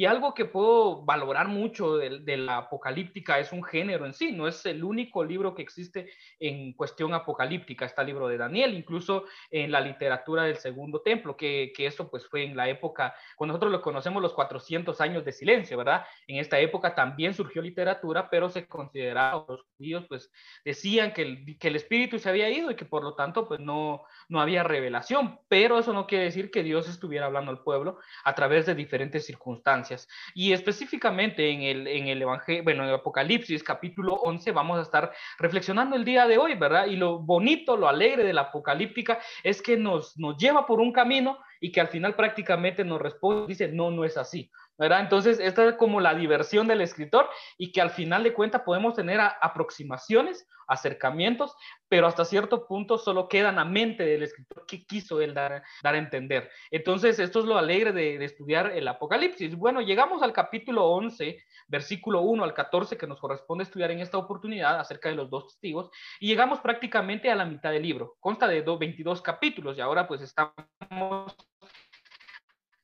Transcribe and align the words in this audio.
Y 0.00 0.06
algo 0.06 0.32
que 0.32 0.46
puedo 0.46 1.04
valorar 1.04 1.48
mucho 1.48 1.98
de, 1.98 2.36
la 2.38 2.56
apocalíptica 2.56 3.38
es 3.38 3.52
un 3.52 3.62
género 3.62 4.06
en 4.06 4.14
sí, 4.14 4.32
no 4.32 4.48
es 4.48 4.64
el 4.64 4.82
único 4.82 5.22
libro 5.22 5.54
que 5.54 5.60
existe 5.60 6.08
en 6.38 6.72
cuestión 6.72 7.12
apocalíptica, 7.12 7.84
está 7.84 8.00
el 8.00 8.06
libro 8.06 8.26
de 8.26 8.38
Daniel, 8.38 8.72
incluso 8.72 9.26
en 9.50 9.70
la 9.70 9.82
literatura 9.82 10.44
del 10.44 10.56
segundo 10.56 11.02
templo, 11.02 11.36
que, 11.36 11.70
que 11.76 11.84
eso 11.84 12.10
pues 12.10 12.26
fue 12.26 12.44
en 12.44 12.56
la 12.56 12.70
época, 12.70 13.14
cuando 13.36 13.52
nosotros 13.52 13.72
lo 13.72 13.82
conocemos 13.82 14.22
los 14.22 14.32
400 14.32 14.98
años 15.02 15.22
de 15.22 15.32
silencio, 15.32 15.76
¿verdad? 15.76 16.06
En 16.26 16.38
esta 16.38 16.58
época 16.58 16.94
también 16.94 17.34
surgió 17.34 17.60
literatura, 17.60 18.30
pero 18.30 18.48
se 18.48 18.66
consideraba, 18.66 19.44
los 19.48 19.66
judíos 19.76 20.06
pues 20.08 20.32
decían 20.64 21.12
que 21.12 21.20
el, 21.20 21.58
que 21.58 21.68
el 21.68 21.76
espíritu 21.76 22.18
se 22.18 22.30
había 22.30 22.48
ido 22.48 22.70
y 22.70 22.74
que 22.74 22.86
por 22.86 23.02
lo 23.02 23.16
tanto 23.16 23.46
pues 23.46 23.60
no, 23.60 24.04
no 24.30 24.40
había 24.40 24.62
revelación, 24.62 25.40
pero 25.48 25.78
eso 25.78 25.92
no 25.92 26.06
quiere 26.06 26.24
decir 26.24 26.50
que 26.50 26.62
Dios 26.62 26.88
estuviera 26.88 27.26
hablando 27.26 27.50
al 27.50 27.62
pueblo 27.62 27.98
a 28.24 28.34
través 28.34 28.64
de 28.64 28.74
diferentes 28.74 29.26
circunstancias. 29.26 29.89
Y 30.34 30.52
específicamente 30.52 31.50
en 31.50 31.62
el, 31.62 31.86
en 31.86 32.08
el 32.08 32.22
Evangelio, 32.22 32.62
bueno, 32.64 32.82
en 32.82 32.90
el 32.90 32.96
Apocalipsis 32.96 33.62
capítulo 33.62 34.14
11 34.14 34.52
vamos 34.52 34.78
a 34.78 34.82
estar 34.82 35.12
reflexionando 35.38 35.96
el 35.96 36.04
día 36.04 36.26
de 36.26 36.38
hoy, 36.38 36.54
¿verdad? 36.54 36.86
Y 36.86 36.96
lo 36.96 37.18
bonito, 37.18 37.76
lo 37.76 37.88
alegre 37.88 38.24
de 38.24 38.32
la 38.32 38.42
apocalíptica 38.42 39.18
es 39.42 39.62
que 39.62 39.76
nos, 39.76 40.16
nos 40.18 40.36
lleva 40.36 40.66
por 40.66 40.80
un 40.80 40.92
camino 40.92 41.38
y 41.60 41.70
que 41.72 41.80
al 41.80 41.88
final 41.88 42.14
prácticamente 42.14 42.84
nos 42.84 43.00
responde, 43.00 43.46
dice, 43.46 43.68
no, 43.68 43.90
no 43.90 44.04
es 44.04 44.16
así. 44.16 44.50
¿Verdad? 44.80 45.00
Entonces, 45.00 45.38
esta 45.40 45.68
es 45.68 45.74
como 45.74 46.00
la 46.00 46.14
diversión 46.14 46.66
del 46.66 46.80
escritor 46.80 47.28
y 47.58 47.70
que 47.70 47.82
al 47.82 47.90
final 47.90 48.22
de 48.22 48.32
cuentas 48.32 48.62
podemos 48.62 48.94
tener 48.94 49.20
aproximaciones, 49.20 50.48
acercamientos, 50.66 51.54
pero 51.88 52.06
hasta 52.06 52.24
cierto 52.24 52.66
punto 52.66 52.96
solo 52.96 53.28
quedan 53.28 53.58
a 53.58 53.64
mente 53.66 54.04
del 54.04 54.22
escritor 54.22 54.64
que 54.66 54.86
quiso 54.86 55.20
él 55.20 55.34
dar, 55.34 55.62
a 55.82 55.96
entender. 55.98 56.50
Entonces, 56.70 57.18
esto 57.18 57.40
es 57.40 57.44
lo 57.44 57.58
alegre 57.58 57.92
de, 57.92 58.16
de, 58.16 58.24
estudiar 58.24 58.70
el 58.70 58.88
Apocalipsis. 58.88 59.54
Bueno, 59.54 59.82
llegamos 59.82 60.22
al 60.22 60.32
capítulo 60.32 60.86
11, 60.86 61.44
versículo 61.68 62.22
1 62.22 62.42
al 62.42 62.54
14, 62.54 62.96
que 62.96 63.06
nos 63.06 63.20
corresponde 63.20 63.64
estudiar 63.64 63.90
en 63.90 64.00
esta 64.00 64.16
oportunidad 64.16 64.80
acerca 64.80 65.10
de 65.10 65.16
los 65.16 65.28
dos 65.28 65.48
testigos, 65.48 65.90
y 66.20 66.28
llegamos 66.28 66.60
prácticamente 66.60 67.30
a 67.30 67.34
la 67.34 67.44
mitad 67.44 67.70
del 67.70 67.82
libro. 67.82 68.16
Consta 68.18 68.48
de 68.48 68.62
22 68.62 69.20
capítulos 69.20 69.76
y 69.76 69.82
ahora 69.82 70.08
pues 70.08 70.22
estamos 70.22 71.36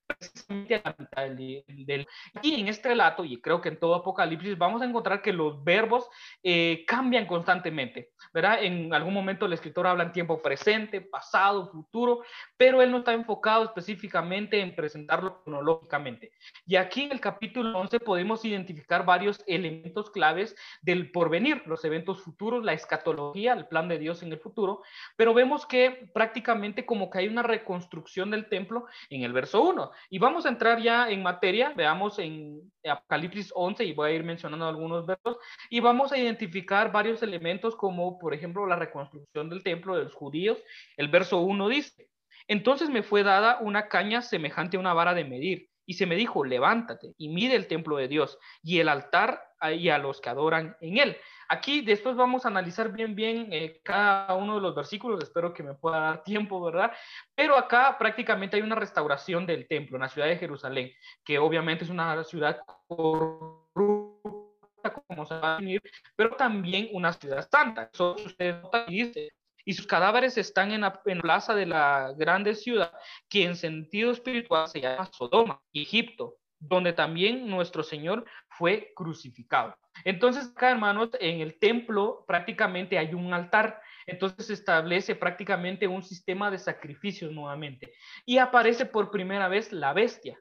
precisamente 0.06 0.76
a 0.76 0.82
la 0.84 0.96
mitad 0.98 1.22
del, 1.30 2.06
Y 2.42 2.60
en 2.60 2.68
este 2.68 2.90
relato, 2.90 3.24
y 3.24 3.40
creo 3.40 3.60
que 3.60 3.68
en 3.68 3.78
todo 3.78 3.94
Apocalipsis, 3.94 4.56
vamos 4.56 4.82
a 4.82 4.84
encontrar 4.84 5.22
que 5.22 5.32
los 5.32 5.62
verbos 5.64 6.08
eh, 6.42 6.84
cambian 6.86 7.26
constantemente, 7.26 8.10
¿verdad? 8.32 8.62
En 8.62 8.92
algún 8.94 9.14
momento 9.14 9.46
el 9.46 9.52
escritor 9.52 9.86
habla 9.86 10.04
en 10.04 10.12
tiempo 10.12 10.40
presente, 10.40 11.00
pasado, 11.00 11.70
futuro, 11.70 12.22
pero 12.56 12.82
él 12.82 12.90
no 12.90 12.98
está 12.98 13.12
enfocado 13.12 13.64
específicamente 13.64 14.60
en 14.60 14.74
presentarlo 14.74 15.42
cronológicamente. 15.42 16.32
Y 16.66 16.76
aquí 16.76 17.02
en 17.02 17.12
el 17.12 17.20
capítulo 17.20 17.78
11 17.78 18.00
podemos 18.00 18.44
identificar 18.44 19.04
varios 19.04 19.42
elementos 19.46 20.10
claves 20.10 20.56
del 20.82 21.10
porvenir, 21.10 21.62
los 21.66 21.84
eventos 21.84 22.22
futuros, 22.22 22.64
la 22.64 22.72
escatología, 22.72 23.52
el 23.52 23.66
plan 23.66 23.88
de 23.88 23.98
Dios 23.98 24.22
en 24.22 24.32
el 24.32 24.38
futuro, 24.38 24.82
pero 25.16 25.34
vemos 25.34 25.66
que 25.66 26.08
prácticamente 26.14 26.86
como 26.86 27.10
que 27.10 27.18
hay 27.18 27.28
una 27.28 27.42
reconstrucción 27.42 28.30
del 28.30 28.48
templo 28.48 28.86
en 29.10 29.22
el 29.22 29.32
verso 29.32 29.62
1. 29.62 29.90
Y 30.10 30.18
vamos 30.18 30.46
a 30.46 30.48
entrar 30.48 30.80
ya 30.80 31.10
en 31.10 31.22
materia, 31.22 31.72
veamos 31.76 32.18
en 32.18 32.60
Apocalipsis 32.88 33.52
11 33.54 33.84
y 33.84 33.92
voy 33.92 34.10
a 34.10 34.14
ir 34.14 34.24
mencionando 34.24 34.66
algunos 34.66 35.06
versos 35.06 35.38
y 35.70 35.80
vamos 35.80 36.12
a 36.12 36.18
identificar 36.18 36.92
varios 36.92 37.22
elementos 37.22 37.76
como 37.76 38.18
por 38.18 38.34
ejemplo 38.34 38.66
la 38.66 38.76
reconstrucción 38.76 39.48
del 39.48 39.62
templo 39.62 39.96
de 39.96 40.04
los 40.04 40.14
judíos. 40.14 40.62
El 40.96 41.08
verso 41.08 41.40
1 41.40 41.68
dice, 41.68 42.08
entonces 42.48 42.90
me 42.90 43.02
fue 43.02 43.22
dada 43.22 43.58
una 43.60 43.88
caña 43.88 44.22
semejante 44.22 44.76
a 44.76 44.80
una 44.80 44.94
vara 44.94 45.14
de 45.14 45.24
medir 45.24 45.68
y 45.86 45.94
se 45.94 46.06
me 46.06 46.16
dijo, 46.16 46.44
levántate 46.44 47.14
y 47.16 47.28
mide 47.28 47.54
el 47.54 47.68
templo 47.68 47.96
de 47.96 48.08
Dios 48.08 48.38
y 48.62 48.80
el 48.80 48.88
altar 48.88 49.40
y 49.72 49.88
a 49.88 49.98
los 49.98 50.20
que 50.20 50.28
adoran 50.28 50.76
en 50.80 50.98
él. 50.98 51.16
Aquí 51.48 51.80
después 51.80 52.16
vamos 52.16 52.44
a 52.44 52.48
analizar 52.48 52.92
bien, 52.92 53.14
bien 53.14 53.48
eh, 53.52 53.80
cada 53.82 54.34
uno 54.34 54.56
de 54.56 54.60
los 54.60 54.74
versículos, 54.74 55.22
espero 55.22 55.54
que 55.54 55.62
me 55.62 55.74
pueda 55.74 56.00
dar 56.00 56.24
tiempo, 56.24 56.60
¿verdad? 56.60 56.92
Pero 57.34 57.56
acá 57.56 57.96
prácticamente 57.98 58.56
hay 58.56 58.62
una 58.62 58.74
restauración 58.74 59.46
del 59.46 59.66
templo 59.66 59.96
en 59.96 60.02
la 60.02 60.08
ciudad 60.08 60.28
de 60.28 60.36
Jerusalén, 60.36 60.92
que 61.24 61.38
obviamente 61.38 61.84
es 61.84 61.90
una 61.90 62.22
ciudad 62.24 62.60
corrupta, 62.86 64.92
como 65.08 65.24
se 65.24 65.34
va 65.34 65.54
a 65.54 65.56
definir, 65.56 65.82
pero 66.16 66.36
también 66.36 66.88
una 66.92 67.12
ciudad 67.12 67.48
santa. 67.50 67.88
Eso 67.92 68.16
nota 68.62 68.84
y 68.88 69.04
dice, 69.04 69.32
y 69.66 69.74
sus 69.74 69.86
cadáveres 69.86 70.38
están 70.38 70.70
en 70.70 70.82
la, 70.82 71.02
en 71.04 71.20
plaza 71.20 71.54
de 71.54 71.66
la 71.66 72.14
grande 72.16 72.54
ciudad, 72.54 72.92
que 73.28 73.44
en 73.44 73.56
sentido 73.56 74.12
espiritual 74.12 74.68
se 74.68 74.80
llama 74.80 75.10
Sodoma, 75.12 75.60
Egipto, 75.72 76.36
donde 76.58 76.92
también 76.92 77.48
nuestro 77.48 77.82
Señor 77.82 78.24
fue 78.48 78.92
crucificado. 78.94 79.76
Entonces, 80.04 80.52
acá, 80.52 80.70
hermanos, 80.70 81.10
en 81.20 81.40
el 81.40 81.58
templo 81.58 82.24
prácticamente 82.28 82.96
hay 82.96 83.12
un 83.12 83.34
altar. 83.34 83.82
Entonces 84.06 84.46
se 84.46 84.52
establece 84.52 85.16
prácticamente 85.16 85.88
un 85.88 86.02
sistema 86.02 86.48
de 86.48 86.58
sacrificios 86.58 87.32
nuevamente. 87.32 87.92
Y 88.24 88.38
aparece 88.38 88.86
por 88.86 89.10
primera 89.10 89.48
vez 89.48 89.72
la 89.72 89.92
bestia. 89.92 90.38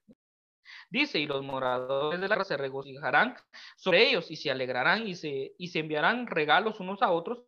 Dice, 0.89 1.19
y 1.19 1.25
los 1.25 1.43
moradores 1.43 2.19
de 2.19 2.27
la 2.27 2.35
tierra 2.35 2.45
se 2.45 2.57
regocijarán 2.57 3.35
sobre 3.75 4.07
ellos 4.07 4.29
y 4.29 4.35
se 4.35 4.51
alegrarán 4.51 5.07
y 5.07 5.15
se, 5.15 5.53
y 5.57 5.67
se 5.67 5.79
enviarán 5.79 6.27
regalos 6.27 6.79
unos 6.79 7.01
a 7.01 7.11
otros, 7.11 7.43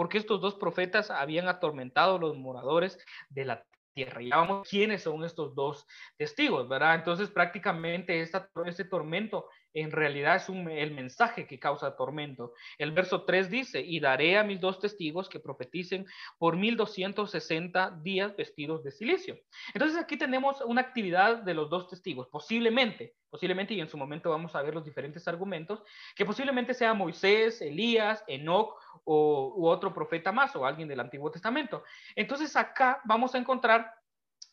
porque 0.00 0.16
estos 0.16 0.40
dos 0.40 0.54
profetas 0.54 1.10
habían 1.10 1.46
atormentado 1.46 2.16
a 2.16 2.18
los 2.18 2.34
moradores 2.34 2.98
de 3.28 3.44
la 3.44 3.66
tierra. 3.92 4.22
Y 4.22 4.30
vamos, 4.30 4.66
quiénes 4.66 5.02
son 5.02 5.22
estos 5.26 5.54
dos 5.54 5.86
testigos, 6.16 6.66
¿verdad? 6.70 6.94
Entonces 6.94 7.28
prácticamente 7.28 8.22
esta, 8.22 8.48
este 8.64 8.86
tormento 8.86 9.50
en 9.74 9.90
realidad 9.90 10.36
es 10.36 10.48
el 10.48 10.92
mensaje 10.92 11.46
que 11.46 11.58
causa 11.58 11.96
tormento. 11.96 12.52
El 12.78 12.92
verso 12.92 13.24
3 13.24 13.50
dice, 13.50 13.80
y 13.80 14.00
daré 14.00 14.38
a 14.38 14.44
mis 14.44 14.60
dos 14.60 14.80
testigos 14.80 15.28
que 15.28 15.40
profeticen 15.40 16.06
por 16.38 16.56
1260 16.56 17.98
días 18.02 18.36
vestidos 18.36 18.82
de 18.82 18.90
silicio. 18.90 19.38
Entonces 19.74 19.98
aquí 19.98 20.16
tenemos 20.16 20.60
una 20.62 20.80
actividad 20.80 21.38
de 21.38 21.54
los 21.54 21.70
dos 21.70 21.88
testigos, 21.88 22.28
posiblemente, 22.28 23.14
posiblemente, 23.30 23.74
y 23.74 23.80
en 23.80 23.88
su 23.88 23.96
momento 23.96 24.30
vamos 24.30 24.54
a 24.54 24.62
ver 24.62 24.74
los 24.74 24.84
diferentes 24.84 25.26
argumentos, 25.28 25.82
que 26.16 26.26
posiblemente 26.26 26.74
sea 26.74 26.94
Moisés, 26.94 27.62
Elías, 27.62 28.24
Enoch 28.26 28.76
o, 29.04 29.54
u 29.56 29.66
otro 29.66 29.94
profeta 29.94 30.32
más 30.32 30.54
o 30.56 30.66
alguien 30.66 30.88
del 30.88 31.00
Antiguo 31.00 31.30
Testamento. 31.30 31.84
Entonces 32.16 32.56
acá 32.56 33.00
vamos 33.04 33.34
a 33.34 33.38
encontrar 33.38 33.99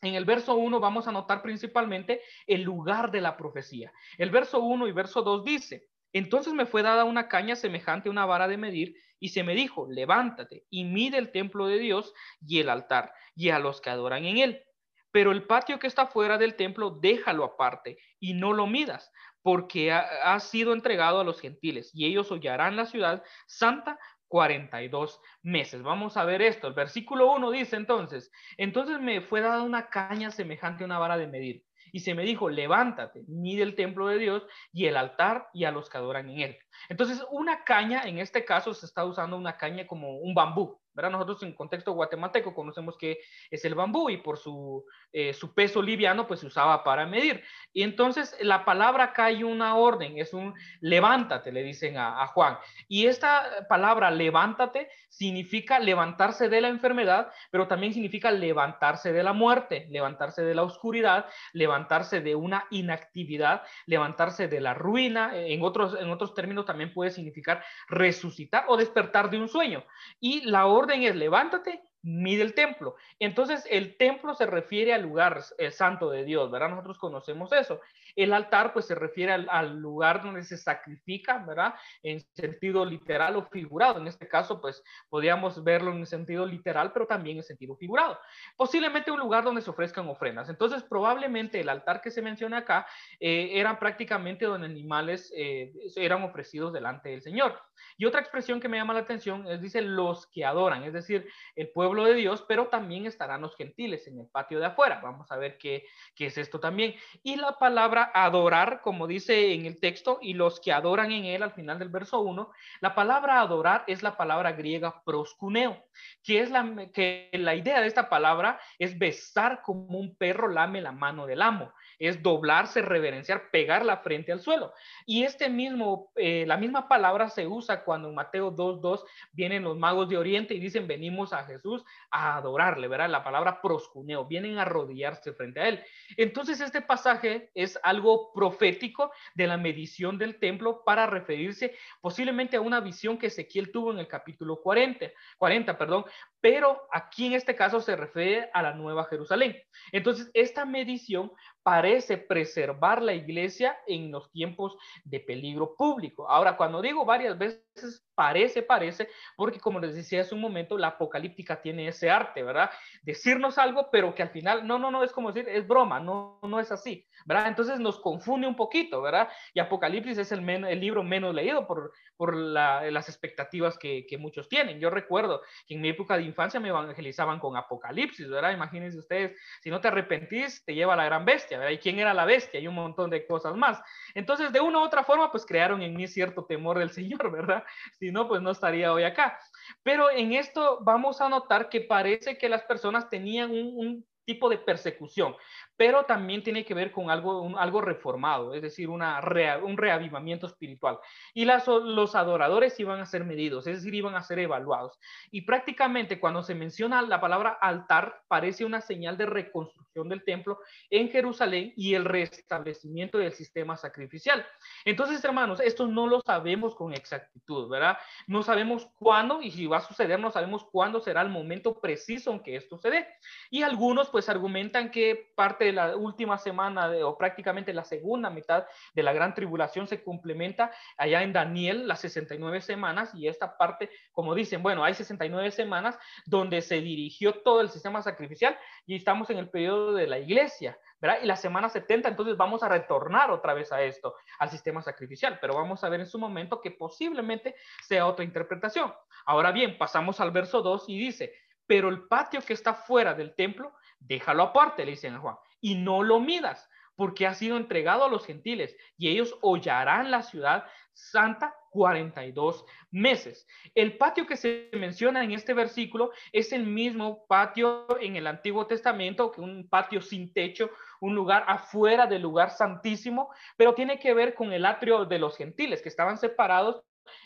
en 0.02 0.16
el 0.16 0.26
verso 0.26 0.56
1 0.56 0.80
vamos 0.80 1.08
a 1.08 1.12
notar 1.12 1.42
principalmente 1.42 2.22
el 2.46 2.62
lugar 2.62 3.12
de 3.12 3.22
la 3.22 3.36
profecía. 3.36 3.92
El 4.18 4.30
verso 4.30 4.60
1 4.60 4.88
y 4.88 4.92
verso 4.92 5.22
2 5.22 5.44
dice, 5.44 5.88
entonces 6.14 6.54
me 6.54 6.66
fue 6.66 6.84
dada 6.84 7.04
una 7.04 7.28
caña 7.28 7.56
semejante 7.56 8.10
a 8.10 8.12
una 8.12 8.26
vara 8.26 8.48
de 8.48 8.58
medir 8.58 8.96
y 9.20 9.30
se 9.30 9.44
me 9.44 9.56
dijo, 9.56 9.88
levántate 9.90 10.66
y 10.70 10.84
mide 10.86 11.18
el 11.18 11.32
templo 11.32 11.68
de 11.68 11.80
Dios 11.80 12.14
y 12.40 12.60
el 12.60 12.70
altar 12.70 13.12
y 13.36 13.50
a 13.50 13.60
los 13.60 13.82
que 13.82 13.90
adoran 13.90 14.26
en 14.26 14.38
él. 14.38 14.64
Pero 15.12 15.32
el 15.32 15.48
patio 15.48 15.80
que 15.80 15.88
está 15.88 16.08
fuera 16.08 16.38
del 16.38 16.56
templo, 16.56 16.92
déjalo 16.92 17.44
aparte 17.44 17.98
y 18.20 18.34
no 18.34 18.54
lo 18.54 18.68
midas, 18.68 19.12
porque 19.42 19.92
ha, 19.92 20.34
ha 20.34 20.40
sido 20.40 20.74
entregado 20.74 21.20
a 21.20 21.24
los 21.24 21.40
gentiles 21.42 21.90
y 21.94 22.06
ellos 22.06 22.32
hollarán 22.32 22.76
la 22.76 22.86
ciudad 22.86 23.24
santa 23.48 23.98
42 24.28 25.20
meses. 25.44 25.82
Vamos 25.84 26.18
a 26.18 26.26
ver 26.26 26.42
esto. 26.42 26.68
El 26.68 26.74
versículo 26.74 27.32
1 27.34 27.52
dice 27.52 27.76
entonces, 27.76 28.32
entonces 28.58 29.00
me 29.00 29.22
fue 29.22 29.42
dada 29.42 29.62
una 29.62 29.90
caña 29.90 30.32
semejante 30.32 30.84
a 30.84 30.88
una 30.88 31.00
vara 31.00 31.18
de 31.18 31.28
medir. 31.28 31.64
Y 31.92 32.02
se 32.02 32.14
me 32.14 32.24
dijo, 32.24 32.50
levántate, 32.50 33.24
mide 33.28 33.64
el 33.64 33.76
templo 33.76 34.08
de 34.08 34.18
Dios 34.18 34.46
y 34.74 34.86
el 34.86 34.98
altar 34.98 35.48
y 35.54 35.64
a 35.64 35.72
los 35.72 35.90
que 35.90 35.98
adoran 35.98 36.30
en 36.30 36.42
él. 36.42 36.58
Entonces, 36.90 37.26
una 37.32 37.64
caña, 37.64 38.04
en 38.04 38.20
este 38.20 38.44
caso 38.44 38.74
se 38.74 38.86
está 38.86 39.06
usando 39.06 39.38
una 39.38 39.58
caña 39.58 39.88
como 39.88 40.18
un 40.18 40.34
bambú, 40.34 40.80
nosotros 41.04 41.44
en 41.44 41.54
contexto 41.54 41.94
guatemalteco 41.94 42.56
conocemos 42.56 42.98
que 42.98 43.20
es 43.52 43.64
el 43.66 43.76
bambú 43.76 44.10
y 44.10 44.18
por 44.18 44.38
su, 44.38 44.84
eh, 45.14 45.34
su 45.34 45.54
peso 45.54 45.82
liviano 45.82 46.26
pues 46.28 46.40
se 46.40 46.48
usaba 46.48 46.84
para 46.84 47.06
medir. 47.06 47.44
Y 47.72 47.84
entonces 47.84 48.36
la 48.42 48.66
palabra 48.66 49.06
acá 49.06 49.26
hay 49.26 49.44
una 49.44 49.76
orden, 49.76 50.18
es 50.18 50.34
un 50.34 50.56
levántate, 50.82 51.52
le 51.52 51.62
dicen 51.62 51.98
a, 51.98 52.24
a 52.24 52.28
Juan. 52.28 52.58
Y 52.88 53.06
esta 53.06 53.68
palabra 53.70 54.10
levántate 54.10 54.90
significa 55.10 55.80
levantarse 55.80 56.50
de 56.50 56.62
la 56.62 56.68
enfermedad, 56.68 57.32
pero 57.52 57.68
también 57.68 57.94
significa 57.94 58.32
levantarse 58.32 59.14
de 59.14 59.24
la 59.24 59.34
muerte, 59.34 59.88
levantarse 59.90 60.44
de 60.44 60.56
la 60.56 60.64
oscuridad, 60.64 61.26
levantarse 61.54 62.22
de 62.22 62.36
una 62.36 62.66
inactividad, 62.72 63.64
levantarse 63.86 64.48
de 64.48 64.62
la 64.62 64.74
ruina. 64.74 65.32
En 65.34 65.62
otros, 65.64 65.98
en 66.00 66.10
otros 66.10 66.34
términos 66.34 66.66
también 66.66 66.94
puede 66.94 67.12
significar 67.12 67.64
resucitar 67.88 68.66
o 68.68 68.78
despertar 68.78 69.30
de 69.30 69.40
un 69.40 69.48
sueño. 69.48 69.84
Y 70.20 70.42
la 70.42 70.66
orden 70.66 70.87
es 70.90 71.16
levántate, 71.16 71.82
mide 72.08 72.42
el 72.42 72.54
templo. 72.54 72.96
Entonces 73.20 73.66
el 73.70 73.98
templo 73.98 74.34
se 74.34 74.46
refiere 74.46 74.94
al 74.94 75.02
lugar 75.02 75.44
eh, 75.58 75.72
santo 75.72 76.10
de 76.10 76.24
Dios, 76.24 76.50
¿verdad? 76.50 76.70
Nosotros 76.70 76.98
conocemos 76.98 77.52
eso. 77.52 77.82
El 78.16 78.34
altar 78.34 78.74
pues 78.74 78.86
se 78.86 78.96
refiere 78.96 79.34
al, 79.34 79.78
lugar 79.78 80.24
donde 80.24 80.44
se 80.44 80.58
sacrifica, 80.58 81.38
¿verdad? 81.46 81.76
En 82.02 82.22
sentido 82.34 82.86
literal 82.86 83.36
o 83.36 83.44
figurado. 83.48 84.00
En 84.00 84.08
este 84.08 84.28
caso 84.28 84.62
pues 84.62 84.84
podríamos 85.10 85.64
verlo 85.64 85.92
en 85.92 86.06
sentido 86.06 86.46
literal, 86.46 86.94
pero 86.94 87.08
también 87.08 87.38
en 87.38 87.44
sentido 87.44 87.76
figurado. 87.76 88.18
Posiblemente 88.56 89.12
un 89.12 89.20
lugar 89.20 89.44
donde 89.44 89.62
se 89.62 89.70
ofrezcan 89.70 90.08
ofrendas. 90.08 90.50
Entonces 90.50 90.84
probablemente 90.84 91.60
el 91.60 91.70
altar 91.70 92.02
que 92.02 92.12
se 92.12 92.22
menciona 92.22 92.60
acá 92.60 92.88
eh, 93.20 93.52
eran 93.54 93.80
prácticamente 93.80 94.46
donde 94.46 94.68
animales 94.68 95.32
eh, 95.36 95.74
eran 95.96 96.24
ofrecidos 96.24 96.72
delante 96.72 97.10
del 97.10 97.22
Señor. 97.22 97.60
Y 97.98 98.06
otra 98.06 98.22
expresión 98.22 98.60
que 98.60 98.68
me 98.68 98.78
llama 98.78 98.94
la 98.94 99.02
atención 99.02 99.48
es, 99.48 99.62
dice, 99.62 99.82
los 99.82 100.28
que 100.28 100.46
adoran, 100.46 100.84
es 100.84 100.94
decir, 100.94 101.28
el 101.56 101.70
pueblo 101.70 102.04
de 102.04 102.14
Dios, 102.14 102.44
pero 102.48 102.68
también 102.68 103.06
estarán 103.06 103.42
los 103.42 103.56
gentiles 103.56 104.08
en 104.08 104.20
el 104.20 104.28
patio 104.28 104.60
de 104.60 104.68
afuera. 104.68 105.00
Vamos 105.02 105.32
a 105.32 105.38
ver 105.38 105.58
qué, 105.58 105.86
qué 106.16 106.28
es 106.28 106.38
esto 106.38 106.60
también. 106.60 106.96
Y 107.24 107.36
la 107.36 107.58
palabra 107.58 108.12
adorar, 108.14 108.82
como 108.82 109.08
dice 109.08 109.54
en 109.54 109.66
el 109.66 109.80
texto, 109.80 110.20
y 110.22 110.34
los 110.34 110.60
que 110.60 110.72
adoran 110.72 111.12
en 111.12 111.26
él 111.26 111.44
al 111.44 111.54
final 111.54 111.80
del 111.80 111.90
verso 111.90 112.20
1, 112.22 112.52
la 112.82 112.96
palabra 112.96 113.42
adorar 113.42 113.84
es 113.88 114.04
la 114.04 114.18
palabra 114.18 114.52
griega 114.54 115.02
proscuneo, 115.04 115.86
que 116.24 116.42
es 116.42 116.52
la, 116.52 116.90
que 116.94 117.30
la 117.34 117.56
idea 117.56 117.82
de 117.82 117.88
esta 117.88 118.10
palabra 118.10 118.60
es 118.80 118.98
besar 118.98 119.62
como 119.64 120.00
un 120.00 120.16
perro 120.16 120.48
lame 120.48 120.82
la 120.82 120.92
mano 120.92 121.26
del 121.26 121.42
amo 121.42 121.74
es 122.00 122.22
doblarse, 122.22 122.82
reverenciar, 122.82 123.50
pegar 123.52 123.86
la 123.86 123.98
frente 123.98 124.32
al 124.32 124.40
suelo. 124.40 124.74
Y 125.06 125.24
este 125.24 125.50
mismo, 125.50 126.12
eh, 126.16 126.46
la 126.48 126.58
misma 126.58 126.88
palabra 126.88 127.30
se 127.30 127.48
usa 127.48 127.67
cuando 127.84 128.10
en 128.10 128.16
Mateo 128.16 128.56
2.2 128.56 129.04
vienen 129.34 129.64
los 129.64 129.78
magos 129.78 130.10
de 130.10 130.18
Oriente 130.18 130.54
y 130.54 130.60
dicen, 130.60 130.88
venimos 130.88 131.34
a 131.34 131.44
Jesús 131.44 131.84
a 132.10 132.38
adorarle, 132.38 132.88
¿verdad? 132.88 133.10
La 133.10 133.24
palabra 133.24 133.62
proscuneo, 133.62 134.26
vienen 134.26 134.58
a 134.58 134.64
arrodillarse 134.64 135.34
frente 135.34 135.60
a 135.60 135.68
él. 135.68 135.84
Entonces 136.16 136.62
este 136.62 136.82
pasaje 136.82 137.52
es 137.54 137.80
algo 137.84 138.32
profético 138.34 139.12
de 139.36 139.48
la 139.48 139.58
medición 139.58 140.18
del 140.18 140.40
templo 140.40 140.84
para 140.86 141.06
referirse 141.06 141.76
posiblemente 142.02 142.58
a 142.58 142.62
una 142.62 142.80
visión 142.80 143.18
que 143.18 143.28
Ezequiel 143.28 143.72
tuvo 143.72 143.92
en 143.92 144.00
el 144.00 144.08
capítulo 144.08 144.62
40, 144.62 145.12
40, 145.38 145.78
perdón, 145.78 146.06
pero 146.42 146.88
aquí 146.92 147.28
en 147.28 147.34
este 147.34 147.56
caso 147.56 147.82
se 147.82 147.96
refiere 147.96 148.50
a 148.54 148.62
la 148.62 148.74
Nueva 148.74 149.06
Jerusalén. 149.06 149.56
Entonces, 149.92 150.30
esta 150.34 150.66
medición 150.66 151.32
parece 151.64 152.18
preservar 152.18 153.02
la 153.02 153.14
iglesia 153.14 153.78
en 153.88 154.12
los 154.12 154.32
tiempos 154.32 154.78
de 155.04 155.20
peligro 155.20 155.76
público. 155.76 156.30
Ahora, 156.30 156.56
cuando 156.56 156.82
digo 156.82 157.04
varias 157.04 157.38
veces 157.38 158.06
parece, 158.16 158.64
parece, 158.64 159.10
porque 159.36 159.60
como 159.60 159.80
les 159.80 159.94
decía 159.94 160.22
hace 160.22 160.34
un 160.34 160.42
momento, 160.42 160.78
la 160.78 160.88
apocalíptica 160.88 161.62
tiene 161.62 161.88
ese 161.88 162.10
arte, 162.10 162.42
¿verdad? 162.42 162.72
Decirnos 163.04 163.58
algo, 163.58 163.90
pero 163.92 164.16
que 164.16 164.24
al 164.24 164.30
final, 164.30 164.66
no, 164.66 164.80
no, 164.80 164.90
no, 164.90 165.04
es 165.04 165.12
como 165.12 165.32
decir, 165.32 165.48
es 165.50 165.68
broma, 165.68 166.00
no, 166.00 166.40
no 166.42 166.60
es 166.60 166.72
así, 166.72 167.06
¿verdad? 167.26 167.48
Entonces 167.48 167.80
nos 167.80 168.00
confunde 168.00 168.48
un 168.48 168.56
poquito, 168.56 169.02
¿verdad? 169.02 169.30
Y 169.54 169.60
Apocalipsis 169.60 170.18
es 170.18 170.32
el, 170.32 170.44
libro 170.80 171.04
menos 171.04 171.36
leído 171.36 171.68
por, 171.68 171.92
por 172.16 172.36
las 172.36 173.10
expectativas 173.10 173.78
que, 173.78 174.08
que, 174.08 174.18
muchos 174.18 174.50
tienen. 174.50 174.80
Yo 174.80 174.90
recuerdo 174.90 175.42
que 175.68 175.76
en 175.76 175.82
mi 175.82 175.90
época 175.90 176.18
de 176.18 176.24
infancia 176.28 176.60
me 176.60 176.70
evangelizaban 176.70 177.40
con 177.40 177.58
Apocalipsis, 177.58 178.30
¿verdad? 178.30 178.52
Imagínense 178.52 179.00
ustedes, 179.00 179.40
si 179.62 179.70
no 179.70 179.82
te 179.82 179.88
arrepentís, 179.88 180.64
te 180.64 180.76
lleva 180.76 180.96
la 180.96 181.06
gran 181.06 181.26
bestia, 181.26 181.58
¿verdad? 181.58 181.74
¿Y 181.74 181.80
quién 181.80 181.98
era 182.00 182.14
la 182.14 182.26
bestia? 182.26 182.60
Y 182.60 182.68
un 182.68 182.76
montón 182.76 183.10
de 183.10 183.26
cosas 183.26 183.56
más. 183.56 183.82
Entonces, 184.14 184.54
de 184.54 184.60
una 184.60 184.80
u 184.80 184.84
otra 184.84 185.04
forma, 185.04 185.32
pues 185.32 185.46
crearon 185.46 185.82
en 185.82 185.96
mí 185.96 186.08
cierto 186.08 186.46
temor 186.46 186.78
del 186.78 186.92
Señor, 186.92 187.32
¿verdad? 187.32 187.64
Si 188.00 188.12
no, 188.12 188.28
pues 188.28 188.42
no 188.42 188.52
estaría 188.52 188.94
hoy 188.94 189.04
acá. 189.04 189.40
Pero 189.84 190.12
en 190.12 190.34
esto 190.34 190.80
vamos 190.82 191.22
a 191.22 191.30
notar 191.30 191.70
que 191.70 191.82
parece 191.82 192.38
que 192.38 192.50
las 192.50 192.64
personas 192.64 193.10
tenían 193.10 193.52
un 193.52 194.06
tipo 194.28 194.50
de 194.50 194.58
persecución 194.58 195.36
pero 195.78 196.06
también 196.06 196.44
tiene 196.44 196.66
que 196.66 196.74
ver 196.74 196.92
con 196.92 197.10
algo, 197.10 197.58
algo 197.58 197.82
reformado, 197.82 198.54
es 198.54 198.62
decir, 198.62 198.90
una 198.90 199.22
un 199.64 199.78
reavivamiento 199.78 200.48
espiritual. 200.48 201.00
Y 201.34 201.46
las, 201.46 201.68
los 201.68 202.16
adoradores 202.16 202.80
iban 202.80 203.00
a 203.00 203.06
ser 203.06 203.24
medidos, 203.24 203.68
es 203.68 203.78
decir, 203.78 203.94
iban 203.94 204.16
a 204.16 204.24
ser 204.24 204.40
evaluados. 204.40 205.00
Y 205.32 205.42
prácticamente 205.42 206.20
cuando 206.20 206.42
se 206.42 206.56
menciona 206.56 207.02
la 207.04 207.22
palabra 207.22 207.58
altar, 207.62 208.24
parece 208.28 208.66
una 208.66 208.82
señal 208.82 209.18
de 209.18 209.28
reconstrucción 209.28 210.10
del 210.10 210.24
templo 210.24 210.60
en 210.90 211.10
Jerusalén 211.10 211.74
y 211.76 211.94
el 211.94 212.06
restablecimiento 212.06 213.20
del 213.20 213.34
sistema 213.34 213.78
sacrificial. 213.78 214.46
Entonces, 214.86 215.24
hermanos, 215.24 215.60
esto 215.60 215.88
no 215.88 216.08
lo 216.08 216.22
sabemos 216.22 216.76
con 216.76 216.94
exactitud, 216.94 217.70
¿verdad? 217.70 217.98
No 218.26 218.42
sabemos 218.42 218.88
cuándo 218.98 219.42
y 219.42 219.52
si 219.52 219.68
va 219.68 219.78
a 219.78 219.82
suceder, 219.82 220.20
no 220.20 220.32
sabemos 220.32 220.64
cuándo 220.64 221.00
será 221.00 221.22
el 221.22 221.30
momento 221.30 221.80
preciso 221.80 222.32
en 222.32 222.42
que 222.42 222.56
esto 222.56 222.78
se 222.78 222.90
dé. 222.90 223.08
Y 223.52 223.62
algunos 223.62 224.10
pues 224.10 224.30
argumentan 224.30 224.90
que 224.90 225.32
parte 225.36 225.67
la 225.72 225.96
última 225.96 226.38
semana 226.38 226.90
de, 226.90 227.04
o 227.04 227.18
prácticamente 227.18 227.74
la 227.74 227.84
segunda 227.84 228.30
mitad 228.30 228.66
de 228.94 229.04
la 229.04 229.14
gran 229.14 229.34
tribulación 229.34 229.88
se 229.88 230.04
complementa 230.04 230.72
allá 230.98 231.24
en 231.24 231.34
Daniel, 231.34 231.88
las 231.88 232.02
69 232.02 232.62
semanas, 232.62 233.12
y 233.14 233.28
esta 233.28 233.58
parte, 233.58 233.90
como 234.12 234.36
dicen, 234.36 234.64
bueno, 234.64 234.84
hay 234.84 234.94
69 234.94 235.52
semanas 235.52 235.98
donde 236.26 236.62
se 236.62 236.82
dirigió 236.82 237.42
todo 237.42 237.62
el 237.62 237.70
sistema 237.70 238.02
sacrificial 238.02 238.58
y 238.86 238.96
estamos 238.96 239.30
en 239.30 239.38
el 239.38 239.50
periodo 239.50 239.94
de 239.94 240.08
la 240.08 240.20
iglesia. 240.20 240.78
¿verdad? 241.00 241.20
Y 241.22 241.28
la 241.28 241.36
semana 241.36 241.70
70, 241.70 242.10
entonces 242.10 242.38
vamos 242.38 242.64
a 242.64 242.70
retornar 242.70 243.30
otra 243.30 243.54
vez 243.54 243.72
a 243.72 243.82
esto, 243.82 244.16
al 244.40 244.50
sistema 244.50 244.82
sacrificial, 244.82 245.38
pero 245.40 245.54
vamos 245.54 245.84
a 245.84 245.90
ver 245.90 246.00
en 246.00 246.08
su 246.08 246.18
momento 246.18 246.60
que 246.60 246.72
posiblemente 246.72 247.56
sea 247.84 248.08
otra 248.08 248.26
interpretación. 248.26 248.92
Ahora 249.26 249.52
bien, 249.52 249.78
pasamos 249.78 250.20
al 250.20 250.32
verso 250.32 250.62
2 250.62 250.86
y 250.88 250.98
dice, 250.98 251.34
pero 251.68 251.90
el 251.90 252.08
patio 252.08 252.42
que 252.42 252.54
está 252.54 252.74
fuera 252.74 253.14
del 253.14 253.36
templo, 253.36 253.74
déjalo 254.00 254.44
aparte, 254.44 254.86
le 254.86 254.92
dicen 254.92 255.16
a 255.16 255.20
Juan 255.20 255.36
y 255.62 255.76
no 255.76 256.04
lo 256.04 256.20
midas, 256.20 256.70
porque 256.96 257.28
ha 257.28 257.34
sido 257.34 257.58
entregado 257.58 258.06
a 258.06 258.10
los 258.10 258.26
gentiles 258.26 258.76
y 258.98 259.10
ellos 259.10 259.38
hollarán 259.42 260.12
la 260.12 260.24
ciudad 260.24 260.66
santa 260.94 261.54
42 261.70 262.66
meses. 262.90 263.46
El 263.76 263.98
patio 263.98 264.26
que 264.26 264.36
se 264.36 264.70
menciona 264.74 265.24
en 265.24 265.32
este 265.32 265.54
versículo 265.54 266.12
es 266.32 266.52
el 266.52 266.66
mismo 266.66 267.28
patio 267.28 267.86
en 268.02 268.16
el 268.16 268.26
Antiguo 268.26 268.66
Testamento, 268.66 269.32
que 269.32 269.42
un 269.42 269.70
patio 269.70 270.02
sin 270.02 270.34
techo, 270.34 270.72
un 271.00 271.14
lugar 271.14 271.46
afuera 271.48 272.08
del 272.08 272.24
lugar 272.24 272.50
santísimo, 272.50 273.30
pero 273.58 273.76
tiene 273.76 274.00
que 274.00 274.16
ver 274.16 274.34
con 274.34 274.52
el 274.52 274.66
atrio 274.66 275.06
de 275.06 275.20
los 275.20 275.38
gentiles, 275.38 275.84
que 275.84 275.90
estaban 275.90 276.18
separados 276.18 276.82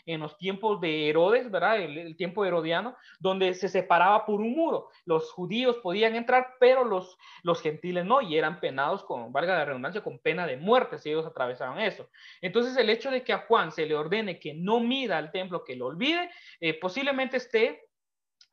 en 0.06 0.20
los 0.20 0.36
tiempos 0.38 0.80
de 0.80 1.08
Herodes, 1.08 1.50
¿verdad? 1.50 1.80
El, 1.80 2.16
tiempo 2.16 2.44
herodiano, 2.44 2.96
donde 3.20 3.54
se 3.54 3.68
separaba 3.68 4.24
por 4.26 4.40
un 4.40 4.52
muro. 4.52 4.88
Los 5.04 5.32
judíos 5.32 5.76
podían 5.82 6.14
entrar, 6.14 6.54
pero 6.60 6.84
los, 6.84 7.16
los 7.42 7.60
gentiles 7.60 8.04
no, 8.04 8.20
y 8.20 8.36
eran 8.36 8.60
penados 8.60 9.04
con, 9.04 9.32
valga 9.32 9.58
la 9.58 9.64
redundancia, 9.64 10.02
con 10.02 10.18
pena 10.18 10.46
de 10.46 10.56
muerte 10.56 10.98
si 10.98 11.10
ellos 11.10 11.26
atravesaban 11.26 11.80
eso. 11.80 12.08
Entonces, 12.40 12.76
el 12.76 12.90
hecho 12.90 13.10
de 13.10 13.22
que 13.22 13.32
a 13.32 13.46
Juan 13.46 13.72
se 13.72 13.86
le 13.86 13.94
ordene 13.94 14.38
que 14.38 14.54
no 14.54 14.80
mida 14.80 15.18
al 15.18 15.32
templo, 15.32 15.64
que 15.64 15.76
lo 15.76 15.86
olvide, 15.86 16.30
eh, 16.60 16.78
posiblemente 16.78 17.36
esté 17.36 17.88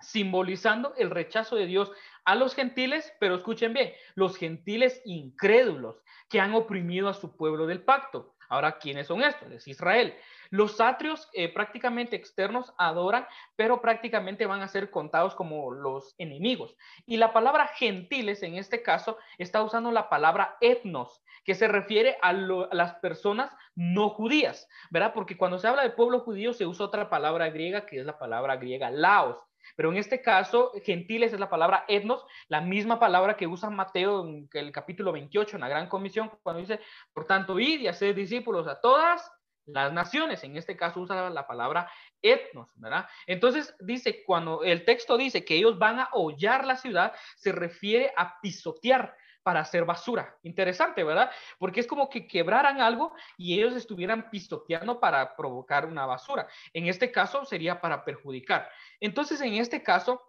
simbolizando 0.01 0.93
el 0.97 1.09
rechazo 1.09 1.55
de 1.55 1.65
Dios 1.65 1.91
a 2.25 2.35
los 2.35 2.55
gentiles, 2.55 3.11
pero 3.19 3.35
escuchen 3.35 3.73
bien, 3.73 3.93
los 4.15 4.37
gentiles 4.37 5.01
incrédulos 5.05 6.01
que 6.29 6.39
han 6.39 6.53
oprimido 6.53 7.09
a 7.09 7.13
su 7.13 7.35
pueblo 7.35 7.65
del 7.67 7.83
pacto. 7.83 8.35
Ahora, 8.49 8.77
¿quiénes 8.79 9.07
son 9.07 9.21
estos? 9.21 9.51
Es 9.51 9.67
Israel. 9.67 10.15
Los 10.49 10.81
atrios 10.81 11.29
eh, 11.33 11.53
prácticamente 11.53 12.15
externos 12.15 12.73
adoran, 12.77 13.27
pero 13.55 13.81
prácticamente 13.81 14.47
van 14.47 14.61
a 14.61 14.67
ser 14.67 14.89
contados 14.89 15.35
como 15.35 15.71
los 15.71 16.15
enemigos. 16.17 16.75
Y 17.05 17.17
la 17.17 17.33
palabra 17.33 17.67
gentiles 17.67 18.41
en 18.41 18.55
este 18.55 18.81
caso 18.81 19.17
está 19.37 19.61
usando 19.61 19.91
la 19.91 20.09
palabra 20.09 20.57
etnos, 20.59 21.21
que 21.43 21.55
se 21.55 21.67
refiere 21.67 22.17
a, 22.21 22.29
a 22.29 22.33
las 22.33 22.95
personas 22.95 23.55
no 23.75 24.09
judías, 24.09 24.67
¿verdad? 24.89 25.13
Porque 25.13 25.37
cuando 25.37 25.59
se 25.59 25.67
habla 25.67 25.83
del 25.83 25.93
pueblo 25.93 26.21
judío 26.21 26.53
se 26.53 26.65
usa 26.65 26.87
otra 26.87 27.09
palabra 27.09 27.49
griega 27.49 27.85
que 27.85 27.99
es 27.99 28.05
la 28.05 28.17
palabra 28.17 28.57
griega 28.57 28.89
laos. 28.89 29.37
Pero 29.75 29.91
en 29.91 29.97
este 29.97 30.21
caso, 30.21 30.71
gentiles 30.83 31.31
es 31.31 31.39
la 31.39 31.49
palabra 31.49 31.85
etnos, 31.87 32.25
la 32.47 32.59
misma 32.59 32.99
palabra 32.99 33.37
que 33.37 33.47
usa 33.47 33.69
Mateo 33.69 34.25
en 34.25 34.49
el 34.51 34.71
capítulo 34.71 35.11
28, 35.11 35.55
en 35.55 35.61
la 35.61 35.69
gran 35.69 35.87
comisión, 35.87 36.31
cuando 36.41 36.61
dice, 36.61 36.79
por 37.13 37.25
tanto, 37.25 37.59
id 37.59 37.81
y 37.81 37.87
hacer 37.87 38.15
discípulos 38.15 38.67
a 38.67 38.79
todas 38.81 39.31
las 39.71 39.93
naciones, 39.93 40.43
en 40.43 40.57
este 40.57 40.75
caso 40.75 40.99
usa 41.01 41.29
la 41.29 41.47
palabra 41.47 41.91
etnos, 42.21 42.71
¿verdad? 42.75 43.07
Entonces 43.27 43.75
dice, 43.79 44.23
cuando 44.25 44.63
el 44.63 44.85
texto 44.85 45.17
dice 45.17 45.45
que 45.45 45.55
ellos 45.55 45.77
van 45.77 45.99
a 45.99 46.09
hollar 46.13 46.65
la 46.65 46.75
ciudad, 46.75 47.13
se 47.35 47.51
refiere 47.51 48.13
a 48.17 48.39
pisotear 48.41 49.15
para 49.43 49.61
hacer 49.61 49.85
basura. 49.85 50.37
Interesante, 50.43 51.03
¿verdad? 51.03 51.31
Porque 51.57 51.79
es 51.79 51.87
como 51.87 52.09
que 52.09 52.27
quebraran 52.27 52.81
algo 52.81 53.15
y 53.37 53.57
ellos 53.57 53.75
estuvieran 53.75 54.29
pisoteando 54.29 54.99
para 54.99 55.35
provocar 55.35 55.85
una 55.85 56.05
basura. 56.05 56.47
En 56.73 56.87
este 56.87 57.11
caso 57.11 57.45
sería 57.45 57.81
para 57.81 58.03
perjudicar. 58.03 58.69
Entonces, 58.99 59.41
en 59.41 59.55
este 59.55 59.81
caso, 59.81 60.28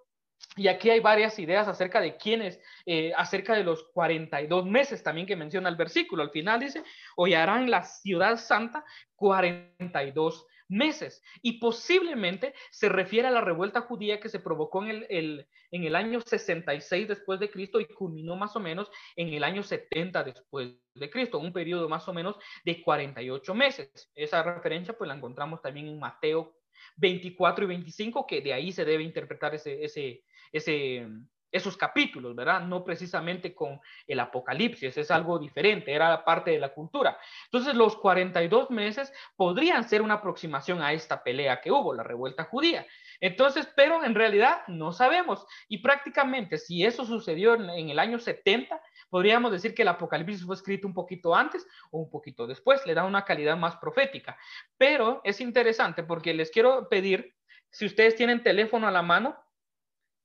y 0.57 0.69
aquí 0.69 0.91
hay 0.91 1.01
varias 1.01 1.39
ideas 1.39 1.69
acerca 1.69 2.01
de 2.01 2.17
quiénes, 2.17 2.61
eh, 2.85 3.13
acerca 3.17 3.55
de 3.55 3.65
los 3.65 3.85
42 3.93 4.67
meses 4.67 5.03
también 5.03 5.27
que 5.27 5.37
menciona 5.37 5.69
el 5.69 5.77
versículo. 5.77 6.23
Al 6.23 6.31
final 6.31 6.61
dice, 6.61 6.83
hollarán 7.17 7.71
la 7.71 7.85
ciudad 7.85 8.37
santa 8.37 8.85
42 9.15 10.47
meses. 10.69 11.23
Y 11.43 11.59
posiblemente 11.61 12.55
se 12.71 12.89
refiere 12.89 13.29
a 13.29 13.33
la 13.33 13.41
revuelta 13.41 13.83
judía 13.83 14.19
que 14.21 14.29
se 14.29 14.41
provocó 14.41 14.85
en 14.85 15.07
el, 15.09 15.49
en 15.71 15.85
el 15.85 15.95
año 15.95 16.21
66 16.21 17.09
después 17.09 17.39
de 17.39 17.51
Cristo 17.51 17.81
y 17.81 17.87
culminó 17.87 18.37
más 18.37 18.57
o 18.57 18.61
menos 18.61 18.91
en 19.17 19.33
el 19.33 19.45
año 19.45 19.63
70 19.63 20.25
después 20.25 20.73
de 20.95 21.11
Cristo, 21.11 21.39
un 21.39 21.53
periodo 21.53 21.89
más 21.89 22.09
o 22.09 22.13
menos 22.13 22.37
de 22.65 22.83
48 22.83 23.55
meses. 23.55 24.11
Esa 24.15 24.43
referencia 24.43 24.97
pues 24.97 25.09
la 25.09 25.15
encontramos 25.15 25.63
también 25.63 25.89
en 25.89 25.99
Mateo 25.99 26.60
24 26.97 27.65
y 27.65 27.69
25, 27.69 28.27
que 28.27 28.41
de 28.41 28.53
ahí 28.53 28.73
se 28.73 28.85
debe 28.85 29.03
interpretar 29.03 29.55
ese, 29.55 29.85
ese, 29.85 30.25
ese, 30.53 31.07
esos 31.53 31.77
capítulos, 31.77 32.35
¿verdad? 32.35 32.61
No 32.63 32.85
precisamente 32.85 33.55
con 33.55 33.81
el 34.07 34.21
Apocalipsis, 34.21 34.97
es 34.97 35.11
algo 35.11 35.39
diferente, 35.39 35.93
era 35.93 36.25
parte 36.25 36.51
de 36.51 36.59
la 36.59 36.73
cultura. 36.73 37.19
Entonces, 37.47 37.75
los 37.75 37.97
42 37.97 38.71
meses 38.71 39.13
podrían 39.37 39.89
ser 39.89 40.03
una 40.03 40.15
aproximación 40.15 40.83
a 40.83 40.93
esta 40.93 41.23
pelea 41.23 41.61
que 41.61 41.71
hubo, 41.71 41.95
la 41.95 42.03
revuelta 42.03 42.45
judía. 42.45 42.87
Entonces, 43.21 43.69
pero 43.77 44.05
en 44.05 44.15
realidad 44.15 44.63
no 44.69 44.93
sabemos. 44.93 45.47
Y 45.69 45.79
prácticamente, 45.79 46.59
si 46.59 46.85
eso 46.85 47.05
sucedió 47.05 47.55
en, 47.55 47.91
el 47.91 47.99
año 47.99 48.19
70, 48.19 48.81
podríamos 49.11 49.53
decir 49.53 49.75
que 49.75 49.83
el 49.83 49.89
Apocalipsis 49.89 50.45
fue 50.45 50.55
escrito 50.55 50.87
un 50.87 50.95
poquito 50.95 51.35
antes 51.35 51.67
o 51.91 51.99
un 51.99 52.11
poquito 52.11 52.47
después, 52.47 52.85
le 52.87 52.95
da 52.95 53.05
una 53.05 53.25
calidad 53.25 53.57
más 53.57 53.77
profética. 53.77 54.39
Pero 54.79 55.21
es 55.25 55.41
interesante 55.41 56.03
porque 56.03 56.33
les 56.33 56.51
quiero 56.51 56.89
pedir, 56.89 57.35
si 57.71 57.87
ustedes 57.87 58.17
tienen 58.17 58.43
teléfono 58.43 58.89
a 58.89 58.91
la 58.91 59.03
mano, 59.03 59.37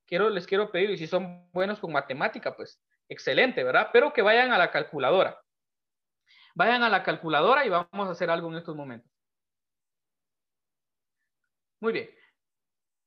quiero, 0.06 0.30
les 0.30 0.48
quiero 0.48 0.72
pedir, 0.72 0.92
y 0.92 0.98
si 0.98 1.08
son 1.08 1.50
buenos 1.52 1.80
con 1.80 1.92
matemática, 1.92 2.56
pues 2.56 2.82
excelente, 3.10 3.64
¿verdad? 3.64 3.90
Pero 3.92 4.14
que 4.14 4.22
vayan 4.22 4.52
a 4.52 4.58
la 4.58 4.72
calculadora. 4.72 5.42
Vayan 6.56 6.84
a 6.84 6.90
la 6.90 7.04
calculadora 7.04 7.66
y 7.66 7.70
vamos 7.70 8.08
a 8.08 8.12
hacer 8.12 8.30
algo 8.30 8.50
en 8.50 8.58
estos 8.58 8.76
momentos. 8.76 9.12
Muy 11.82 11.94
bien. 11.94 12.10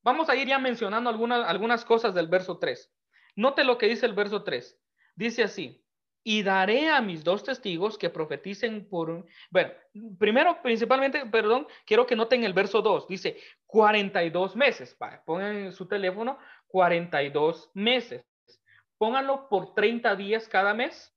Vamos 0.02 0.28
a 0.28 0.36
ir 0.36 0.48
ya 0.48 0.58
mencionando 0.58 1.10
algunas, 1.10 1.48
algunas 1.48 1.84
cosas 1.84 2.14
del 2.14 2.28
verso 2.28 2.58
3. 2.58 2.92
Note 3.36 3.64
lo 3.64 3.78
que 3.78 3.86
dice 3.86 4.06
el 4.06 4.12
verso 4.12 4.44
3. 4.44 4.78
Dice 5.16 5.42
así, 5.42 5.84
y 6.28 6.42
daré 6.42 6.90
a 6.90 7.00
mis 7.00 7.24
dos 7.24 7.42
testigos 7.42 7.96
que 7.96 8.10
profeticen 8.10 8.86
por... 8.88 9.24
Bueno, 9.50 9.72
primero, 10.18 10.60
principalmente, 10.62 11.24
perdón, 11.24 11.66
quiero 11.86 12.06
que 12.06 12.16
noten 12.16 12.44
el 12.44 12.52
verso 12.52 12.82
2. 12.82 13.08
Dice 13.08 13.38
42 13.66 14.54
meses. 14.54 14.96
pongan 15.24 15.56
en 15.56 15.72
su 15.72 15.86
teléfono 15.86 16.38
42 16.68 17.70
meses. 17.74 18.24
Pónganlo 18.98 19.48
por 19.48 19.74
30 19.74 20.14
días 20.16 20.48
cada 20.48 20.74
mes. 20.74 21.14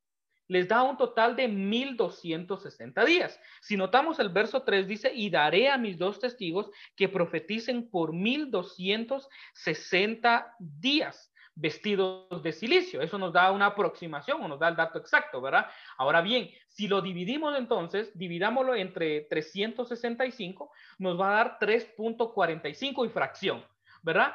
Les 0.47 0.67
da 0.67 0.83
un 0.83 0.97
total 0.97 1.37
de 1.37 1.47
1260 1.47 3.05
días. 3.05 3.39
Si 3.61 3.77
notamos 3.77 4.19
el 4.19 4.29
verso 4.29 4.63
3 4.63 4.87
dice, 4.87 5.11
y 5.13 5.29
daré 5.29 5.69
a 5.69 5.77
mis 5.77 5.97
dos 5.97 6.19
testigos 6.19 6.69
que 6.95 7.07
profeticen 7.07 7.89
por 7.89 8.11
1260 8.11 10.55
días 10.59 11.31
vestidos 11.55 12.43
de 12.43 12.51
silicio. 12.51 13.01
Eso 13.01 13.17
nos 13.17 13.33
da 13.33 13.51
una 13.51 13.67
aproximación 13.67 14.41
o 14.41 14.47
nos 14.47 14.59
da 14.59 14.69
el 14.69 14.75
dato 14.75 14.99
exacto, 14.99 15.41
¿verdad? 15.41 15.67
Ahora 15.97 16.21
bien, 16.21 16.49
si 16.67 16.87
lo 16.87 17.01
dividimos 17.01 17.57
entonces, 17.57 18.17
dividámoslo 18.17 18.75
entre 18.75 19.21
365, 19.21 20.71
nos 20.99 21.19
va 21.19 21.29
a 21.29 21.43
dar 21.43 21.59
3.45 21.59 23.05
y 23.05 23.09
fracción, 23.09 23.65
¿verdad? 24.01 24.33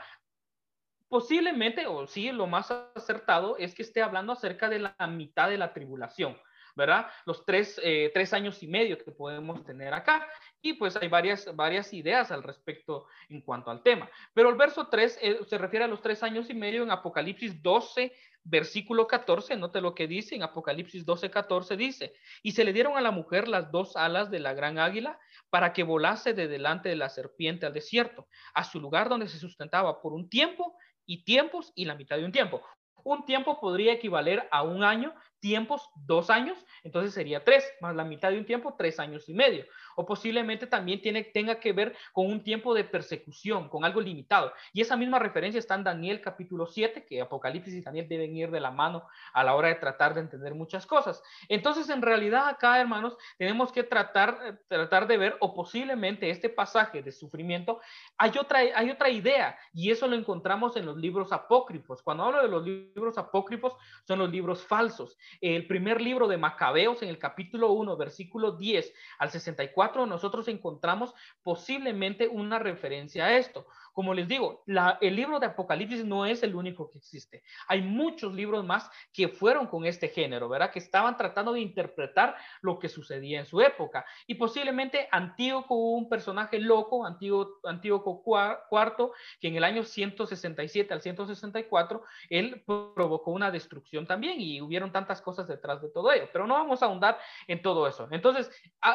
Posiblemente, 1.08 1.86
o 1.86 2.06
sí, 2.06 2.30
lo 2.32 2.46
más 2.46 2.70
acertado 2.70 3.56
es 3.58 3.74
que 3.74 3.82
esté 3.82 4.02
hablando 4.02 4.32
acerca 4.32 4.68
de 4.68 4.80
la 4.80 4.94
mitad 5.06 5.48
de 5.48 5.58
la 5.58 5.72
tribulación. 5.72 6.36
¿verdad? 6.76 7.06
Los 7.24 7.44
tres, 7.44 7.80
eh, 7.82 8.10
tres, 8.12 8.34
años 8.34 8.62
y 8.62 8.68
medio 8.68 8.98
que 8.98 9.10
podemos 9.10 9.64
tener 9.64 9.94
acá. 9.94 10.28
Y 10.60 10.74
pues 10.74 10.94
hay 10.96 11.08
varias, 11.08 11.48
varias 11.56 11.92
ideas 11.94 12.30
al 12.30 12.42
respecto 12.42 13.06
en 13.30 13.40
cuanto 13.40 13.70
al 13.70 13.82
tema. 13.82 14.10
Pero 14.34 14.50
el 14.50 14.56
verso 14.56 14.88
3 14.88 15.18
eh, 15.22 15.38
se 15.48 15.58
refiere 15.58 15.86
a 15.86 15.88
los 15.88 16.02
tres 16.02 16.22
años 16.22 16.50
y 16.50 16.54
medio 16.54 16.82
en 16.82 16.90
Apocalipsis 16.90 17.62
12, 17.62 18.12
versículo 18.44 19.06
14. 19.06 19.56
Note 19.56 19.80
lo 19.80 19.94
que 19.94 20.06
dice 20.06 20.34
en 20.34 20.42
Apocalipsis 20.42 21.06
12, 21.06 21.30
14. 21.30 21.76
Dice, 21.78 22.12
y 22.42 22.52
se 22.52 22.64
le 22.64 22.74
dieron 22.74 22.98
a 22.98 23.00
la 23.00 23.10
mujer 23.10 23.48
las 23.48 23.72
dos 23.72 23.96
alas 23.96 24.30
de 24.30 24.40
la 24.40 24.52
gran 24.52 24.78
águila 24.78 25.18
para 25.48 25.72
que 25.72 25.82
volase 25.82 26.34
de 26.34 26.46
delante 26.46 26.90
de 26.90 26.96
la 26.96 27.08
serpiente 27.08 27.64
al 27.64 27.72
desierto, 27.72 28.28
a 28.52 28.64
su 28.64 28.80
lugar 28.80 29.08
donde 29.08 29.28
se 29.28 29.38
sustentaba 29.38 30.02
por 30.02 30.12
un 30.12 30.28
tiempo 30.28 30.76
y 31.06 31.24
tiempos 31.24 31.72
y 31.74 31.84
la 31.84 31.94
mitad 31.94 32.16
de 32.16 32.24
un 32.24 32.32
tiempo. 32.32 32.62
Un 33.04 33.24
tiempo 33.24 33.60
podría 33.60 33.92
equivaler 33.92 34.48
a 34.50 34.62
un 34.62 34.82
año, 34.82 35.14
tiempos, 35.40 35.88
dos 35.94 36.30
años, 36.30 36.58
entonces 36.82 37.14
sería 37.14 37.44
tres, 37.44 37.64
más 37.80 37.94
la 37.94 38.04
mitad 38.04 38.30
de 38.30 38.38
un 38.38 38.46
tiempo, 38.46 38.74
tres 38.76 38.98
años 38.98 39.28
y 39.28 39.34
medio 39.34 39.64
o 39.96 40.06
posiblemente 40.06 40.66
también 40.66 41.00
tiene, 41.00 41.24
tenga 41.24 41.58
que 41.58 41.72
ver 41.72 41.96
con 42.12 42.26
un 42.26 42.44
tiempo 42.44 42.74
de 42.74 42.84
persecución, 42.84 43.68
con 43.68 43.84
algo 43.84 44.00
limitado. 44.00 44.52
Y 44.72 44.82
esa 44.82 44.96
misma 44.96 45.18
referencia 45.18 45.58
está 45.58 45.74
en 45.74 45.84
Daniel 45.84 46.20
capítulo 46.20 46.66
7, 46.66 47.06
que 47.06 47.20
Apocalipsis 47.20 47.74
y 47.74 47.80
Daniel 47.80 48.06
deben 48.06 48.36
ir 48.36 48.50
de 48.50 48.60
la 48.60 48.70
mano 48.70 49.06
a 49.32 49.42
la 49.42 49.54
hora 49.54 49.68
de 49.68 49.76
tratar 49.76 50.14
de 50.14 50.20
entender 50.20 50.54
muchas 50.54 50.86
cosas. 50.86 51.22
Entonces, 51.48 51.88
en 51.88 52.02
realidad 52.02 52.48
acá, 52.48 52.78
hermanos, 52.78 53.16
tenemos 53.38 53.72
que 53.72 53.82
tratar, 53.82 54.60
tratar 54.68 55.06
de 55.06 55.16
ver, 55.16 55.36
o 55.40 55.54
posiblemente 55.54 56.28
este 56.28 56.50
pasaje 56.50 57.02
de 57.02 57.10
sufrimiento, 57.10 57.80
hay 58.18 58.32
otra, 58.38 58.60
hay 58.74 58.90
otra 58.90 59.08
idea, 59.08 59.58
y 59.72 59.90
eso 59.90 60.06
lo 60.06 60.14
encontramos 60.14 60.76
en 60.76 60.84
los 60.84 60.98
libros 60.98 61.32
apócrifos. 61.32 62.02
Cuando 62.02 62.24
hablo 62.24 62.42
de 62.42 62.48
los 62.48 62.64
libros 62.64 63.16
apócrifos, 63.16 63.74
son 64.06 64.18
los 64.18 64.30
libros 64.30 64.62
falsos. 64.66 65.16
El 65.40 65.66
primer 65.66 66.00
libro 66.00 66.28
de 66.28 66.36
Macabeos, 66.36 67.02
en 67.02 67.08
el 67.08 67.18
capítulo 67.18 67.72
1, 67.72 67.96
versículo 67.96 68.52
10 68.52 68.92
al 69.18 69.30
64, 69.30 70.06
nosotros 70.06 70.48
encontramos 70.48 71.14
posiblemente 71.42 72.28
una 72.28 72.58
referencia 72.58 73.26
a 73.26 73.36
esto. 73.36 73.66
Como 73.96 74.12
les 74.12 74.28
digo, 74.28 74.62
el 75.00 75.16
libro 75.16 75.40
de 75.40 75.46
Apocalipsis 75.46 76.04
no 76.04 76.26
es 76.26 76.42
el 76.42 76.54
único 76.54 76.90
que 76.90 76.98
existe. 76.98 77.42
Hay 77.66 77.80
muchos 77.80 78.34
libros 78.34 78.62
más 78.62 78.90
que 79.10 79.28
fueron 79.28 79.66
con 79.68 79.86
este 79.86 80.08
género, 80.08 80.50
¿verdad? 80.50 80.70
Que 80.70 80.80
estaban 80.80 81.16
tratando 81.16 81.54
de 81.54 81.60
interpretar 81.60 82.36
lo 82.60 82.78
que 82.78 82.90
sucedía 82.90 83.38
en 83.38 83.46
su 83.46 83.62
época. 83.62 84.04
Y 84.26 84.34
posiblemente 84.34 85.08
Antíoco, 85.10 85.74
un 85.74 86.10
personaje 86.10 86.58
loco, 86.58 87.06
Antíoco, 87.06 88.22
IV, 88.70 89.12
que 89.40 89.48
en 89.48 89.56
el 89.56 89.64
año 89.64 89.82
167 89.82 90.92
al 90.92 91.00
164, 91.00 92.02
él 92.28 92.62
provocó 92.66 93.30
una 93.30 93.50
destrucción 93.50 94.06
también 94.06 94.38
y 94.38 94.60
hubieron 94.60 94.92
tantas 94.92 95.22
cosas 95.22 95.48
detrás 95.48 95.80
de 95.80 95.88
todo 95.88 96.12
ello. 96.12 96.28
Pero 96.34 96.46
no 96.46 96.52
vamos 96.52 96.82
a 96.82 96.84
ahondar 96.84 97.18
en 97.46 97.62
todo 97.62 97.86
eso. 97.86 98.06
Entonces, 98.10 98.50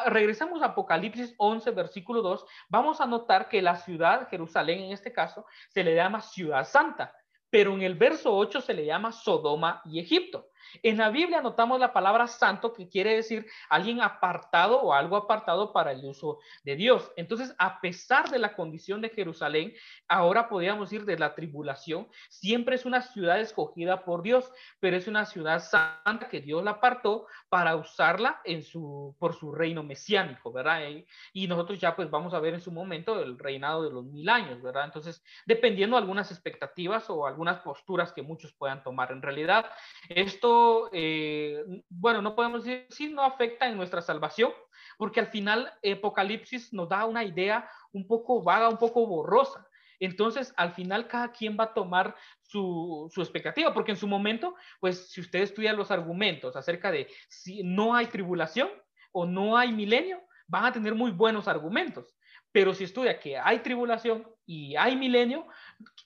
regresamos 0.06 0.62
a 0.62 0.66
Apocalipsis 0.66 1.34
11, 1.38 1.72
versículo 1.72 2.22
2. 2.22 2.46
Vamos 2.68 3.00
a 3.00 3.06
notar 3.06 3.48
que 3.48 3.60
la 3.60 3.74
ciudad, 3.74 4.28
Jerusalén, 4.28 4.91
este 4.92 5.12
caso, 5.12 5.46
se 5.68 5.82
le 5.82 5.94
llama 5.94 6.20
ciudad 6.20 6.64
santa, 6.64 7.14
pero 7.50 7.74
en 7.74 7.82
el 7.82 7.94
verso 7.94 8.34
8 8.34 8.60
se 8.60 8.74
le 8.74 8.84
llama 8.84 9.12
Sodoma 9.12 9.82
y 9.84 10.00
Egipto. 10.00 10.51
En 10.82 10.98
la 10.98 11.10
Biblia 11.10 11.40
notamos 11.40 11.80
la 11.80 11.92
palabra 11.92 12.26
santo 12.26 12.72
que 12.72 12.88
quiere 12.88 13.14
decir 13.14 13.46
alguien 13.68 14.00
apartado 14.00 14.80
o 14.80 14.92
algo 14.92 15.16
apartado 15.16 15.72
para 15.72 15.92
el 15.92 16.04
uso 16.04 16.38
de 16.64 16.76
Dios. 16.76 17.10
Entonces, 17.16 17.54
a 17.58 17.80
pesar 17.80 18.30
de 18.30 18.38
la 18.38 18.54
condición 18.54 19.00
de 19.00 19.10
Jerusalén, 19.10 19.74
ahora 20.08 20.48
podríamos 20.48 20.90
decir 20.90 21.06
de 21.06 21.18
la 21.18 21.34
tribulación, 21.34 22.08
siempre 22.28 22.76
es 22.76 22.84
una 22.84 23.02
ciudad 23.02 23.40
escogida 23.40 24.04
por 24.04 24.22
Dios, 24.22 24.50
pero 24.80 24.96
es 24.96 25.06
una 25.06 25.24
ciudad 25.24 25.60
santa 25.60 26.28
que 26.28 26.40
Dios 26.40 26.62
la 26.62 26.72
apartó 26.72 27.26
para 27.48 27.76
usarla 27.76 28.40
en 28.44 28.62
su, 28.62 29.14
por 29.18 29.34
su 29.34 29.52
reino 29.52 29.82
mesiánico, 29.82 30.52
¿verdad? 30.52 30.80
Y 31.32 31.46
nosotros 31.46 31.80
ya 31.80 31.94
pues 31.96 32.10
vamos 32.10 32.34
a 32.34 32.40
ver 32.40 32.54
en 32.54 32.60
su 32.60 32.72
momento 32.72 33.20
el 33.20 33.38
reinado 33.38 33.84
de 33.84 33.90
los 33.90 34.04
mil 34.04 34.28
años, 34.28 34.62
¿verdad? 34.62 34.84
Entonces, 34.84 35.22
dependiendo 35.46 35.96
de 35.96 36.02
algunas 36.02 36.30
expectativas 36.30 37.08
o 37.10 37.26
algunas 37.26 37.60
posturas 37.60 38.12
que 38.12 38.22
muchos 38.22 38.52
puedan 38.52 38.82
tomar. 38.82 39.12
En 39.12 39.22
realidad, 39.22 39.66
esto 40.08 40.51
eh, 40.92 41.64
bueno, 41.88 42.22
no 42.22 42.34
podemos 42.34 42.64
decir 42.64 42.86
si 42.90 43.08
no 43.08 43.22
afecta 43.22 43.68
en 43.68 43.76
nuestra 43.76 44.02
salvación, 44.02 44.52
porque 44.98 45.20
al 45.20 45.26
final 45.26 45.72
Apocalipsis 45.84 46.72
nos 46.72 46.88
da 46.88 47.04
una 47.06 47.24
idea 47.24 47.68
un 47.92 48.06
poco 48.06 48.42
vaga, 48.42 48.68
un 48.68 48.78
poco 48.78 49.06
borrosa. 49.06 49.66
Entonces, 50.00 50.52
al 50.56 50.72
final, 50.72 51.06
cada 51.06 51.30
quien 51.30 51.56
va 51.58 51.64
a 51.64 51.74
tomar 51.74 52.16
su, 52.40 53.08
su, 53.14 53.20
expectativa, 53.20 53.72
porque 53.72 53.92
en 53.92 53.96
su 53.96 54.08
momento, 54.08 54.56
pues, 54.80 55.10
si 55.12 55.20
usted 55.20 55.42
estudia 55.42 55.72
los 55.72 55.92
argumentos 55.92 56.56
acerca 56.56 56.90
de 56.90 57.06
si 57.28 57.62
no 57.62 57.94
hay 57.94 58.06
tribulación 58.06 58.68
o 59.12 59.26
no 59.26 59.56
hay 59.56 59.72
milenio, 59.72 60.20
van 60.48 60.64
a 60.64 60.72
tener 60.72 60.94
muy 60.94 61.12
buenos 61.12 61.46
argumentos. 61.46 62.16
Pero 62.50 62.74
si 62.74 62.84
estudia 62.84 63.18
que 63.18 63.38
hay 63.38 63.60
tribulación 63.60 64.26
y 64.46 64.76
hay 64.76 64.96
milenio, 64.96 65.46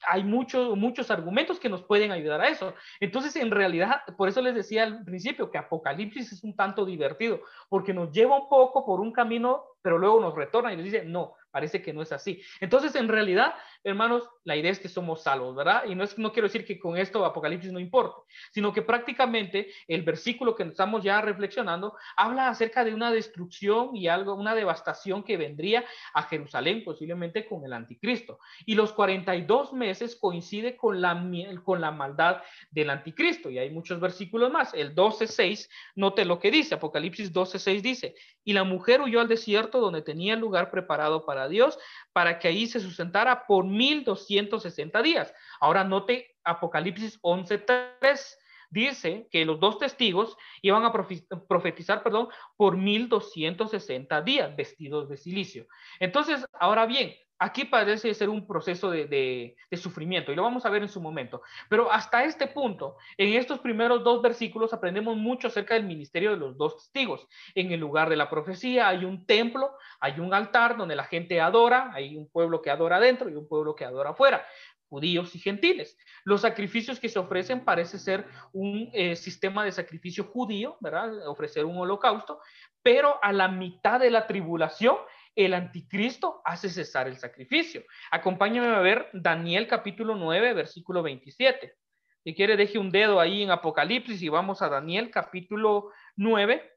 hay 0.07 0.25
muchos, 0.25 0.77
muchos 0.77 1.11
argumentos 1.11 1.59
que 1.59 1.69
nos 1.69 1.83
pueden 1.83 2.13
ayudar 2.13 2.41
a 2.41 2.49
eso. 2.49 2.75
Entonces, 3.01 3.37
en 3.37 3.51
realidad, 3.51 4.03
por 4.17 4.29
eso 4.29 4.41
les 4.43 4.55
decía 4.55 4.85
al 4.85 5.05
principio 5.05 5.51
que 5.51 5.59
Apocalipsis 5.59 6.33
es 6.33 6.45
un 6.45 6.55
tanto 6.55 6.85
divertido, 6.85 7.41
porque 7.69 7.95
nos 7.95 8.13
lleva 8.13 8.41
un 8.41 8.49
poco 8.49 8.85
por 8.85 9.01
un 9.01 9.13
camino, 9.13 9.65
pero 9.83 9.99
luego 9.99 10.21
nos 10.21 10.35
retorna 10.35 10.73
y 10.73 10.77
nos 10.77 10.85
dice, 10.85 11.05
no, 11.05 11.35
parece 11.57 11.81
que 11.81 11.95
no 11.95 12.03
es 12.03 12.13
así. 12.13 12.43
Entonces, 12.61 12.95
en 12.97 13.09
realidad, 13.09 13.55
hermanos, 13.83 14.29
la 14.45 14.57
idea 14.57 14.71
es 14.71 14.79
que 14.79 14.91
somos 14.91 15.23
salvos, 15.23 15.57
¿verdad? 15.57 15.85
Y 15.87 15.95
no, 15.95 16.05
es, 16.05 16.19
no 16.19 16.31
quiero 16.31 16.49
decir 16.49 16.67
que 16.67 16.79
con 16.79 16.99
esto 16.99 17.25
Apocalipsis 17.25 17.73
no 17.73 17.81
importa, 17.81 18.19
sino 18.53 18.75
que 18.75 18.83
prácticamente 18.83 19.71
el 19.89 20.03
versículo 20.03 20.55
que 20.55 20.65
estamos 20.65 21.03
ya 21.03 21.23
reflexionando 21.23 21.97
habla 22.15 22.51
acerca 22.51 22.85
de 22.85 22.93
una 22.93 23.11
destrucción 23.11 23.97
y 23.97 24.07
algo, 24.07 24.35
una 24.35 24.55
devastación 24.55 25.23
que 25.23 25.39
vendría 25.39 25.83
a 26.13 26.25
Jerusalén, 26.25 26.85
posiblemente 26.85 27.47
con 27.47 27.65
el 27.65 27.73
anticristo. 27.73 28.39
Y 28.67 28.75
los 28.75 28.93
42 28.93 29.73
meses 29.73 30.15
coincide 30.15 30.77
con 30.77 31.01
la, 31.01 31.19
con 31.65 31.81
la 31.81 31.91
maldad 31.91 32.43
del 32.71 32.91
anticristo. 32.91 33.49
Y 33.49 33.59
hay 33.59 33.71
muchos 33.71 33.99
versículos 33.99 34.53
más. 34.53 34.75
El 34.75 34.95
12.6, 34.95 35.71
note 35.95 36.27
lo 36.27 36.39
que 36.39 36.51
dice, 36.51 36.75
Apocalipsis 36.75 37.33
12.6 37.33 37.81
dice, 37.81 38.15
y 38.45 38.53
la 38.53 38.63
mujer 38.63 39.01
huyó 39.01 39.21
al 39.21 39.29
desierto 39.29 39.81
donde 39.81 40.03
tenía 40.03 40.37
lugar 40.37 40.71
preparado 40.71 41.25
para 41.25 41.46
Dios, 41.49 41.79
para 42.13 42.39
que 42.39 42.49
ahí 42.49 42.67
se 42.67 42.81
sustentara 42.81 43.47
por 43.47 43.65
1260 43.65 45.03
días. 45.03 45.35
Ahora 45.61 45.85
note 45.85 46.37
Apocalipsis 46.45 47.21
11.3 47.23 48.37
dice 48.71 49.29
que 49.31 49.45
los 49.45 49.61
dos 49.61 49.79
testigos 49.79 50.37
iban 50.63 50.85
a 50.85 50.93
profetizar, 50.93 52.03
perdón, 52.03 52.29
por 52.57 52.77
1260 52.77 54.23
días 54.23 54.55
vestidos 54.57 55.09
de 55.09 55.17
silicio. 55.17 55.67
Entonces, 56.01 56.45
ahora 56.53 56.87
bien, 56.87 57.15
aquí 57.39 57.65
parece 57.65 58.13
ser 58.15 58.29
un 58.29 58.47
proceso 58.47 58.91
de, 58.91 59.57
sufrimiento 59.73 60.33
y 60.33 60.35
lo 60.35 60.43
vamos 60.43 60.65
a 60.65 60.71
ver 60.71 60.83
en 60.83 60.89
su 60.89 61.01
momento. 61.01 61.43
Pero 61.69 61.91
hasta 61.91 62.25
este 62.25 62.47
punto, 62.47 62.97
en 63.17 63.35
estos 63.35 63.59
primeros 63.61 64.03
dos 64.03 64.23
versículos 64.23 64.73
aprendemos 64.73 65.17
mucho 65.17 65.49
acerca 65.49 65.75
del 65.75 65.85
ministerio 65.85 66.31
de 66.31 66.39
los 66.39 66.57
dos 66.57 66.77
testigos. 66.77 67.27
En 67.55 67.73
el 67.73 67.81
lugar 67.81 68.09
de 68.09 68.17
la 68.17 68.31
profecía 68.31 68.89
hay 68.89 69.05
un 69.05 69.27
templo, 69.27 69.73
hay 70.01 70.19
un 70.21 70.33
altar 70.33 70.77
donde 70.77 70.97
la 70.97 71.05
gente 71.05 71.41
adora, 71.41 71.91
hay 71.93 72.17
un 72.17 72.29
pueblo 72.29 72.63
que 72.63 72.71
adora 72.71 72.97
adentro 72.97 73.29
y 73.29 73.35
un 73.35 73.49
pueblo 73.49 73.75
que 73.75 73.85
adora 73.85 74.11
afuera 74.11 74.47
judíos 74.89 75.35
y 75.35 75.39
gentiles. 75.39 75.99
Los 76.25 76.43
sacrificios 76.43 77.01
que 77.01 77.09
se 77.09 77.19
ofrecen 77.19 77.65
parece 77.65 77.99
ser 77.99 78.27
un 78.53 78.89
eh, 78.93 79.17
sistema 79.17 79.65
de 79.65 79.73
sacrificio 79.73 80.25
judío, 80.25 80.77
¿verdad? 80.81 81.27
Ofrecer 81.29 81.65
un 81.65 81.77
holocausto, 81.79 82.41
pero 82.83 83.19
a 83.23 83.33
la 83.33 83.49
mitad 83.49 84.01
de 84.01 84.11
la 84.11 84.27
tribulación 84.27 84.97
el 85.37 85.55
anticristo 85.55 86.41
hace 86.45 86.71
cesar 86.71 87.07
el 87.07 87.19
sacrificio. 87.19 87.85
Acompáñame 88.11 88.69
a 88.69 88.81
ver 88.81 89.11
Daniel 89.13 89.69
capítulo 89.69 90.17
9, 90.17 90.55
versículo 90.55 91.03
27. 91.03 91.77
Si 92.25 92.35
quiere, 92.35 92.57
deje 92.57 92.79
un 92.79 92.91
dedo 92.91 93.21
ahí 93.21 93.43
en 93.43 93.51
Apocalipsis 93.51 94.21
y 94.23 94.29
vamos 94.29 94.63
a 94.63 94.69
Daniel 94.69 95.11
capítulo 95.11 95.93
9. 96.17 96.73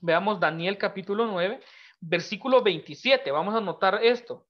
Veamos 0.00 0.40
Daniel 0.40 0.78
capítulo 0.78 1.26
9, 1.26 1.60
versículo 2.00 2.62
27. 2.62 3.30
Vamos 3.32 3.54
a 3.54 3.60
notar 3.60 4.00
esto. 4.02 4.46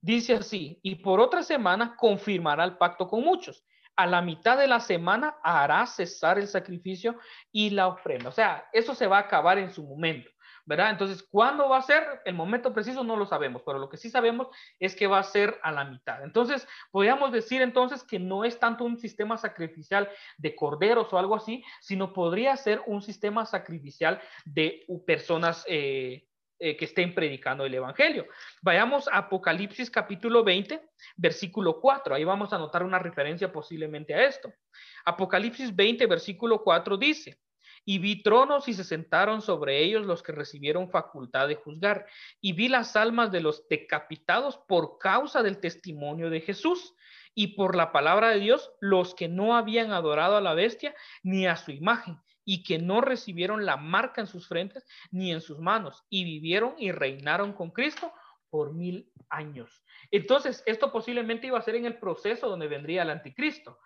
Dice 0.00 0.34
así, 0.34 0.78
y 0.82 0.96
por 0.96 1.20
otra 1.20 1.42
semana 1.42 1.96
confirmará 1.96 2.64
el 2.64 2.76
pacto 2.76 3.08
con 3.08 3.22
muchos. 3.22 3.64
A 3.96 4.06
la 4.06 4.20
mitad 4.20 4.58
de 4.58 4.68
la 4.68 4.80
semana 4.80 5.36
hará 5.42 5.86
cesar 5.86 6.38
el 6.38 6.46
sacrificio 6.46 7.18
y 7.50 7.70
la 7.70 7.88
ofrenda. 7.88 8.28
O 8.28 8.32
sea, 8.32 8.68
eso 8.72 8.94
se 8.94 9.06
va 9.06 9.18
a 9.18 9.22
acabar 9.22 9.58
en 9.58 9.72
su 9.72 9.82
momento. 9.82 10.30
¿Verdad? 10.68 10.90
Entonces, 10.90 11.22
¿cuándo 11.22 11.66
va 11.70 11.78
a 11.78 11.82
ser? 11.82 12.04
El 12.26 12.34
momento 12.34 12.74
preciso 12.74 13.02
no 13.02 13.16
lo 13.16 13.24
sabemos, 13.24 13.62
pero 13.64 13.78
lo 13.78 13.88
que 13.88 13.96
sí 13.96 14.10
sabemos 14.10 14.48
es 14.78 14.94
que 14.94 15.06
va 15.06 15.18
a 15.18 15.22
ser 15.22 15.58
a 15.62 15.72
la 15.72 15.86
mitad. 15.86 16.22
Entonces, 16.22 16.68
podríamos 16.90 17.32
decir 17.32 17.62
entonces 17.62 18.04
que 18.04 18.18
no 18.18 18.44
es 18.44 18.58
tanto 18.58 18.84
un 18.84 18.98
sistema 18.98 19.38
sacrificial 19.38 20.10
de 20.36 20.54
corderos 20.54 21.10
o 21.10 21.18
algo 21.18 21.34
así, 21.34 21.64
sino 21.80 22.12
podría 22.12 22.54
ser 22.58 22.82
un 22.86 23.00
sistema 23.00 23.46
sacrificial 23.46 24.20
de 24.44 24.84
personas 25.06 25.64
eh, 25.68 26.26
eh, 26.58 26.76
que 26.76 26.84
estén 26.84 27.14
predicando 27.14 27.64
el 27.64 27.72
Evangelio. 27.72 28.26
Vayamos 28.60 29.08
a 29.08 29.16
Apocalipsis 29.16 29.90
capítulo 29.90 30.44
20, 30.44 30.82
versículo 31.16 31.80
4. 31.80 32.14
Ahí 32.14 32.24
vamos 32.24 32.52
a 32.52 32.58
notar 32.58 32.82
una 32.82 32.98
referencia 32.98 33.50
posiblemente 33.50 34.12
a 34.12 34.26
esto. 34.26 34.52
Apocalipsis 35.06 35.74
20, 35.74 36.04
versículo 36.04 36.62
4 36.62 36.98
dice, 36.98 37.38
y 37.88 37.96
vi 38.00 38.22
tronos 38.22 38.68
y 38.68 38.74
se 38.74 38.84
sentaron 38.84 39.40
sobre 39.40 39.82
ellos 39.82 40.04
los 40.04 40.22
que 40.22 40.32
recibieron 40.32 40.90
facultad 40.90 41.48
de 41.48 41.54
juzgar, 41.54 42.04
y 42.38 42.52
vi 42.52 42.68
las 42.68 42.96
almas 42.96 43.32
de 43.32 43.40
los 43.40 43.66
decapitados 43.66 44.58
por 44.68 44.98
causa 44.98 45.42
del 45.42 45.58
testimonio 45.58 46.28
de 46.28 46.42
Jesús 46.42 46.94
y 47.34 47.56
por 47.56 47.74
la 47.74 47.90
palabra 47.90 48.28
de 48.28 48.40
Dios, 48.40 48.70
los 48.82 49.14
que 49.14 49.26
no 49.26 49.56
habían 49.56 49.92
adorado 49.92 50.36
a 50.36 50.42
la 50.42 50.52
bestia 50.52 50.94
ni 51.22 51.46
a 51.46 51.56
su 51.56 51.70
imagen, 51.70 52.18
y 52.44 52.62
que 52.62 52.78
no 52.78 53.00
recibieron 53.00 53.64
la 53.64 53.78
marca 53.78 54.20
en 54.20 54.26
sus 54.26 54.46
frentes 54.46 54.84
ni 55.10 55.32
en 55.32 55.40
sus 55.40 55.58
manos, 55.58 56.04
y 56.10 56.24
vivieron 56.24 56.74
y 56.76 56.92
reinaron 56.92 57.54
con 57.54 57.70
Cristo 57.70 58.12
por 58.50 58.74
mil 58.74 59.10
años. 59.30 59.82
Entonces, 60.10 60.62
esto 60.66 60.92
posiblemente 60.92 61.46
iba 61.46 61.58
a 61.58 61.62
ser 61.62 61.76
en 61.76 61.86
el 61.86 61.98
proceso 61.98 62.50
donde 62.50 62.68
vendría 62.68 63.00
el 63.00 63.08
anticristo. 63.10 63.78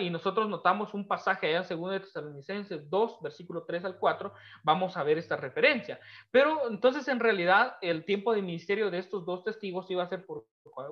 Y 0.00 0.10
nosotros 0.10 0.48
notamos 0.48 0.94
un 0.94 1.06
pasaje 1.06 1.48
allá 1.48 1.66
en 1.68 1.80
2 1.80 1.90
de 1.90 2.00
Tesalonicenses 2.00 2.88
2, 2.88 3.20
versículo 3.22 3.64
3 3.64 3.84
al 3.84 3.98
4, 3.98 4.32
vamos 4.62 4.96
a 4.96 5.02
ver 5.02 5.18
esta 5.18 5.36
referencia. 5.36 6.00
Pero 6.30 6.68
entonces 6.70 7.06
en 7.08 7.20
realidad 7.20 7.76
el 7.82 8.04
tiempo 8.04 8.32
de 8.32 8.42
ministerio 8.42 8.90
de 8.90 8.98
estos 8.98 9.26
dos 9.26 9.44
testigos 9.44 9.90
iba 9.90 10.02
a 10.02 10.08
ser 10.08 10.24
por 10.24 10.46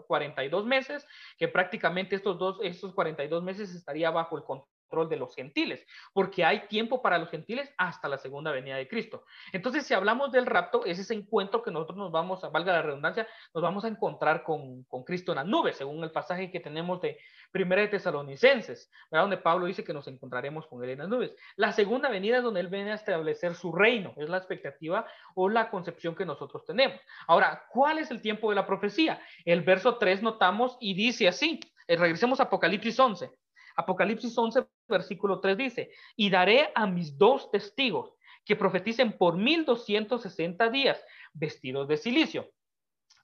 42 0.07 0.67
meses, 0.67 1.07
que 1.39 1.49
prácticamente 1.49 2.17
estos 2.17 2.39
dos, 2.39 2.59
estos 2.63 2.95
42 2.95 3.43
meses 3.43 3.75
estaría 3.75 4.11
bajo 4.11 4.37
el 4.37 4.45
control 4.45 4.76
de 4.87 5.17
los 5.17 5.35
gentiles, 5.35 5.85
porque 6.13 6.45
hay 6.45 6.69
tiempo 6.69 7.03
para 7.03 7.19
los 7.19 7.29
gentiles 7.29 7.73
hasta 7.77 8.09
la 8.09 8.19
segunda 8.19 8.53
venida 8.53 8.77
de 8.77 8.89
Cristo. 8.89 9.25
Entonces, 9.53 9.85
si 9.85 9.95
hablamos 9.95 10.31
del 10.33 10.47
rapto, 10.47 10.85
es 10.85 10.99
ese 10.99 11.13
encuentro 11.13 11.63
que 11.63 11.71
nosotros 11.71 11.99
nos 11.99 12.13
vamos, 12.13 12.45
a, 12.45 12.49
valga 12.49 12.73
la 12.73 12.83
redundancia, 12.83 13.27
nos 13.53 13.63
vamos 13.63 13.85
a 13.85 13.89
encontrar 13.89 14.45
con, 14.45 14.85
con 14.85 15.05
Cristo 15.05 15.33
en 15.33 15.37
las 15.37 15.47
nubes, 15.47 15.77
según 15.77 16.03
el 16.05 16.13
pasaje 16.13 16.51
que 16.51 16.61
tenemos 16.61 17.01
de 17.01 17.19
Primera 17.51 17.83
de 17.83 17.89
Tesalonicenses, 17.89 18.91
donde 19.11 19.39
Pablo 19.39 19.67
dice 19.67 19.85
que 19.85 19.93
nos 19.93 20.07
encontraremos 20.09 20.67
con 20.67 20.83
él 20.85 20.91
en 20.91 20.99
las 21.01 21.09
nubes. 21.09 21.35
La 21.57 21.73
segunda 21.73 22.09
venida 22.09 22.39
es 22.39 22.43
donde 22.43 22.61
él 22.61 22.69
viene 22.69 22.93
a 22.93 22.95
establecer 22.97 23.55
su 23.55 23.73
reino, 23.73 24.15
es 24.17 24.29
la 24.29 24.39
expectativa 24.39 25.07
o 25.35 25.49
la 25.49 25.69
concepción 25.69 26.15
que 26.15 26.25
nosotros 26.25 26.65
tenemos. 26.65 27.01
Ahora, 27.27 27.65
¿cuál 27.71 27.99
es 27.99 28.11
el 28.11 28.21
tiempo 28.21 28.51
de 28.51 28.57
la 28.57 28.67
profecía? 28.67 29.21
El 29.45 29.63
verso 29.63 29.97
3 29.97 30.23
notamos 30.23 30.77
y 30.81 30.95
dice 30.95 31.29
así, 31.29 31.61
eh, 31.87 31.97
regresemos 31.97 32.41
a 32.41 32.45
Apocalipsis 32.45 32.99
11. 32.99 33.31
Apocalipsis 33.77 34.37
11, 34.37 34.67
versículo 34.89 35.41
3 35.41 35.57
dice, 35.57 35.91
y 36.17 36.31
daré 36.31 36.71
a 36.75 36.87
mis 36.87 37.17
dos 37.19 37.51
testigos 37.51 38.13
que 38.45 38.57
profeticen 38.57 39.13
por 39.19 39.37
1260 39.37 40.71
días 40.71 41.05
vestidos 41.33 41.89
de 41.89 41.97
silicio. 41.97 42.51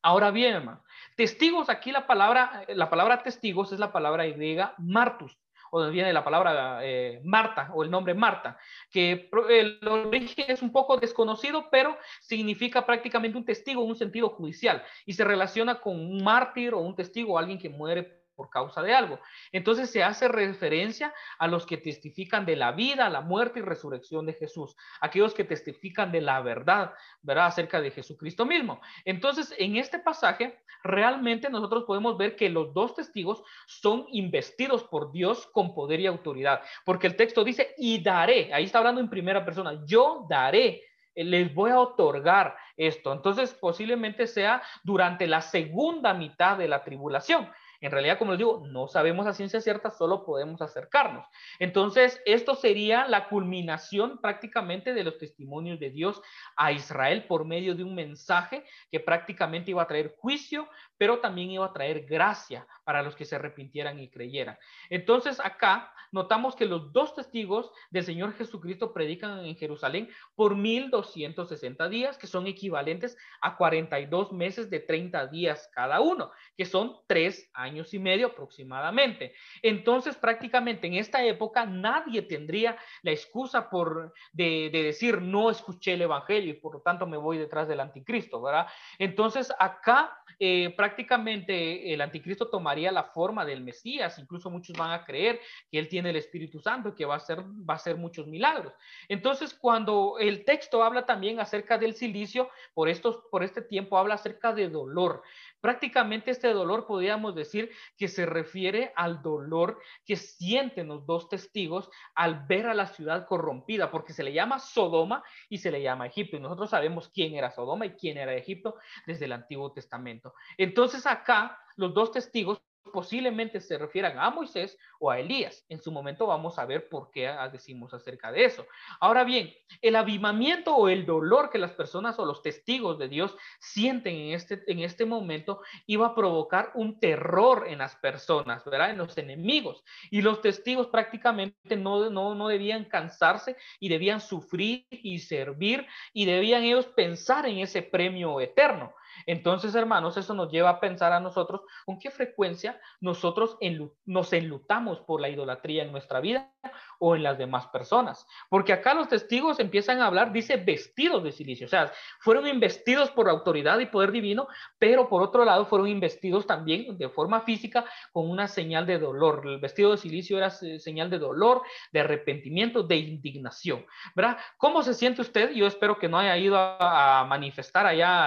Ahora 0.02 0.32
bien, 0.32 0.68
testigos, 1.16 1.68
aquí 1.68 1.92
la 1.92 2.06
palabra, 2.08 2.64
la 2.68 2.90
palabra 2.90 3.22
testigos 3.22 3.72
es 3.72 3.78
la 3.78 3.92
palabra 3.92 4.26
griega 4.26 4.74
martus, 4.78 5.38
o 5.70 5.78
donde 5.78 5.94
viene 5.94 6.12
la 6.12 6.22
palabra 6.22 6.80
eh, 6.82 7.20
Marta 7.24 7.70
o 7.72 7.82
el 7.82 7.90
nombre 7.90 8.12
Marta, 8.12 8.58
que 8.90 9.30
el 9.48 9.80
origen 9.88 10.44
es 10.48 10.60
un 10.60 10.70
poco 10.70 10.98
desconocido, 10.98 11.70
pero 11.70 11.96
significa 12.20 12.84
prácticamente 12.84 13.38
un 13.38 13.44
testigo 13.44 13.82
en 13.82 13.88
un 13.88 13.96
sentido 13.96 14.28
judicial 14.28 14.84
y 15.06 15.14
se 15.14 15.24
relaciona 15.24 15.80
con 15.80 15.98
un 15.98 16.22
mártir 16.22 16.74
o 16.74 16.80
un 16.80 16.94
testigo, 16.94 17.38
alguien 17.38 17.58
que 17.58 17.70
muere 17.70 18.21
por 18.42 18.50
causa 18.50 18.82
de 18.82 18.92
algo. 18.92 19.20
Entonces 19.52 19.88
se 19.88 20.02
hace 20.02 20.26
referencia 20.26 21.14
a 21.38 21.46
los 21.46 21.64
que 21.64 21.76
testifican 21.76 22.44
de 22.44 22.56
la 22.56 22.72
vida, 22.72 23.08
la 23.08 23.20
muerte 23.20 23.60
y 23.60 23.62
resurrección 23.62 24.26
de 24.26 24.32
Jesús, 24.32 24.74
aquellos 25.00 25.32
que 25.32 25.44
testifican 25.44 26.10
de 26.10 26.22
la 26.22 26.40
verdad, 26.40 26.92
¿verdad? 27.20 27.46
Acerca 27.46 27.80
de 27.80 27.92
Jesucristo 27.92 28.44
mismo. 28.44 28.80
Entonces, 29.04 29.54
en 29.58 29.76
este 29.76 30.00
pasaje, 30.00 30.58
realmente 30.82 31.50
nosotros 31.50 31.84
podemos 31.84 32.18
ver 32.18 32.34
que 32.34 32.50
los 32.50 32.74
dos 32.74 32.96
testigos 32.96 33.44
son 33.66 34.06
investidos 34.10 34.82
por 34.82 35.12
Dios 35.12 35.48
con 35.52 35.72
poder 35.72 36.00
y 36.00 36.06
autoridad, 36.06 36.62
porque 36.84 37.06
el 37.06 37.14
texto 37.14 37.44
dice, 37.44 37.76
y 37.78 38.02
daré, 38.02 38.52
ahí 38.52 38.64
está 38.64 38.78
hablando 38.78 39.00
en 39.00 39.08
primera 39.08 39.44
persona, 39.44 39.80
yo 39.86 40.26
daré 40.28 40.82
les 41.14 41.52
voy 41.54 41.70
a 41.70 41.78
otorgar 41.78 42.56
esto. 42.76 43.12
Entonces, 43.12 43.52
posiblemente 43.54 44.26
sea 44.26 44.62
durante 44.82 45.26
la 45.26 45.40
segunda 45.40 46.14
mitad 46.14 46.56
de 46.56 46.68
la 46.68 46.82
tribulación. 46.82 47.48
En 47.82 47.90
realidad, 47.90 48.16
como 48.16 48.30
les 48.30 48.38
digo, 48.38 48.62
no 48.66 48.86
sabemos 48.86 49.26
a 49.26 49.34
ciencia 49.34 49.60
cierta, 49.60 49.90
solo 49.90 50.24
podemos 50.24 50.62
acercarnos. 50.62 51.26
Entonces, 51.58 52.22
esto 52.24 52.54
sería 52.54 53.08
la 53.08 53.28
culminación 53.28 54.20
prácticamente 54.20 54.94
de 54.94 55.02
los 55.02 55.18
testimonios 55.18 55.80
de 55.80 55.90
Dios 55.90 56.22
a 56.56 56.70
Israel 56.70 57.26
por 57.26 57.44
medio 57.44 57.74
de 57.74 57.82
un 57.82 57.96
mensaje 57.96 58.64
que 58.90 59.00
prácticamente 59.00 59.72
iba 59.72 59.82
a 59.82 59.88
traer 59.88 60.14
juicio, 60.16 60.68
pero 60.96 61.18
también 61.18 61.50
iba 61.50 61.66
a 61.66 61.72
traer 61.72 62.06
gracia 62.06 62.68
para 62.84 63.02
los 63.02 63.16
que 63.16 63.24
se 63.24 63.34
arrepintieran 63.34 63.98
y 63.98 64.08
creyeran. 64.08 64.56
Entonces, 64.88 65.40
acá 65.40 65.92
notamos 66.12 66.54
que 66.54 66.66
los 66.66 66.92
dos 66.92 67.16
testigos 67.16 67.72
del 67.90 68.04
Señor 68.04 68.34
Jesucristo 68.34 68.92
predican 68.92 69.44
en 69.44 69.56
Jerusalén 69.56 70.08
por 70.36 70.54
1260 70.54 71.88
días, 71.88 72.16
que 72.16 72.28
son 72.28 72.46
equivalentes 72.46 73.16
a 73.40 73.56
42 73.56 74.32
meses 74.32 74.70
de 74.70 74.78
30 74.78 75.26
días 75.26 75.68
cada 75.74 76.00
uno, 76.00 76.30
que 76.56 76.64
son 76.64 76.98
tres 77.08 77.50
años 77.54 77.71
años 77.72 77.92
y 77.94 77.98
medio 77.98 78.28
aproximadamente. 78.28 79.34
Entonces, 79.62 80.16
prácticamente 80.16 80.86
en 80.86 80.94
esta 80.94 81.24
época 81.24 81.64
nadie 81.66 82.22
tendría 82.22 82.76
la 83.02 83.10
excusa 83.10 83.70
por 83.70 84.12
de, 84.32 84.70
decir 84.72 85.20
no 85.20 85.50
escuché 85.50 85.94
el 85.94 86.02
evangelio 86.02 86.50
y 86.50 86.60
por 86.60 86.74
lo 86.74 86.80
tanto 86.80 87.06
me 87.06 87.16
voy 87.16 87.38
detrás 87.38 87.68
del 87.68 87.80
anticristo, 87.80 88.40
¿verdad? 88.40 88.66
Entonces, 88.98 89.52
acá 89.58 90.18
eh, 90.38 90.72
prácticamente 90.76 91.92
el 91.92 92.00
anticristo 92.00 92.48
tomaría 92.48 92.92
la 92.92 93.04
forma 93.04 93.44
del 93.44 93.62
Mesías, 93.62 94.18
incluso 94.18 94.50
muchos 94.50 94.76
van 94.76 94.92
a 94.92 95.04
creer 95.04 95.40
que 95.70 95.78
él 95.78 95.88
tiene 95.88 96.10
el 96.10 96.16
Espíritu 96.16 96.60
Santo 96.60 96.90
y 96.90 96.94
que 96.94 97.04
va 97.04 97.14
a 97.14 97.18
hacer 97.18 97.40
va 97.40 97.74
a 97.74 97.76
hacer 97.76 97.96
muchos 97.96 98.26
milagros. 98.26 98.72
Entonces, 99.08 99.54
cuando 99.54 100.16
el 100.18 100.44
texto 100.44 100.82
habla 100.82 101.06
también 101.06 101.40
acerca 101.40 101.78
del 101.78 101.94
silicio, 101.94 102.50
por 102.74 102.88
estos 102.88 103.22
por 103.30 103.42
este 103.42 103.62
tiempo 103.62 103.96
habla 103.96 104.14
acerca 104.14 104.52
de 104.52 104.68
dolor. 104.68 105.22
Prácticamente 105.62 106.32
este 106.32 106.52
dolor 106.52 106.86
podríamos 106.88 107.36
decir 107.36 107.70
que 107.96 108.08
se 108.08 108.26
refiere 108.26 108.92
al 108.96 109.22
dolor 109.22 109.78
que 110.04 110.16
sienten 110.16 110.88
los 110.88 111.06
dos 111.06 111.28
testigos 111.28 111.88
al 112.16 112.46
ver 112.46 112.66
a 112.66 112.74
la 112.74 112.88
ciudad 112.88 113.26
corrompida, 113.28 113.88
porque 113.92 114.12
se 114.12 114.24
le 114.24 114.32
llama 114.32 114.58
Sodoma 114.58 115.22
y 115.48 115.58
se 115.58 115.70
le 115.70 115.80
llama 115.80 116.08
Egipto. 116.08 116.36
Y 116.36 116.40
nosotros 116.40 116.70
sabemos 116.70 117.10
quién 117.10 117.36
era 117.36 117.52
Sodoma 117.52 117.86
y 117.86 117.92
quién 117.92 118.18
era 118.18 118.34
Egipto 118.34 118.74
desde 119.06 119.26
el 119.26 119.32
Antiguo 119.32 119.72
Testamento. 119.72 120.34
Entonces 120.58 121.06
acá 121.06 121.56
los 121.76 121.94
dos 121.94 122.10
testigos 122.10 122.60
posiblemente 122.90 123.60
se 123.60 123.78
refieran 123.78 124.18
a 124.18 124.30
Moisés 124.30 124.78
o 124.98 125.10
a 125.10 125.18
Elías. 125.18 125.64
En 125.68 125.80
su 125.80 125.92
momento 125.92 126.26
vamos 126.26 126.58
a 126.58 126.66
ver 126.66 126.88
por 126.88 127.10
qué 127.10 127.32
decimos 127.52 127.94
acerca 127.94 128.32
de 128.32 128.44
eso. 128.44 128.66
Ahora 129.00 129.24
bien, 129.24 129.52
el 129.80 129.96
avivamiento 129.96 130.74
o 130.74 130.88
el 130.88 131.06
dolor 131.06 131.50
que 131.50 131.58
las 131.58 131.72
personas 131.72 132.18
o 132.18 132.24
los 132.24 132.42
testigos 132.42 132.98
de 132.98 133.08
Dios 133.08 133.36
sienten 133.58 134.14
en 134.14 134.34
este, 134.34 134.62
en 134.66 134.80
este 134.80 135.04
momento 135.04 135.62
iba 135.86 136.08
a 136.08 136.14
provocar 136.14 136.70
un 136.74 136.98
terror 136.98 137.66
en 137.68 137.78
las 137.78 137.96
personas, 137.96 138.64
¿verdad? 138.64 138.90
En 138.90 138.98
los 138.98 139.16
enemigos. 139.18 139.84
Y 140.10 140.22
los 140.22 140.40
testigos 140.40 140.88
prácticamente 140.88 141.76
no, 141.76 142.10
no, 142.10 142.34
no 142.34 142.48
debían 142.48 142.84
cansarse 142.84 143.56
y 143.80 143.88
debían 143.88 144.20
sufrir 144.20 144.86
y 144.90 145.18
servir 145.18 145.86
y 146.12 146.26
debían 146.26 146.62
ellos 146.62 146.86
pensar 146.86 147.46
en 147.46 147.58
ese 147.58 147.82
premio 147.82 148.40
eterno. 148.40 148.94
Entonces, 149.26 149.74
hermanos, 149.74 150.16
eso 150.16 150.34
nos 150.34 150.50
lleva 150.50 150.70
a 150.70 150.80
pensar 150.80 151.12
a 151.12 151.20
nosotros 151.20 151.62
con 151.84 151.98
qué 151.98 152.10
frecuencia 152.10 152.80
nosotros 153.00 153.58
nos 154.04 154.32
enlutamos 154.32 155.00
por 155.00 155.20
la 155.20 155.28
idolatría 155.28 155.82
en 155.82 155.92
nuestra 155.92 156.20
vida 156.20 156.52
o 156.98 157.16
en 157.16 157.22
las 157.22 157.36
demás 157.38 157.66
personas. 157.68 158.26
Porque 158.48 158.72
acá 158.72 158.94
los 158.94 159.08
testigos 159.08 159.58
empiezan 159.58 160.00
a 160.00 160.06
hablar, 160.06 160.32
dice, 160.32 160.56
vestidos 160.56 161.24
de 161.24 161.32
silicio. 161.32 161.66
O 161.66 161.70
sea, 161.70 161.92
fueron 162.20 162.46
investidos 162.46 163.10
por 163.10 163.28
autoridad 163.28 163.78
y 163.80 163.86
poder 163.86 164.12
divino, 164.12 164.46
pero 164.78 165.08
por 165.08 165.22
otro 165.22 165.44
lado 165.44 165.66
fueron 165.66 165.88
investidos 165.88 166.46
también 166.46 166.96
de 166.96 167.08
forma 167.08 167.40
física 167.40 167.84
con 168.12 168.30
una 168.30 168.46
señal 168.46 168.86
de 168.86 168.98
dolor. 168.98 169.42
El 169.44 169.58
vestido 169.58 169.90
de 169.90 169.98
silicio 169.98 170.38
era 170.38 170.50
señal 170.50 171.10
de 171.10 171.18
dolor, 171.18 171.62
de 171.92 172.00
arrepentimiento, 172.00 172.82
de 172.82 172.96
indignación. 172.96 173.84
¿Verdad? 174.14 174.38
¿Cómo 174.56 174.82
se 174.82 174.94
siente 174.94 175.22
usted? 175.22 175.50
Yo 175.52 175.66
espero 175.66 175.98
que 175.98 176.08
no 176.08 176.18
haya 176.18 176.36
ido 176.36 176.56
a, 176.56 177.24
manifestar 177.28 177.86
allá 177.86 178.26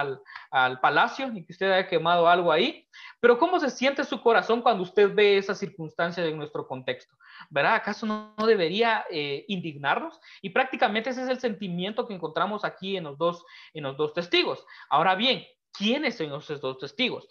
al, 0.50 0.75
palacio, 0.80 1.30
ni 1.30 1.44
que 1.44 1.52
usted 1.52 1.70
haya 1.70 1.88
quemado 1.88 2.28
algo 2.28 2.52
ahí. 2.52 2.88
Pero 3.20 3.38
¿cómo 3.38 3.58
se 3.60 3.70
siente 3.70 4.04
su 4.04 4.20
corazón 4.20 4.62
cuando 4.62 4.82
usted 4.82 5.14
ve 5.14 5.38
esas 5.38 5.58
circunstancias 5.58 6.26
en 6.26 6.36
nuestro 6.36 6.66
contexto? 6.66 7.16
¿Verdad? 7.50 7.74
¿Acaso 7.74 8.06
no, 8.06 8.34
debería 8.46 9.04
eh, 9.10 9.44
indignarnos? 9.48 10.18
Y 10.42 10.50
prácticamente 10.50 11.10
ese 11.10 11.22
es 11.22 11.28
el 11.28 11.40
sentimiento 11.40 12.06
que 12.06 12.14
encontramos 12.14 12.64
aquí 12.64 12.96
en 12.96 13.04
los 13.04 13.18
dos, 13.18 13.44
en 13.74 13.84
los 13.84 13.96
dos 13.96 14.12
testigos. 14.14 14.64
Ahora 14.88 15.14
bien, 15.14 15.44
¿quiénes 15.72 16.16
son 16.16 16.34
esos 16.34 16.60
dos 16.60 16.78
testigos? 16.78 17.28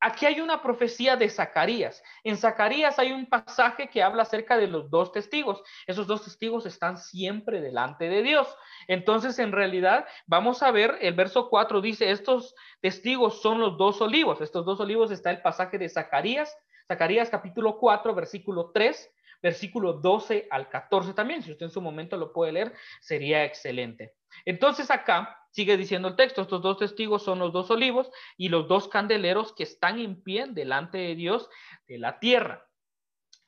Aquí 0.00 0.26
hay 0.26 0.40
una 0.40 0.62
profecía 0.62 1.16
de 1.16 1.28
Zacarías. 1.28 2.02
En 2.22 2.36
Zacarías 2.36 2.98
hay 2.98 3.12
un 3.12 3.26
pasaje 3.26 3.88
que 3.88 4.02
habla 4.02 4.22
acerca 4.22 4.56
de 4.56 4.68
los 4.68 4.90
dos 4.90 5.10
testigos. 5.12 5.62
Esos 5.86 6.06
dos 6.06 6.24
testigos 6.24 6.66
están 6.66 6.98
siempre 6.98 7.60
delante 7.60 8.08
de 8.08 8.22
Dios. 8.22 8.48
Entonces, 8.86 9.38
en 9.38 9.52
realidad, 9.52 10.06
vamos 10.26 10.62
a 10.62 10.70
ver, 10.70 10.98
el 11.00 11.14
verso 11.14 11.48
4 11.48 11.80
dice, 11.80 12.10
estos 12.10 12.54
testigos 12.80 13.42
son 13.42 13.58
los 13.58 13.76
dos 13.76 14.00
olivos. 14.00 14.40
Estos 14.40 14.64
dos 14.64 14.78
olivos 14.80 15.10
está 15.10 15.30
el 15.30 15.42
pasaje 15.42 15.78
de 15.78 15.88
Zacarías, 15.88 16.56
Zacarías 16.88 17.28
capítulo 17.28 17.78
4, 17.78 18.14
versículo 18.14 18.70
3, 18.72 19.14
versículo 19.42 19.92
12 19.92 20.48
al 20.50 20.68
14 20.68 21.12
también. 21.12 21.42
Si 21.42 21.52
usted 21.52 21.66
en 21.66 21.72
su 21.72 21.82
momento 21.82 22.16
lo 22.16 22.32
puede 22.32 22.52
leer, 22.52 22.72
sería 23.00 23.44
excelente. 23.44 24.14
Entonces 24.44 24.90
acá 24.90 25.38
sigue 25.58 25.76
diciendo 25.76 26.06
el 26.06 26.14
texto, 26.14 26.42
estos 26.42 26.62
dos 26.62 26.78
testigos 26.78 27.24
son 27.24 27.40
los 27.40 27.52
dos 27.52 27.68
olivos 27.72 28.08
y 28.36 28.48
los 28.48 28.68
dos 28.68 28.86
candeleros 28.86 29.52
que 29.52 29.64
están 29.64 29.98
en 29.98 30.22
pie 30.22 30.46
delante 30.46 30.98
de 30.98 31.16
Dios 31.16 31.50
de 31.88 31.98
la 31.98 32.20
tierra. 32.20 32.64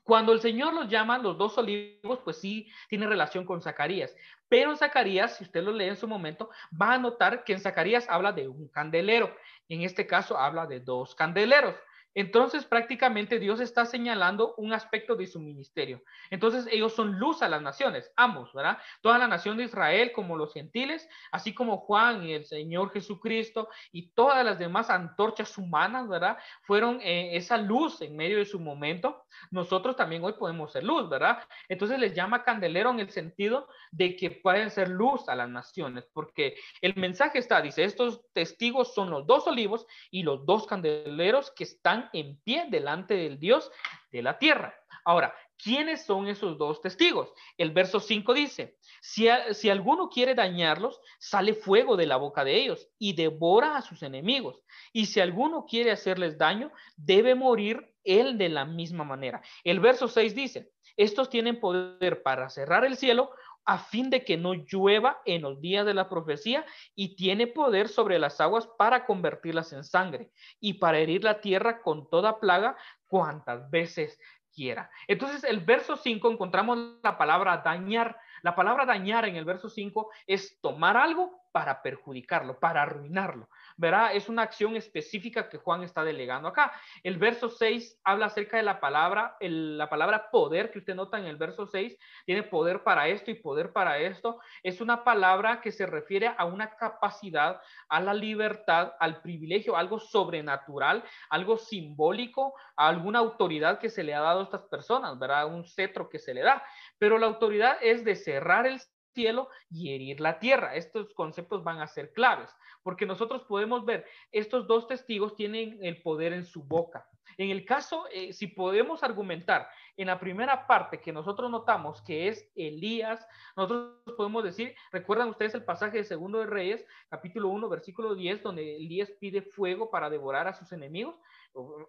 Cuando 0.03 0.33
el 0.33 0.40
Señor 0.40 0.75
los 0.75 0.88
llama 0.88 1.18
los 1.18 1.38
dos 1.38 1.57
olivos, 1.57 2.18
pues 2.25 2.38
sí 2.40 2.68
tiene 2.88 3.07
relación 3.07 3.44
con 3.46 3.62
Zacarías. 3.62 4.12
Pero 4.49 4.73
en 4.73 4.77
Zacarías, 4.77 5.37
si 5.37 5.44
usted 5.44 5.62
lo 5.62 5.70
lee 5.70 5.85
en 5.85 5.96
su 5.96 6.09
momento, 6.09 6.51
va 6.70 6.94
a 6.94 6.99
notar 6.99 7.44
que 7.44 7.53
en 7.53 7.61
Zacarías 7.61 8.09
habla 8.09 8.33
de 8.33 8.49
un 8.49 8.66
candelero. 8.66 9.33
En 9.68 9.83
este 9.83 10.09
caso 10.09 10.37
habla 10.37 10.66
de 10.66 10.81
dos 10.81 11.14
candeleros. 11.14 11.77
Entonces 12.14 12.64
prácticamente 12.64 13.38
Dios 13.38 13.61
está 13.61 13.87
señalando 13.87 14.55
un 14.57 14.73
aspecto 14.73 15.16
de 15.16 15.27
su 15.27 15.40
ministerio. 15.40 16.03
Entonces 16.31 16.66
ellos 16.70 16.94
son 16.94 17.18
luz 17.18 17.42
a 17.42 17.49
las 17.49 17.62
naciones, 17.62 18.12
ambos, 18.16 18.53
¿verdad? 18.53 18.79
Toda 19.01 19.18
la 19.18 19.29
nación 19.29 19.57
de 19.57 19.64
Israel 19.64 20.12
como 20.12 20.37
los 20.37 20.53
gentiles, 20.53 21.09
así 21.31 21.55
como 21.55 21.79
Juan 21.79 22.25
y 22.25 22.33
el 22.33 22.44
Señor 22.44 22.92
Jesucristo 22.92 23.68
y 23.92 24.11
todas 24.11 24.44
las 24.44 24.59
demás 24.59 24.90
antorchas 24.90 25.57
humanas, 25.57 26.09
¿verdad? 26.09 26.38
Fueron 26.62 27.01
eh, 27.03 27.37
esa 27.37 27.57
luz 27.57 28.01
en 28.03 28.16
medio 28.16 28.38
de 28.38 28.44
su 28.44 28.59
momento. 28.59 29.25
Nosotros 29.51 29.96
también 29.96 30.25
hoy 30.25 30.33
podemos 30.33 30.73
ser 30.73 30.85
luz, 30.85 31.09
¿verdad? 31.09 31.38
Entonces 31.68 31.99
les 31.99 32.14
llama 32.14 32.42
candelero 32.42 32.90
en 32.90 33.01
el 33.01 33.11
sentido 33.11 33.68
de 33.90 34.16
que 34.16 34.31
pueden 34.31 34.70
ser 34.70 34.88
luz 34.88 35.29
a 35.29 35.37
las 35.37 35.49
naciones, 35.49 36.09
porque 36.12 36.57
el 36.81 36.94
mensaje 36.96 37.38
está, 37.38 37.61
dice, 37.61 37.85
estos 37.85 38.23
testigos 38.33 38.94
son 38.94 39.11
los 39.11 39.27
dos 39.27 39.46
olivos 39.46 39.87
y 40.11 40.23
los 40.23 40.44
dos 40.46 40.66
candeleros 40.66 41.51
que 41.53 41.64
están 41.64 41.99
en 42.12 42.40
pie 42.42 42.66
delante 42.70 43.14
del 43.14 43.38
Dios 43.38 43.70
de 44.10 44.22
la 44.22 44.38
tierra. 44.38 44.74
Ahora, 45.04 45.34
¿quiénes 45.56 46.04
son 46.04 46.28
esos 46.28 46.56
dos 46.58 46.80
testigos? 46.80 47.32
El 47.56 47.70
verso 47.72 48.00
5 48.00 48.34
dice, 48.34 48.76
si, 49.00 49.28
si 49.52 49.70
alguno 49.70 50.08
quiere 50.08 50.34
dañarlos, 50.34 51.00
sale 51.18 51.54
fuego 51.54 51.96
de 51.96 52.06
la 52.06 52.16
boca 52.16 52.44
de 52.44 52.56
ellos 52.56 52.88
y 52.98 53.14
devora 53.14 53.76
a 53.76 53.82
sus 53.82 54.02
enemigos. 54.02 54.62
Y 54.92 55.06
si 55.06 55.20
alguno 55.20 55.66
quiere 55.66 55.90
hacerles 55.90 56.38
daño, 56.38 56.70
debe 56.96 57.34
morir 57.34 57.94
él 58.04 58.38
de 58.38 58.48
la 58.48 58.64
misma 58.64 59.04
manera. 59.04 59.42
El 59.64 59.80
verso 59.80 60.08
6 60.08 60.34
dice, 60.34 60.70
estos 60.96 61.30
tienen 61.30 61.60
poder 61.60 62.22
para 62.22 62.50
cerrar 62.50 62.84
el 62.84 62.96
cielo 62.96 63.30
a 63.64 63.79
fin 63.79 64.11
de 64.11 64.25
que 64.25 64.37
no 64.37 64.55
llueva 64.55 65.20
en 65.25 65.42
los 65.42 65.61
días 65.61 65.87
de 65.87 65.94
la 65.94 66.09
profecía 66.09 66.64
y 66.94 67.16
tiene 67.16 67.46
poder 67.46 67.88
sobre 67.88 68.18
las 68.18 68.40
aguas 68.40 68.68
para 68.79 69.07
convertirlas 69.07 69.73
en 69.73 69.85
sangre 69.85 70.31
y 70.59 70.75
para 70.75 70.99
herir 70.99 71.25
la 71.25 71.40
tierra 71.40 71.83
con 71.83 72.09
toda 72.09 72.40
plaga 72.40 72.77
cuantas 73.07 73.70
veces 73.70 74.18
quiera. 74.53 74.90
Entonces, 75.07 75.44
el 75.44 75.61
verso 75.61 75.96
5 75.96 76.31
encontramos 76.31 76.99
la 77.03 77.16
palabra 77.16 77.59
dañar. 77.59 78.16
La 78.42 78.55
palabra 78.55 78.87
dañar 78.87 79.27
en 79.27 79.37
el 79.37 79.44
verso 79.44 79.68
5 79.68 80.11
es 80.27 80.61
tomar 80.61 80.96
algo 80.96 81.40
para 81.53 81.83
perjudicarlo, 81.83 82.59
para 82.59 82.83
arruinarlo. 82.83 83.49
Verá, 83.81 84.12
es 84.12 84.29
una 84.29 84.43
acción 84.43 84.77
específica 84.77 85.49
que 85.49 85.57
Juan 85.57 85.83
está 85.83 86.05
delegando 86.05 86.49
acá. 86.49 86.71
El 87.03 87.16
verso 87.16 87.49
6 87.49 87.99
habla 88.05 88.27
acerca 88.27 88.59
de 88.59 88.62
la 88.62 88.79
palabra, 88.79 89.38
la 89.40 89.88
palabra 89.88 90.31
poder 90.31 90.71
que 90.71 90.81
usted 90.81 90.95
nota 90.95 91.19
en 91.19 91.25
el 91.25 91.37
verso 91.37 91.66
6, 91.66 91.97
tiene 92.27 92.43
poder 92.43 92.83
para 92.85 93.09
esto 93.09 93.31
y 93.31 93.40
poder 93.40 93.73
para 93.73 93.97
esto. 93.97 94.38
Es 94.62 94.83
una 94.83 95.03
palabra 95.03 95.62
que 95.62 95.73
se 95.73 95.87
refiere 95.87 96.31
a 96.37 96.45
una 96.45 96.77
capacidad, 96.77 97.59
a 97.88 98.01
la 98.03 98.12
libertad, 98.12 98.93
al 99.01 99.23
privilegio, 99.23 99.75
algo 99.75 99.99
sobrenatural, 99.99 101.03
algo 101.31 101.57
simbólico, 101.57 102.53
a 102.77 102.87
alguna 102.87 103.21
autoridad 103.21 103.79
que 103.79 103.88
se 103.88 104.03
le 104.03 104.12
ha 104.12 104.21
dado 104.21 104.40
a 104.40 104.45
estas 104.45 104.64
personas, 104.64 105.19
¿verdad? 105.19 105.47
Un 105.47 105.64
cetro 105.64 106.11
que 106.11 106.19
se 106.19 106.35
le 106.35 106.43
da. 106.43 106.62
Pero 106.99 107.16
la 107.16 107.29
autoridad 107.29 107.79
es 107.81 108.05
de 108.05 108.14
cerrar 108.14 108.66
el 108.66 108.79
cielo 109.12 109.49
y 109.70 109.94
herir 109.94 110.20
la 110.20 110.38
tierra. 110.38 110.75
Estos 110.75 111.12
conceptos 111.14 111.64
van 111.64 111.81
a 111.81 111.87
ser 111.87 112.12
claves, 112.12 112.51
porque 112.83 113.07
nosotros 113.07 113.42
podemos 113.44 113.85
ver, 113.85 114.07
estos 114.33 114.66
dos 114.66 114.87
testigos 114.87 115.37
tienen 115.37 115.79
el 115.83 116.03
poder 116.03 116.33
en 116.33 116.44
su 116.44 116.62
boca. 116.62 117.09
En 117.37 117.51
el 117.51 117.64
caso, 117.64 118.05
eh, 118.12 118.33
si 118.33 118.49
podemos 118.49 119.03
argumentar 119.03 119.68
en 119.96 120.09
la 120.09 120.18
primera 120.18 120.66
parte 120.66 121.01
que 121.01 121.12
nosotros 121.12 121.51
notamos 121.51 122.03
que 122.03 122.29
es 122.29 122.51
Elías, 122.55 123.27
nosotros 123.57 124.14
podemos 124.16 124.44
decir, 124.44 124.75
recuerdan 124.92 125.29
ustedes 125.29 125.55
el 125.55 125.64
pasaje 125.64 125.99
de 125.99 126.05
Segundo 126.05 126.40
de 126.40 126.46
Reyes, 126.46 126.85
capítulo 127.09 127.49
1, 127.49 127.68
versículo 127.68 128.14
10, 128.14 128.42
donde 128.42 128.77
Elías 128.77 129.11
pide 129.12 129.42
fuego 129.42 129.90
para 129.90 130.11
devorar 130.11 130.49
a 130.49 130.55
sus 130.55 130.73
enemigos. 130.73 131.16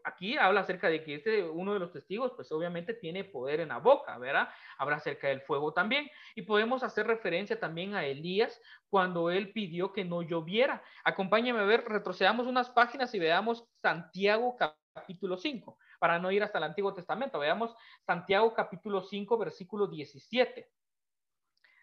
Aquí 0.03 0.37
habla 0.37 0.61
acerca 0.61 0.89
de 0.89 1.03
que 1.03 1.15
este, 1.15 1.43
uno 1.43 1.73
de 1.73 1.79
los 1.79 1.91
testigos, 1.91 2.33
pues 2.35 2.51
obviamente 2.51 2.93
tiene 2.93 3.23
poder 3.23 3.59
en 3.59 3.69
la 3.69 3.77
boca, 3.77 4.17
¿verdad? 4.17 4.49
Habla 4.77 4.97
acerca 4.97 5.27
del 5.27 5.41
fuego 5.41 5.73
también. 5.73 6.09
Y 6.35 6.43
podemos 6.43 6.83
hacer 6.83 7.07
referencia 7.07 7.59
también 7.59 7.93
a 7.93 8.05
Elías 8.05 8.61
cuando 8.89 9.29
él 9.29 9.51
pidió 9.51 9.93
que 9.93 10.03
no 10.03 10.21
lloviera. 10.21 10.83
Acompáñame 11.03 11.59
a 11.59 11.65
ver, 11.65 11.85
retrocedamos 11.85 12.47
unas 12.47 12.69
páginas 12.69 13.13
y 13.13 13.19
veamos 13.19 13.65
Santiago 13.81 14.55
capítulo 14.93 15.37
5 15.37 15.77
para 15.99 16.17
no 16.17 16.31
ir 16.31 16.41
hasta 16.43 16.57
el 16.57 16.63
Antiguo 16.63 16.93
Testamento. 16.93 17.37
Veamos 17.39 17.75
Santiago 18.05 18.53
capítulo 18.53 19.03
5, 19.03 19.37
versículo 19.37 19.87
17. 19.87 20.69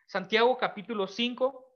Santiago 0.07 0.57
capítulo 0.59 1.07
5, 1.07 1.69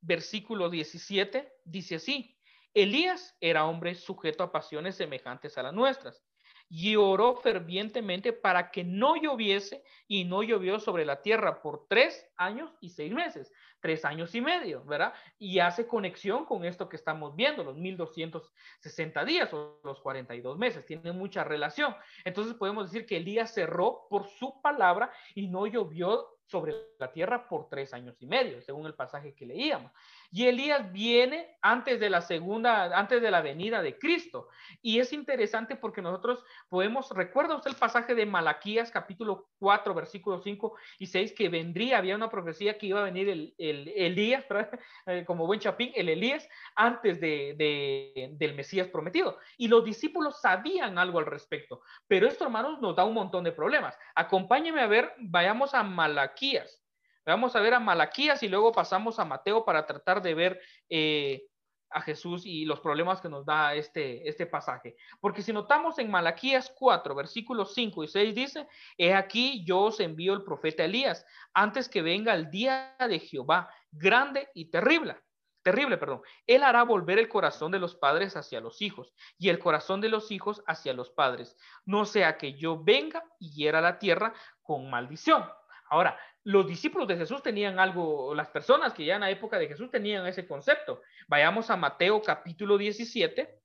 versículo 0.00 0.70
17 0.70 1.52
dice 1.64 1.96
así, 1.96 2.38
Elías 2.74 3.36
era 3.40 3.64
hombre 3.64 3.94
sujeto 3.94 4.42
a 4.42 4.52
pasiones 4.52 4.96
semejantes 4.96 5.56
a 5.56 5.62
las 5.62 5.72
nuestras 5.72 6.22
y 6.68 6.96
oró 6.96 7.36
fervientemente 7.36 8.32
para 8.32 8.70
que 8.70 8.82
no 8.82 9.14
lloviese 9.16 9.84
y 10.08 10.24
no 10.24 10.42
llovió 10.42 10.80
sobre 10.80 11.04
la 11.04 11.22
tierra 11.22 11.62
por 11.62 11.86
tres 11.88 12.26
años 12.36 12.74
y 12.80 12.90
seis 12.90 13.12
meses, 13.12 13.52
tres 13.84 14.06
años 14.06 14.34
y 14.34 14.40
medio, 14.40 14.82
¿verdad? 14.86 15.12
Y 15.38 15.58
hace 15.58 15.86
conexión 15.86 16.46
con 16.46 16.64
esto 16.64 16.88
que 16.88 16.96
estamos 16.96 17.36
viendo, 17.36 17.62
los 17.62 17.76
1260 17.76 19.26
días 19.26 19.52
o 19.52 19.78
los 19.84 20.00
42 20.00 20.56
meses, 20.56 20.86
tiene 20.86 21.12
mucha 21.12 21.44
relación. 21.44 21.94
Entonces 22.24 22.54
podemos 22.54 22.90
decir 22.90 23.04
que 23.04 23.18
Elías 23.18 23.52
cerró 23.52 24.06
por 24.08 24.26
su 24.26 24.58
palabra 24.62 25.12
y 25.34 25.48
no 25.48 25.66
llovió 25.66 26.34
sobre 26.46 26.74
la 26.98 27.10
tierra 27.12 27.48
por 27.48 27.68
tres 27.68 27.94
años 27.94 28.16
y 28.20 28.26
medio, 28.26 28.60
según 28.60 28.86
el 28.86 28.94
pasaje 28.94 29.34
que 29.34 29.46
leíamos. 29.46 29.90
Y 30.30 30.46
Elías 30.46 30.92
viene 30.92 31.56
antes 31.62 31.98
de 31.98 32.10
la 32.10 32.20
segunda, 32.20 32.98
antes 32.98 33.22
de 33.22 33.30
la 33.30 33.40
venida 33.40 33.82
de 33.82 33.98
Cristo. 33.98 34.48
Y 34.82 34.98
es 34.98 35.12
interesante 35.12 35.76
porque 35.76 36.02
nosotros 36.02 36.44
podemos, 36.68 37.10
recuerda 37.10 37.56
usted 37.56 37.70
el 37.70 37.76
pasaje 37.76 38.14
de 38.14 38.26
Malaquías 38.26 38.90
capítulo 38.90 39.48
4, 39.58 39.94
versículos 39.94 40.42
5 40.44 40.76
y 40.98 41.06
6, 41.06 41.32
que 41.32 41.48
vendría, 41.48 41.98
había 41.98 42.16
una 42.16 42.30
profecía 42.30 42.76
que 42.78 42.86
iba 42.86 43.00
a 43.00 43.04
venir 43.04 43.28
el, 43.28 43.54
Elías, 43.94 44.44
eh, 45.06 45.24
como 45.26 45.46
buen 45.46 45.60
chapín, 45.60 45.92
el 45.94 46.08
Elías, 46.08 46.48
antes 46.76 47.20
de, 47.20 48.30
del 48.32 48.54
Mesías 48.54 48.88
prometido. 48.88 49.38
Y 49.56 49.68
los 49.68 49.84
discípulos 49.84 50.40
sabían 50.40 50.98
algo 50.98 51.18
al 51.18 51.26
respecto. 51.26 51.82
Pero 52.06 52.26
esto, 52.26 52.44
hermanos, 52.44 52.80
nos 52.80 52.96
da 52.96 53.04
un 53.04 53.14
montón 53.14 53.44
de 53.44 53.52
problemas. 53.52 53.96
Acompáñeme 54.14 54.80
a 54.80 54.86
ver, 54.86 55.12
vayamos 55.18 55.74
a 55.74 55.82
Malaquías 55.82 56.84
Vamos 57.26 57.56
a 57.56 57.60
ver 57.60 57.72
a 57.72 57.80
Malaquías 57.80 58.42
y 58.42 58.48
luego 58.48 58.72
pasamos 58.72 59.18
a 59.18 59.24
Mateo 59.24 59.64
para 59.64 59.86
tratar 59.86 60.20
de 60.20 60.34
ver 60.34 60.60
eh, 60.90 61.46
a 61.94 62.00
Jesús 62.00 62.44
y 62.44 62.64
los 62.64 62.80
problemas 62.80 63.20
que 63.20 63.28
nos 63.28 63.46
da 63.46 63.74
este, 63.74 64.28
este 64.28 64.46
pasaje. 64.46 64.96
Porque 65.20 65.42
si 65.42 65.52
notamos 65.52 65.98
en 65.98 66.10
Malaquías 66.10 66.72
4, 66.76 67.14
versículos 67.14 67.72
5 67.72 68.04
y 68.04 68.08
6 68.08 68.34
dice, 68.34 68.68
he 68.98 69.14
aquí 69.14 69.64
yo 69.64 69.80
os 69.80 70.00
envío 70.00 70.34
el 70.34 70.42
profeta 70.42 70.84
Elías 70.84 71.24
antes 71.54 71.88
que 71.88 72.02
venga 72.02 72.34
el 72.34 72.50
día 72.50 72.96
de 72.98 73.20
Jehová, 73.20 73.70
grande 73.92 74.48
y 74.54 74.66
terrible. 74.66 75.16
Terrible, 75.62 75.96
perdón. 75.96 76.20
Él 76.46 76.62
hará 76.62 76.82
volver 76.82 77.18
el 77.18 77.28
corazón 77.28 77.72
de 77.72 77.78
los 77.78 77.94
padres 77.94 78.36
hacia 78.36 78.60
los 78.60 78.82
hijos 78.82 79.14
y 79.38 79.48
el 79.48 79.58
corazón 79.58 80.02
de 80.02 80.10
los 80.10 80.30
hijos 80.30 80.62
hacia 80.66 80.92
los 80.92 81.10
padres. 81.10 81.56
No 81.86 82.04
sea 82.04 82.36
que 82.36 82.52
yo 82.52 82.82
venga 82.84 83.24
y 83.38 83.50
hiera 83.52 83.80
la 83.80 83.98
tierra 83.98 84.34
con 84.62 84.90
maldición. 84.90 85.42
Ahora, 85.88 86.18
los 86.44 86.66
discípulos 86.66 87.08
de 87.08 87.16
Jesús 87.16 87.42
tenían 87.42 87.78
algo, 87.78 88.34
las 88.34 88.48
personas 88.48 88.92
que 88.92 89.04
ya 89.04 89.14
en 89.14 89.22
la 89.22 89.30
época 89.30 89.58
de 89.58 89.66
Jesús 89.66 89.90
tenían 89.90 90.26
ese 90.26 90.46
concepto. 90.46 91.00
Vayamos 91.26 91.70
a 91.70 91.76
Mateo 91.76 92.20
capítulo 92.20 92.76
17. 92.76 93.60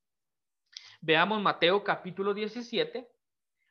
Veamos 1.01 1.41
Mateo 1.41 1.83
capítulo 1.83 2.33
17, 2.33 3.07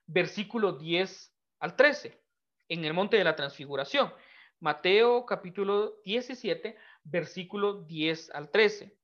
versículo 0.06 0.72
10 0.72 1.34
al 1.60 1.74
13, 1.74 2.22
en 2.68 2.84
el 2.84 2.92
monte 2.92 3.16
de 3.16 3.24
la 3.24 3.34
transfiguración. 3.34 4.12
Mateo 4.60 5.24
capítulo 5.24 6.00
17, 6.04 6.76
versículo 7.04 7.84
10 7.84 8.30
al 8.34 8.50
13. 8.50 8.94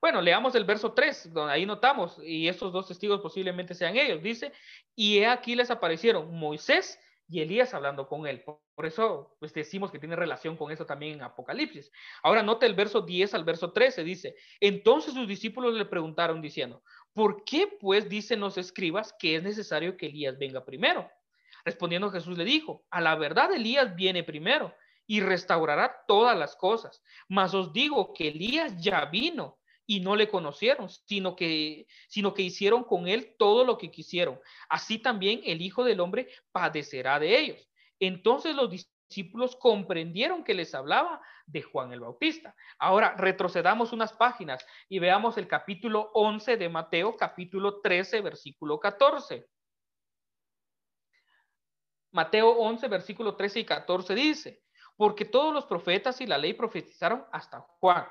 Bueno, 0.00 0.20
leamos 0.20 0.56
el 0.56 0.64
verso 0.64 0.94
3, 0.94 1.32
donde 1.32 1.52
ahí 1.52 1.64
notamos, 1.64 2.18
y 2.24 2.48
estos 2.48 2.72
dos 2.72 2.88
testigos 2.88 3.20
posiblemente 3.20 3.74
sean 3.74 3.96
ellos. 3.96 4.20
Dice, 4.20 4.52
y 4.96 5.22
aquí 5.22 5.54
les 5.54 5.70
aparecieron 5.70 6.34
Moisés 6.34 6.98
y 7.32 7.40
Elías 7.40 7.72
hablando 7.72 8.06
con 8.06 8.26
él. 8.26 8.44
Por 8.44 8.84
eso 8.84 9.36
pues 9.40 9.54
decimos 9.54 9.90
que 9.90 9.98
tiene 9.98 10.14
relación 10.14 10.54
con 10.54 10.70
eso 10.70 10.84
también 10.84 11.14
en 11.14 11.22
Apocalipsis. 11.22 11.90
Ahora 12.22 12.42
note 12.42 12.66
el 12.66 12.74
verso 12.74 13.00
10 13.00 13.32
al 13.32 13.44
verso 13.44 13.72
13, 13.72 14.04
dice, 14.04 14.36
entonces 14.60 15.14
sus 15.14 15.26
discípulos 15.26 15.72
le 15.72 15.86
preguntaron 15.86 16.42
diciendo, 16.42 16.82
¿por 17.14 17.42
qué 17.44 17.68
pues 17.80 18.10
dicen 18.10 18.40
los 18.40 18.58
escribas 18.58 19.14
que 19.18 19.36
es 19.36 19.42
necesario 19.42 19.96
que 19.96 20.06
Elías 20.06 20.38
venga 20.38 20.62
primero? 20.62 21.10
Respondiendo 21.64 22.10
Jesús 22.10 22.36
le 22.36 22.44
dijo, 22.44 22.84
a 22.90 23.00
la 23.00 23.14
verdad 23.14 23.50
Elías 23.50 23.96
viene 23.96 24.24
primero 24.24 24.74
y 25.06 25.20
restaurará 25.20 26.04
todas 26.06 26.38
las 26.38 26.54
cosas, 26.54 27.02
mas 27.28 27.54
os 27.54 27.72
digo 27.72 28.12
que 28.12 28.28
Elías 28.28 28.76
ya 28.76 29.06
vino 29.06 29.58
y 29.86 30.00
no 30.00 30.16
le 30.16 30.28
conocieron, 30.28 30.88
sino 30.88 31.36
que, 31.36 31.86
sino 32.08 32.34
que 32.34 32.42
hicieron 32.42 32.84
con 32.84 33.08
él 33.08 33.34
todo 33.38 33.64
lo 33.64 33.78
que 33.78 33.90
quisieron. 33.90 34.40
Así 34.68 34.98
también 34.98 35.40
el 35.44 35.60
Hijo 35.60 35.84
del 35.84 36.00
Hombre 36.00 36.28
padecerá 36.52 37.18
de 37.18 37.38
ellos. 37.38 37.68
Entonces 37.98 38.54
los 38.54 38.70
discípulos 38.70 39.56
comprendieron 39.56 40.44
que 40.44 40.54
les 40.54 40.74
hablaba 40.74 41.20
de 41.46 41.62
Juan 41.62 41.92
el 41.92 42.00
Bautista. 42.00 42.54
Ahora 42.78 43.14
retrocedamos 43.16 43.92
unas 43.92 44.12
páginas 44.12 44.64
y 44.88 44.98
veamos 44.98 45.36
el 45.36 45.48
capítulo 45.48 46.10
11 46.14 46.56
de 46.56 46.68
Mateo, 46.68 47.16
capítulo 47.16 47.80
13, 47.80 48.20
versículo 48.20 48.80
14. 48.80 49.46
Mateo 52.12 52.50
11, 52.50 52.88
versículo 52.88 53.36
13 53.36 53.60
y 53.60 53.64
14 53.64 54.14
dice, 54.14 54.62
porque 54.96 55.24
todos 55.24 55.52
los 55.52 55.64
profetas 55.64 56.20
y 56.20 56.26
la 56.26 56.38
ley 56.38 56.52
profetizaron 56.52 57.24
hasta 57.32 57.60
Juan. 57.60 58.06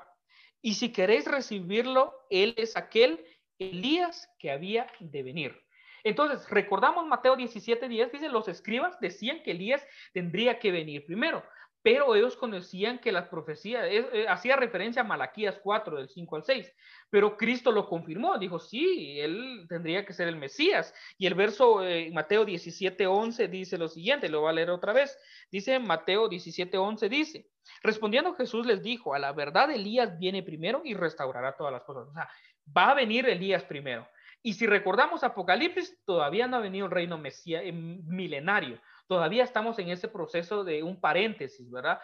Y 0.62 0.74
si 0.74 0.92
queréis 0.92 1.26
recibirlo, 1.26 2.14
él 2.30 2.54
es 2.56 2.76
aquel 2.76 3.24
Elías 3.58 4.28
que 4.38 4.50
había 4.50 4.86
de 5.00 5.22
venir. 5.22 5.60
Entonces, 6.04 6.48
recordamos 6.48 7.06
Mateo 7.06 7.36
17, 7.36 7.88
10, 7.88 8.12
dice, 8.12 8.28
los 8.28 8.48
escribas 8.48 8.98
decían 9.00 9.42
que 9.42 9.52
Elías 9.52 9.86
tendría 10.12 10.58
que 10.58 10.72
venir 10.72 11.04
primero, 11.04 11.44
pero 11.82 12.14
ellos 12.14 12.36
conocían 12.36 12.98
que 13.00 13.10
las 13.10 13.28
profecías, 13.28 13.84
eh, 13.88 14.26
hacía 14.28 14.56
referencia 14.56 15.02
a 15.02 15.04
Malaquías 15.04 15.58
4, 15.62 15.96
del 15.96 16.08
5 16.08 16.36
al 16.36 16.44
6, 16.44 16.72
pero 17.10 17.36
Cristo 17.36 17.72
lo 17.72 17.88
confirmó, 17.88 18.38
dijo, 18.38 18.58
sí, 18.58 19.18
él 19.20 19.66
tendría 19.68 20.06
que 20.06 20.12
ser 20.12 20.28
el 20.28 20.36
Mesías. 20.36 20.94
Y 21.18 21.26
el 21.26 21.34
verso 21.34 21.84
eh, 21.84 22.10
Mateo 22.12 22.44
17, 22.44 23.06
11 23.06 23.48
dice 23.48 23.78
lo 23.78 23.88
siguiente, 23.88 24.28
lo 24.28 24.42
voy 24.42 24.50
a 24.50 24.54
leer 24.54 24.70
otra 24.70 24.92
vez, 24.92 25.18
dice 25.50 25.78
Mateo 25.78 26.28
17, 26.28 26.78
11, 26.78 27.08
dice, 27.08 27.46
respondiendo 27.82 28.34
Jesús 28.34 28.64
les 28.64 28.82
dijo, 28.82 29.14
a 29.14 29.18
la 29.18 29.32
verdad 29.32 29.70
Elías 29.70 30.18
viene 30.18 30.42
primero 30.42 30.82
y 30.84 30.94
restaurará 30.94 31.56
todas 31.56 31.72
las 31.72 31.82
cosas. 31.82 32.08
O 32.08 32.12
sea, 32.12 32.28
va 32.76 32.90
a 32.90 32.94
venir 32.94 33.28
Elías 33.28 33.64
primero. 33.64 34.08
Y 34.42 34.54
si 34.54 34.66
recordamos 34.66 35.22
Apocalipsis, 35.22 35.98
todavía 36.04 36.46
no 36.46 36.56
ha 36.56 36.60
venido 36.60 36.86
el 36.86 36.92
reino 36.92 37.18
mesía, 37.18 37.62
eh, 37.62 37.72
milenario. 37.72 38.80
Todavía 39.06 39.44
estamos 39.44 39.78
en 39.78 39.88
ese 39.88 40.08
proceso 40.08 40.64
de 40.64 40.82
un 40.82 41.00
paréntesis, 41.00 41.70
¿verdad? 41.70 42.00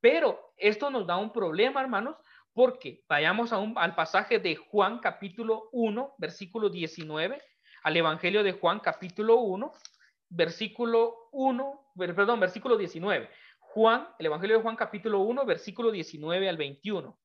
Pero 0.00 0.52
esto 0.56 0.90
nos 0.90 1.06
da 1.06 1.16
un 1.16 1.32
problema, 1.32 1.80
hermanos, 1.80 2.16
porque 2.52 3.04
vayamos 3.08 3.52
al 3.52 3.94
pasaje 3.94 4.38
de 4.38 4.56
Juan 4.56 4.98
capítulo 4.98 5.68
1, 5.72 6.14
versículo 6.18 6.68
19, 6.68 7.40
al 7.82 7.96
Evangelio 7.96 8.42
de 8.42 8.52
Juan 8.52 8.80
capítulo 8.80 9.36
1, 9.36 9.72
versículo 10.28 11.28
1, 11.32 11.92
perdón, 11.96 12.40
versículo 12.40 12.76
19. 12.76 13.30
Juan, 13.58 14.08
el 14.18 14.26
Evangelio 14.26 14.56
de 14.56 14.62
Juan 14.62 14.76
capítulo 14.76 15.20
1, 15.20 15.46
versículo 15.46 15.90
19 15.90 16.48
al 16.48 16.56
21. 16.56 17.18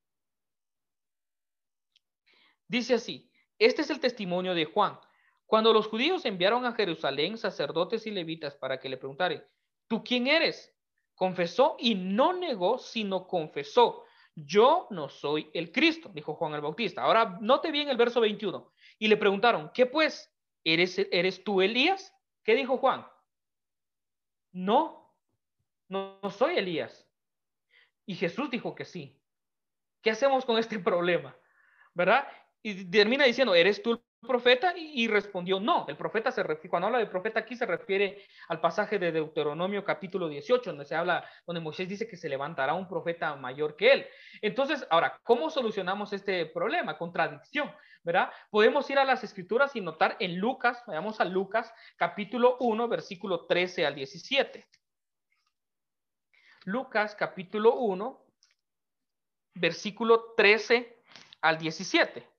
Dice 2.67 2.93
así, 2.95 3.31
este 3.59 3.81
es 3.81 3.89
el 3.89 3.99
testimonio 3.99 4.53
de 4.53 4.65
Juan. 4.65 4.99
Cuando 5.47 5.73
los 5.73 5.87
judíos 5.87 6.25
enviaron 6.25 6.65
a 6.65 6.73
Jerusalén 6.73 7.37
sacerdotes 7.37 8.05
y 8.05 8.11
levitas 8.11 8.55
para 8.55 8.79
que 8.79 8.89
le 8.89 8.97
preguntaren, 8.97 9.43
¿tú 9.87 10.03
quién 10.03 10.27
eres? 10.27 10.75
Confesó 11.15 11.77
y 11.79 11.95
no 11.95 12.33
negó, 12.33 12.77
sino 12.77 13.25
confesó, 13.27 14.03
yo 14.35 14.87
no 14.91 15.09
soy 15.09 15.49
el 15.53 15.71
Cristo, 15.71 16.11
dijo 16.13 16.35
Juan 16.35 16.53
el 16.53 16.61
Bautista. 16.61 17.01
Ahora, 17.01 17.39
note 17.41 17.71
bien 17.71 17.89
el 17.89 17.97
verso 17.97 18.21
21. 18.21 18.71
Y 18.99 19.07
le 19.07 19.17
preguntaron, 19.17 19.71
¿qué 19.73 19.87
pues? 19.87 20.31
¿Eres, 20.63 20.99
eres 21.11 21.43
tú 21.43 21.61
Elías? 21.61 22.13
¿Qué 22.43 22.53
dijo 22.53 22.77
Juan? 22.77 23.07
No, 24.51 25.15
no, 25.87 26.19
no 26.21 26.29
soy 26.29 26.57
Elías. 26.57 27.09
Y 28.05 28.15
Jesús 28.15 28.51
dijo 28.51 28.75
que 28.75 28.85
sí. 28.85 29.19
¿Qué 30.03 30.11
hacemos 30.11 30.45
con 30.45 30.59
este 30.59 30.77
problema? 30.79 31.35
¿Verdad? 31.93 32.27
Y 32.61 32.85
termina 32.91 33.25
diciendo, 33.25 33.55
¿eres 33.55 33.81
tú 33.81 33.93
el 33.93 34.01
profeta? 34.27 34.73
Y, 34.77 35.07
respondió, 35.07 35.59
no, 35.59 35.85
el 35.87 35.97
profeta 35.97 36.31
se 36.31 36.43
refiere, 36.43 36.69
cuando 36.69 36.87
habla 36.87 36.99
de 36.99 37.07
profeta 37.07 37.39
aquí 37.39 37.55
se 37.55 37.65
refiere 37.65 38.25
al 38.49 38.59
pasaje 38.61 38.99
de 38.99 39.11
Deuteronomio 39.11 39.83
capítulo 39.83 40.27
18, 40.27 40.71
donde 40.71 40.85
se 40.85 40.95
habla, 40.95 41.27
donde 41.45 41.61
Moisés 41.61 41.89
dice 41.89 42.07
que 42.07 42.17
se 42.17 42.29
levantará 42.29 42.73
un 42.73 42.87
profeta 42.87 43.35
mayor 43.35 43.75
que 43.75 43.91
él. 43.91 44.07
Entonces, 44.41 44.85
ahora, 44.89 45.19
¿cómo 45.23 45.49
solucionamos 45.49 46.13
este 46.13 46.45
problema? 46.45 46.97
Contradicción, 46.97 47.71
¿verdad? 48.03 48.29
Podemos 48.51 48.89
ir 48.89 48.99
a 48.99 49.05
las 49.05 49.23
escrituras 49.23 49.75
y 49.75 49.81
notar 49.81 50.17
en 50.19 50.37
Lucas, 50.37 50.83
vayamos 50.85 51.19
a 51.19 51.25
Lucas 51.25 51.73
capítulo 51.95 52.57
1, 52.59 52.87
versículo 52.87 53.45
13 53.45 53.85
al 53.85 53.95
17. 53.95 54.67
Lucas 56.65 57.15
capítulo 57.15 57.75
1, 57.75 58.25
versículo 59.55 60.33
13 60.35 61.01
al 61.41 61.57
17. 61.57 62.36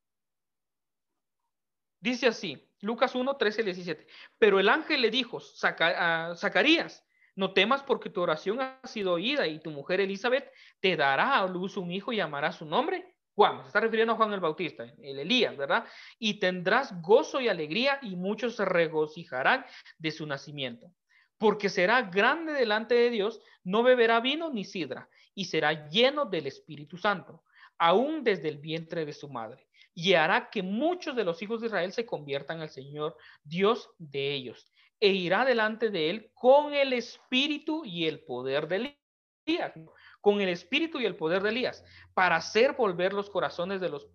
Dice 2.00 2.28
así, 2.28 2.68
Lucas 2.80 3.14
1, 3.14 3.36
13 3.36 3.62
y 3.62 3.64
17. 3.64 4.06
Pero 4.38 4.60
el 4.60 4.68
ángel 4.68 5.02
le 5.02 5.10
dijo, 5.10 5.38
a 5.62 6.34
Zacarías, 6.36 7.04
no 7.34 7.52
temas 7.52 7.82
porque 7.82 8.10
tu 8.10 8.20
oración 8.20 8.60
ha 8.60 8.80
sido 8.84 9.12
oída 9.12 9.46
y 9.46 9.60
tu 9.60 9.70
mujer 9.70 10.00
Elizabeth 10.00 10.50
te 10.80 10.96
dará 10.96 11.38
a 11.38 11.46
luz 11.46 11.76
un 11.76 11.90
hijo 11.90 12.12
y 12.12 12.16
llamará 12.16 12.52
su 12.52 12.64
nombre 12.64 13.14
Juan. 13.34 13.60
Se 13.62 13.68
está 13.68 13.80
refiriendo 13.80 14.12
a 14.12 14.16
Juan 14.16 14.32
el 14.32 14.40
Bautista, 14.40 14.84
el 15.00 15.18
Elías, 15.18 15.56
¿verdad? 15.56 15.84
Y 16.18 16.40
tendrás 16.40 17.00
gozo 17.00 17.40
y 17.40 17.48
alegría 17.48 17.98
y 18.02 18.16
muchos 18.16 18.56
se 18.56 18.64
regocijarán 18.64 19.64
de 19.98 20.10
su 20.10 20.26
nacimiento. 20.26 20.92
Porque 21.36 21.68
será 21.68 22.02
grande 22.02 22.52
delante 22.52 22.96
de 22.96 23.10
Dios, 23.10 23.40
no 23.62 23.84
beberá 23.84 24.18
vino 24.18 24.50
ni 24.50 24.64
sidra 24.64 25.08
y 25.34 25.44
será 25.44 25.88
lleno 25.88 26.24
del 26.24 26.48
Espíritu 26.48 26.96
Santo, 26.96 27.44
aún 27.78 28.24
desde 28.24 28.48
el 28.48 28.58
vientre 28.58 29.04
de 29.04 29.12
su 29.12 29.28
madre 29.28 29.67
y 30.00 30.14
hará 30.14 30.48
que 30.48 30.62
muchos 30.62 31.16
de 31.16 31.24
los 31.24 31.42
hijos 31.42 31.60
de 31.60 31.66
Israel 31.66 31.92
se 31.92 32.06
conviertan 32.06 32.60
al 32.60 32.70
Señor, 32.70 33.16
Dios 33.42 33.90
de 33.98 34.32
ellos, 34.32 34.72
e 35.00 35.08
irá 35.08 35.44
delante 35.44 35.90
de 35.90 36.08
él 36.08 36.30
con 36.34 36.72
el 36.72 36.92
espíritu 36.92 37.84
y 37.84 38.06
el 38.06 38.20
poder 38.20 38.68
de 38.68 38.96
Elías, 39.44 39.72
con 40.20 40.40
el 40.40 40.50
espíritu 40.50 41.00
y 41.00 41.04
el 41.04 41.16
poder 41.16 41.42
de 41.42 41.48
Elías, 41.48 41.84
para 42.14 42.36
hacer 42.36 42.74
volver 42.74 43.12
los 43.12 43.28
corazones 43.28 43.80
de 43.80 43.88
los 43.88 44.08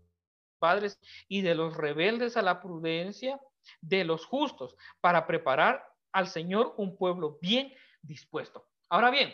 padres 0.57 1.01
y 1.27 1.41
de 1.41 1.53
los 1.53 1.75
rebeldes 1.75 2.37
a 2.37 2.43
la 2.43 2.61
prudencia 2.61 3.37
de 3.81 4.05
los 4.05 4.25
justos, 4.25 4.77
para 5.01 5.27
preparar 5.27 5.85
al 6.13 6.29
Señor 6.29 6.75
un 6.77 6.95
pueblo 6.95 7.39
bien 7.41 7.73
dispuesto. 8.01 8.69
Ahora 8.87 9.11
bien, 9.11 9.33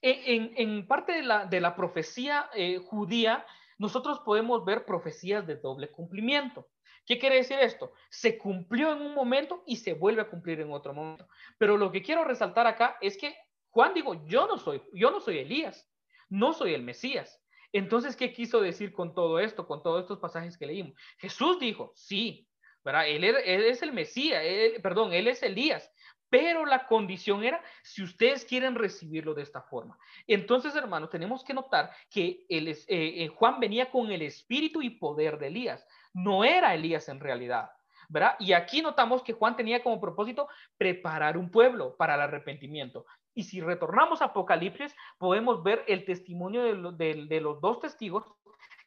en, 0.00 0.86
parte 0.86 1.12
de 1.12 1.22
la, 1.22 1.44
de 1.44 1.60
la 1.60 1.76
profecía 1.76 2.48
eh, 2.54 2.78
judía, 2.78 3.44
nosotros 3.78 4.20
podemos 4.20 4.64
ver 4.64 4.84
profecías 4.84 5.46
de 5.46 5.56
doble 5.56 5.90
cumplimiento. 5.90 6.68
¿Qué 7.06 7.18
quiere 7.18 7.36
decir 7.36 7.58
esto? 7.58 7.92
Se 8.10 8.36
cumplió 8.36 8.92
en 8.92 9.00
un 9.00 9.14
momento 9.14 9.62
y 9.66 9.76
se 9.76 9.94
vuelve 9.94 10.20
a 10.20 10.28
cumplir 10.28 10.60
en 10.60 10.72
otro 10.72 10.92
momento. 10.92 11.26
Pero 11.56 11.78
lo 11.78 11.90
que 11.90 12.02
quiero 12.02 12.24
resaltar 12.24 12.66
acá 12.66 12.98
es 13.00 13.16
que 13.16 13.34
Juan 13.70 13.94
digo, 13.94 14.26
yo 14.26 14.46
no 14.46 14.58
soy, 14.58 14.82
yo 14.92 15.10
no 15.10 15.20
soy 15.20 15.38
Elías, 15.38 15.88
no 16.28 16.52
soy 16.52 16.74
el 16.74 16.82
Mesías. 16.82 17.40
Entonces, 17.72 18.16
¿qué 18.16 18.32
quiso 18.32 18.60
decir 18.60 18.92
con 18.92 19.14
todo 19.14 19.38
esto, 19.38 19.66
con 19.66 19.82
todos 19.82 20.02
estos 20.02 20.18
pasajes 20.18 20.58
que 20.58 20.66
leímos? 20.66 20.94
Jesús 21.18 21.58
dijo, 21.58 21.92
sí, 21.94 22.48
¿verdad? 22.84 23.08
Él, 23.08 23.24
es 23.24 23.82
el 23.82 23.92
Mesías, 23.92 24.42
perdón, 24.82 25.12
él 25.12 25.28
es 25.28 25.42
Elías, 25.42 25.90
pero 26.30 26.66
la 26.66 26.86
condición 26.86 27.44
era 27.44 27.62
si 27.82 28.02
ustedes 28.02 28.44
quieren 28.44 28.74
recibirlo 28.74 29.34
de 29.34 29.42
esta 29.42 29.62
forma. 29.62 29.98
Entonces, 30.26 30.74
hermanos, 30.76 31.10
tenemos 31.10 31.44
que 31.44 31.54
notar 31.54 31.90
que 32.10 32.44
el, 32.48 32.68
eh, 32.68 32.86
eh, 32.88 33.28
Juan 33.28 33.60
venía 33.60 33.90
con 33.90 34.10
el 34.10 34.22
espíritu 34.22 34.82
y 34.82 34.90
poder 34.90 35.38
de 35.38 35.48
Elías. 35.48 35.86
No 36.12 36.44
era 36.44 36.74
Elías 36.74 37.08
en 37.08 37.20
realidad. 37.20 37.70
¿verdad? 38.10 38.36
Y 38.38 38.54
aquí 38.54 38.80
notamos 38.80 39.22
que 39.22 39.34
Juan 39.34 39.54
tenía 39.54 39.82
como 39.82 40.00
propósito 40.00 40.48
preparar 40.78 41.36
un 41.36 41.50
pueblo 41.50 41.94
para 41.96 42.14
el 42.14 42.22
arrepentimiento. 42.22 43.04
Y 43.34 43.42
si 43.44 43.60
retornamos 43.60 44.22
a 44.22 44.26
Apocalipsis, 44.26 44.94
podemos 45.18 45.62
ver 45.62 45.84
el 45.86 46.04
testimonio 46.06 46.92
de, 46.92 47.26
de 47.26 47.40
los 47.40 47.60
dos 47.60 47.80
testigos 47.80 48.24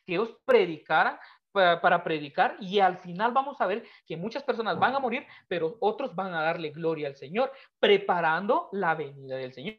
que 0.05 0.13
ellos 0.13 0.35
predicaran 0.45 1.19
para, 1.51 2.03
predicar 2.03 2.55
y 2.59 2.79
al 2.79 2.97
final 2.97 3.31
vamos 3.31 3.59
a 3.61 3.67
ver 3.67 3.83
que 4.05 4.17
muchas 4.17 4.43
personas 4.43 4.79
van 4.79 4.95
a 4.95 4.99
morir, 4.99 5.25
pero 5.47 5.77
otros 5.79 6.15
van 6.15 6.33
a 6.33 6.41
darle 6.41 6.69
gloria 6.69 7.07
al 7.07 7.15
Señor, 7.15 7.51
preparando 7.79 8.69
la 8.71 8.95
venida 8.95 9.35
del 9.35 9.53
Señor. 9.53 9.77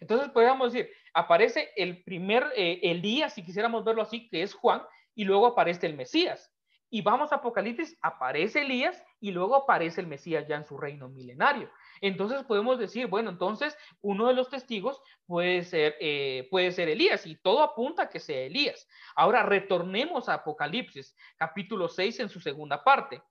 Entonces 0.00 0.28
podríamos 0.30 0.72
decir, 0.72 0.90
aparece 1.12 1.70
el 1.76 2.02
primer 2.02 2.44
eh, 2.56 2.80
Elías, 2.82 3.34
si 3.34 3.44
quisiéramos 3.44 3.84
verlo 3.84 4.02
así, 4.02 4.28
que 4.28 4.42
es 4.42 4.54
Juan, 4.54 4.82
y 5.14 5.24
luego 5.24 5.46
aparece 5.46 5.86
el 5.86 5.94
Mesías. 5.94 6.50
Y 6.90 7.02
vamos 7.02 7.32
a 7.32 7.36
Apocalipsis, 7.36 7.98
aparece 8.02 8.62
Elías 8.62 9.02
y 9.20 9.32
luego 9.32 9.56
aparece 9.56 10.00
el 10.00 10.06
Mesías 10.06 10.46
ya 10.46 10.56
en 10.56 10.64
su 10.64 10.78
reino 10.78 11.08
milenario. 11.08 11.70
Entonces 12.00 12.42
podemos 12.44 12.78
decir, 12.78 13.06
bueno, 13.06 13.30
entonces 13.30 13.76
uno 14.00 14.28
de 14.28 14.34
los 14.34 14.48
testigos 14.48 15.00
puede 15.26 15.64
ser, 15.64 15.96
eh, 16.00 16.48
puede 16.50 16.72
ser 16.72 16.88
Elías 16.88 17.26
y 17.26 17.36
todo 17.36 17.62
apunta 17.62 18.04
a 18.04 18.08
que 18.08 18.20
sea 18.20 18.40
Elías. 18.42 18.88
Ahora 19.16 19.42
retornemos 19.42 20.28
a 20.28 20.34
Apocalipsis, 20.34 21.16
capítulo 21.36 21.88
6 21.88 22.20
en 22.20 22.28
su 22.28 22.40
segunda 22.40 22.82
parte. 22.82 23.22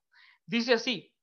Dice 0.46 0.74
así, 0.74 1.14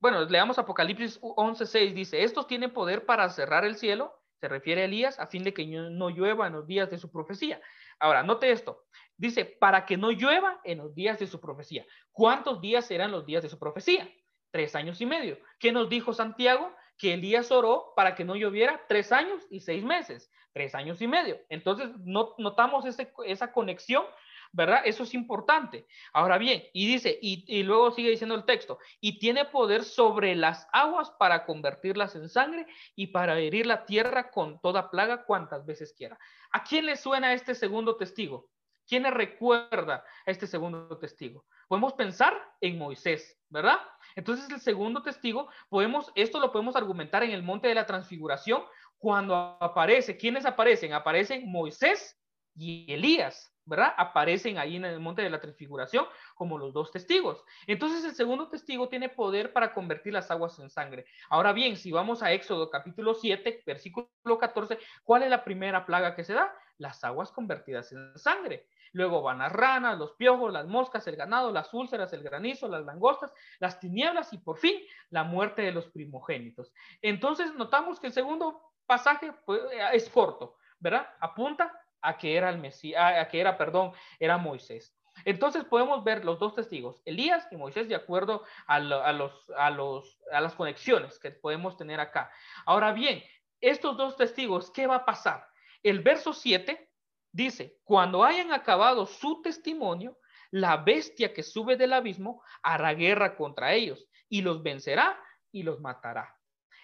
bueno, 0.00 0.24
leamos 0.24 0.58
Apocalipsis 0.58 1.20
11:6, 1.20 1.92
dice, 1.92 2.22
estos 2.22 2.46
tienen 2.46 2.72
poder 2.72 3.04
para 3.04 3.28
cerrar 3.28 3.64
el 3.64 3.76
cielo, 3.76 4.14
se 4.40 4.48
refiere 4.48 4.80
a 4.80 4.84
Elías, 4.86 5.20
a 5.20 5.26
fin 5.26 5.44
de 5.44 5.52
que 5.52 5.66
no 5.66 6.08
llueva 6.08 6.46
en 6.46 6.54
los 6.54 6.66
días 6.66 6.90
de 6.90 6.96
su 6.96 7.12
profecía. 7.12 7.60
Ahora, 7.98 8.22
note 8.22 8.50
esto, 8.50 8.86
dice, 9.18 9.44
para 9.44 9.84
que 9.84 9.98
no 9.98 10.10
llueva 10.10 10.58
en 10.64 10.78
los 10.78 10.94
días 10.94 11.18
de 11.18 11.26
su 11.26 11.38
profecía. 11.38 11.84
¿Cuántos 12.12 12.62
días 12.62 12.86
serán 12.86 13.12
los 13.12 13.26
días 13.26 13.42
de 13.42 13.50
su 13.50 13.58
profecía? 13.58 14.10
Tres 14.50 14.74
años 14.74 15.00
y 15.00 15.06
medio. 15.06 15.38
¿Qué 15.58 15.72
nos 15.72 15.88
dijo 15.88 16.12
Santiago? 16.12 16.74
Que 16.96 17.14
Elías 17.14 17.50
oró 17.50 17.92
para 17.96 18.14
que 18.14 18.24
no 18.24 18.36
lloviera 18.36 18.82
tres 18.88 19.12
años 19.12 19.46
y 19.50 19.60
seis 19.60 19.84
meses, 19.84 20.30
tres 20.52 20.74
años 20.74 21.00
y 21.00 21.08
medio. 21.08 21.38
Entonces, 21.48 21.90
no, 22.04 22.34
notamos 22.38 22.84
esa 22.84 23.52
conexión, 23.52 24.04
¿verdad? 24.52 24.82
Eso 24.84 25.04
es 25.04 25.14
importante. 25.14 25.86
Ahora 26.12 26.38
bien, 26.38 26.64
y 26.72 26.86
dice, 26.86 27.18
y, 27.20 27.62
luego 27.62 27.90
sigue 27.92 28.10
diciendo 28.10 28.34
el 28.34 28.44
texto, 28.44 28.78
y 29.00 29.18
tiene 29.18 29.44
poder 29.44 29.84
sobre 29.84 30.34
las 30.34 30.66
aguas 30.72 31.10
para 31.18 31.46
convertirlas 31.46 32.16
en 32.16 32.28
sangre 32.28 32.66
y 32.96 33.08
para 33.08 33.38
herir 33.38 33.66
la 33.66 33.86
tierra 33.86 34.30
con 34.30 34.60
toda 34.60 34.90
plaga 34.90 35.24
cuantas 35.24 35.64
veces 35.64 35.94
quiera. 35.96 36.18
¿A 36.50 36.64
quién 36.64 36.86
le 36.86 36.96
suena 36.96 37.32
este 37.32 37.54
segundo 37.54 37.96
testigo? 37.96 38.50
¿Quién 38.86 39.04
le 39.04 39.10
recuerda 39.10 40.04
este 40.26 40.48
segundo 40.48 40.98
testigo? 40.98 41.44
Podemos 41.68 41.92
pensar 41.92 42.36
en 42.60 42.76
Moisés, 42.76 43.38
¿verdad? 43.48 43.78
Entonces 44.16 44.50
el 44.50 44.60
segundo 44.60 45.02
testigo, 45.02 45.48
podemos, 45.68 46.12
esto 46.14 46.40
lo 46.40 46.52
podemos 46.52 46.76
argumentar 46.76 47.22
en 47.22 47.30
el 47.30 47.42
monte 47.42 47.68
de 47.68 47.74
la 47.74 47.86
transfiguración 47.86 48.62
cuando 48.98 49.34
aparece, 49.60 50.16
¿quiénes 50.16 50.44
aparecen? 50.44 50.92
Aparecen 50.92 51.50
Moisés 51.50 52.20
y 52.54 52.92
Elías, 52.92 53.52
¿verdad? 53.64 53.94
Aparecen 53.96 54.58
ahí 54.58 54.76
en 54.76 54.84
el 54.84 55.00
monte 55.00 55.22
de 55.22 55.30
la 55.30 55.40
transfiguración 55.40 56.04
como 56.34 56.58
los 56.58 56.72
dos 56.72 56.90
testigos. 56.90 57.42
Entonces 57.66 58.04
el 58.04 58.14
segundo 58.14 58.48
testigo 58.48 58.88
tiene 58.88 59.08
poder 59.08 59.52
para 59.52 59.72
convertir 59.72 60.12
las 60.12 60.30
aguas 60.30 60.58
en 60.58 60.68
sangre. 60.68 61.06
Ahora 61.28 61.52
bien, 61.52 61.76
si 61.76 61.92
vamos 61.92 62.22
a 62.22 62.32
Éxodo 62.32 62.68
capítulo 62.68 63.14
7, 63.14 63.62
versículo 63.64 64.08
14, 64.38 64.78
¿cuál 65.04 65.22
es 65.22 65.30
la 65.30 65.44
primera 65.44 65.86
plaga 65.86 66.14
que 66.14 66.24
se 66.24 66.34
da? 66.34 66.52
Las 66.80 67.04
aguas 67.04 67.30
convertidas 67.30 67.92
en 67.92 68.18
sangre. 68.18 68.66
Luego 68.92 69.22
van 69.22 69.38
las 69.38 69.52
ranas, 69.52 69.98
los 69.98 70.12
piojos, 70.12 70.52
las 70.52 70.66
moscas, 70.66 71.06
el 71.06 71.16
ganado, 71.16 71.52
las 71.52 71.72
úlceras, 71.74 72.12
el 72.12 72.22
granizo, 72.22 72.68
las 72.68 72.84
langostas, 72.84 73.32
las 73.58 73.78
tinieblas 73.78 74.32
y 74.32 74.38
por 74.38 74.56
fin 74.56 74.80
la 75.10 75.22
muerte 75.22 75.62
de 75.62 75.72
los 75.72 75.86
primogénitos. 75.88 76.72
Entonces 77.02 77.54
notamos 77.54 78.00
que 78.00 78.08
el 78.08 78.12
segundo 78.12 78.72
pasaje 78.86 79.32
pues, 79.44 79.60
es 79.92 80.08
corto, 80.08 80.56
¿verdad? 80.78 81.06
Apunta 81.20 81.70
a 82.00 82.16
que 82.16 82.34
era 82.34 82.48
el 82.48 82.58
Mesías, 82.58 83.18
a 83.18 83.28
que 83.28 83.40
era, 83.40 83.58
perdón, 83.58 83.92
era 84.18 84.38
Moisés. 84.38 84.96
Entonces 85.24 85.64
podemos 85.64 86.02
ver 86.02 86.24
los 86.24 86.38
dos 86.38 86.54
testigos, 86.54 87.02
Elías 87.04 87.46
y 87.50 87.56
Moisés, 87.56 87.88
de 87.88 87.94
acuerdo 87.94 88.42
a, 88.66 88.80
los, 88.80 89.50
a, 89.54 89.70
los, 89.70 90.18
a 90.32 90.40
las 90.40 90.54
conexiones 90.54 91.18
que 91.18 91.30
podemos 91.30 91.76
tener 91.76 92.00
acá. 92.00 92.32
Ahora 92.64 92.92
bien, 92.92 93.22
estos 93.60 93.96
dos 93.96 94.16
testigos, 94.16 94.70
¿qué 94.70 94.86
va 94.86 94.96
a 94.96 95.04
pasar? 95.04 95.49
El 95.82 96.00
verso 96.00 96.32
7 96.32 96.90
Dice, 97.32 97.78
cuando 97.84 98.24
hayan 98.24 98.52
acabado 98.52 99.06
su 99.06 99.40
testimonio, 99.40 100.18
la 100.50 100.78
bestia 100.78 101.32
que 101.32 101.44
sube 101.44 101.76
del 101.76 101.92
abismo 101.92 102.42
hará 102.62 102.92
guerra 102.92 103.36
contra 103.36 103.72
ellos 103.72 104.08
y 104.28 104.42
los 104.42 104.62
vencerá 104.62 105.18
y 105.52 105.62
los 105.62 105.80
matará. 105.80 106.36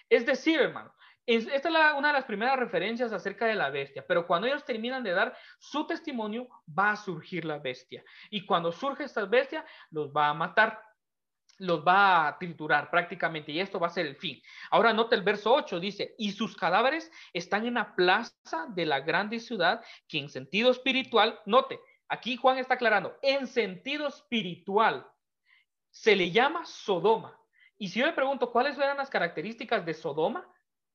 Es 0.09 0.25
decir, 0.25 0.61
hermano, 0.61 0.93
esta 1.25 1.67
es 1.67 1.95
una 1.97 2.07
de 2.07 2.13
las 2.13 2.23
primeras 2.23 2.57
referencias 2.57 3.11
acerca 3.11 3.45
de 3.45 3.55
la 3.55 3.69
bestia, 3.69 4.05
pero 4.07 4.25
cuando 4.25 4.47
ellos 4.47 4.63
terminan 4.63 5.03
de 5.03 5.11
dar 5.11 5.37
su 5.59 5.85
testimonio, 5.85 6.47
va 6.67 6.91
a 6.91 6.95
surgir 6.95 7.43
la 7.43 7.59
bestia. 7.59 8.01
Y 8.29 8.45
cuando 8.45 8.71
surge 8.71 9.03
esta 9.03 9.25
bestia, 9.25 9.65
los 9.91 10.09
va 10.13 10.29
a 10.29 10.33
matar 10.33 10.81
los 11.59 11.85
va 11.85 12.27
a 12.27 12.37
triturar 12.37 12.89
prácticamente 12.89 13.51
y 13.51 13.59
esto 13.59 13.79
va 13.79 13.87
a 13.87 13.91
ser 13.91 14.05
el 14.05 14.15
fin. 14.15 14.41
Ahora 14.69 14.93
nota 14.93 15.15
el 15.15 15.23
verso 15.23 15.53
8, 15.53 15.79
dice, 15.79 16.15
y 16.17 16.31
sus 16.31 16.55
cadáveres 16.55 17.11
están 17.33 17.65
en 17.65 17.75
la 17.75 17.95
plaza 17.95 18.67
de 18.69 18.85
la 18.85 18.99
grande 18.99 19.39
ciudad 19.39 19.83
que 20.07 20.19
en 20.19 20.29
sentido 20.29 20.71
espiritual, 20.71 21.39
note, 21.45 21.79
aquí 22.07 22.37
Juan 22.37 22.57
está 22.57 22.75
aclarando, 22.75 23.17
en 23.21 23.47
sentido 23.47 24.07
espiritual 24.07 25.07
se 25.89 26.15
le 26.15 26.31
llama 26.31 26.65
Sodoma. 26.65 27.39
Y 27.77 27.89
si 27.89 27.99
yo 27.99 28.05
me 28.05 28.13
pregunto 28.13 28.51
cuáles 28.51 28.77
eran 28.77 28.97
las 28.97 29.09
características 29.09 29.85
de 29.85 29.93
Sodoma, 29.93 30.47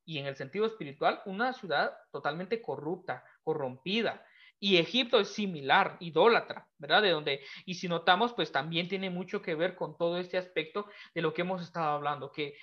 y 0.05 0.19
en 0.19 0.27
el 0.27 0.37
sentido 0.37 0.67
espiritual, 0.67 1.23
una 1.27 1.53
ciudad 1.53 1.97
totalmente 2.11 2.61
corrupta, 2.61 3.25
corrompida, 3.43 4.25
Y 4.65 4.77
Egipto 4.77 5.19
es 5.19 5.27
similar, 5.27 5.97
idólatra, 5.99 6.69
¿verdad? 6.79 7.03
De 7.03 7.11
donde, 7.11 7.41
y 7.67 7.75
si 7.75 7.89
notamos, 7.89 8.33
pues 8.33 8.53
también 8.53 8.87
tiene 8.87 9.11
mucho 9.11 9.43
que 9.43 9.57
ver 9.57 9.75
con 9.75 9.99
todo 9.99 10.19
este 10.19 10.39
aspecto 10.39 10.87
de 11.13 11.21
lo 11.21 11.35
que 11.35 11.43
hemos 11.43 11.63
estado 11.63 11.91
hablando, 11.91 12.31
que 12.31 12.55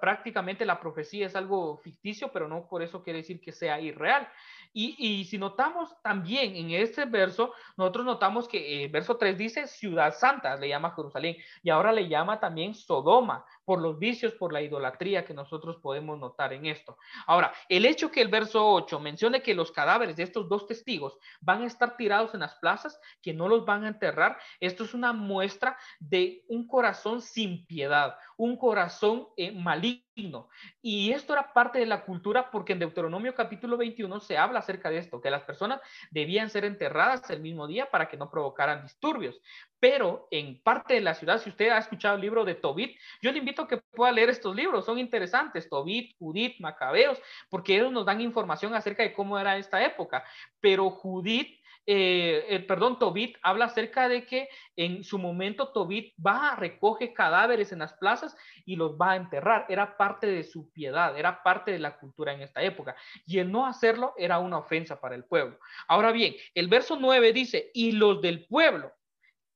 prácticamente 0.00 0.64
la 0.64 0.78
profecía 0.78 1.26
es 1.26 1.34
algo 1.34 1.76
ficticio, 1.78 2.30
pero 2.30 2.46
no 2.46 2.68
por 2.68 2.80
eso 2.80 3.02
quiere 3.02 3.18
decir 3.18 3.40
que 3.40 3.50
sea 3.50 3.80
irreal. 3.80 4.28
Y, 4.72 4.94
y 4.98 5.24
si 5.24 5.36
notamos 5.36 6.00
también 6.00 6.54
en 6.54 6.70
este 6.70 7.06
verso, 7.06 7.52
nosotros 7.76 8.04
notamos 8.04 8.46
que 8.46 8.84
el 8.84 8.84
eh, 8.84 8.88
verso 8.92 9.16
3 9.16 9.36
dice 9.36 9.66
ciudad 9.66 10.14
santa, 10.14 10.54
le 10.54 10.68
llama 10.68 10.94
Jerusalén, 10.94 11.36
y 11.64 11.70
ahora 11.70 11.90
le 11.90 12.06
llama 12.06 12.38
también 12.38 12.72
Sodoma, 12.72 13.44
por 13.68 13.82
los 13.82 13.98
vicios, 13.98 14.32
por 14.32 14.50
la 14.50 14.62
idolatría 14.62 15.26
que 15.26 15.34
nosotros 15.34 15.76
podemos 15.82 16.18
notar 16.18 16.54
en 16.54 16.64
esto. 16.64 16.96
Ahora, 17.26 17.52
el 17.68 17.84
hecho 17.84 18.10
que 18.10 18.22
el 18.22 18.28
verso 18.28 18.66
8 18.66 18.98
mencione 18.98 19.42
que 19.42 19.52
los 19.52 19.72
cadáveres 19.72 20.16
de 20.16 20.22
estos 20.22 20.48
dos 20.48 20.66
testigos 20.66 21.18
van 21.42 21.60
a 21.60 21.66
estar 21.66 21.94
tirados 21.98 22.32
en 22.32 22.40
las 22.40 22.54
plazas, 22.54 22.98
que 23.20 23.34
no 23.34 23.46
los 23.46 23.66
van 23.66 23.84
a 23.84 23.88
enterrar, 23.88 24.38
esto 24.58 24.84
es 24.84 24.94
una 24.94 25.12
muestra 25.12 25.76
de 26.00 26.46
un 26.48 26.66
corazón 26.66 27.20
sin 27.20 27.66
piedad, 27.66 28.16
un 28.38 28.56
corazón 28.56 29.28
eh, 29.36 29.52
maligno. 29.52 30.48
Y 30.80 31.12
esto 31.12 31.34
era 31.34 31.52
parte 31.52 31.78
de 31.78 31.86
la 31.86 32.06
cultura 32.06 32.50
porque 32.50 32.72
en 32.72 32.78
Deuteronomio 32.78 33.34
capítulo 33.34 33.76
21 33.76 34.18
se 34.20 34.38
habla 34.38 34.60
acerca 34.60 34.88
de 34.88 34.96
esto, 34.96 35.20
que 35.20 35.30
las 35.30 35.42
personas 35.42 35.80
debían 36.10 36.48
ser 36.48 36.64
enterradas 36.64 37.28
el 37.28 37.40
mismo 37.40 37.66
día 37.66 37.90
para 37.90 38.08
que 38.08 38.16
no 38.16 38.30
provocaran 38.30 38.82
disturbios 38.82 39.40
pero 39.80 40.28
en 40.30 40.60
parte 40.62 40.94
de 40.94 41.00
la 41.00 41.14
ciudad, 41.14 41.38
si 41.38 41.50
usted 41.50 41.70
ha 41.70 41.78
escuchado 41.78 42.16
el 42.16 42.20
libro 42.20 42.44
de 42.44 42.54
Tobit, 42.54 42.98
yo 43.22 43.32
le 43.32 43.38
invito 43.38 43.62
a 43.62 43.68
que 43.68 43.78
pueda 43.78 44.12
leer 44.12 44.30
estos 44.30 44.54
libros, 44.54 44.84
son 44.84 44.98
interesantes, 44.98 45.68
Tobit, 45.68 46.16
Judith, 46.18 46.56
Macabeos, 46.60 47.20
porque 47.48 47.76
ellos 47.76 47.92
nos 47.92 48.06
dan 48.06 48.20
información 48.20 48.74
acerca 48.74 49.02
de 49.02 49.12
cómo 49.12 49.38
era 49.38 49.56
esta 49.56 49.84
época, 49.84 50.24
pero 50.60 50.90
Judith 50.90 51.58
eh, 51.90 52.44
eh, 52.50 52.60
perdón, 52.60 52.98
Tobit 52.98 53.38
habla 53.40 53.64
acerca 53.64 54.10
de 54.10 54.26
que 54.26 54.50
en 54.76 55.02
su 55.04 55.18
momento 55.18 55.68
Tobit 55.68 56.14
va, 56.24 56.54
recoge 56.54 57.14
cadáveres 57.14 57.72
en 57.72 57.78
las 57.78 57.94
plazas 57.94 58.36
y 58.66 58.76
los 58.76 58.98
va 58.98 59.12
a 59.12 59.16
enterrar. 59.16 59.64
Era 59.70 59.96
parte 59.96 60.26
de 60.26 60.44
su 60.44 60.70
piedad, 60.70 61.18
era 61.18 61.42
parte 61.42 61.70
de 61.70 61.78
la 61.78 61.96
cultura 61.96 62.34
en 62.34 62.42
esta 62.42 62.60
época. 62.60 62.94
Y 63.26 63.38
el 63.38 63.50
no 63.50 63.64
hacerlo 63.64 64.12
era 64.18 64.38
una 64.38 64.58
ofensa 64.58 65.00
para 65.00 65.14
el 65.14 65.24
pueblo. 65.24 65.58
Ahora 65.86 66.12
bien, 66.12 66.36
el 66.54 66.68
verso 66.68 66.98
9 67.00 67.32
dice, 67.32 67.70
y 67.72 67.92
los 67.92 68.20
del 68.20 68.44
pueblo 68.44 68.92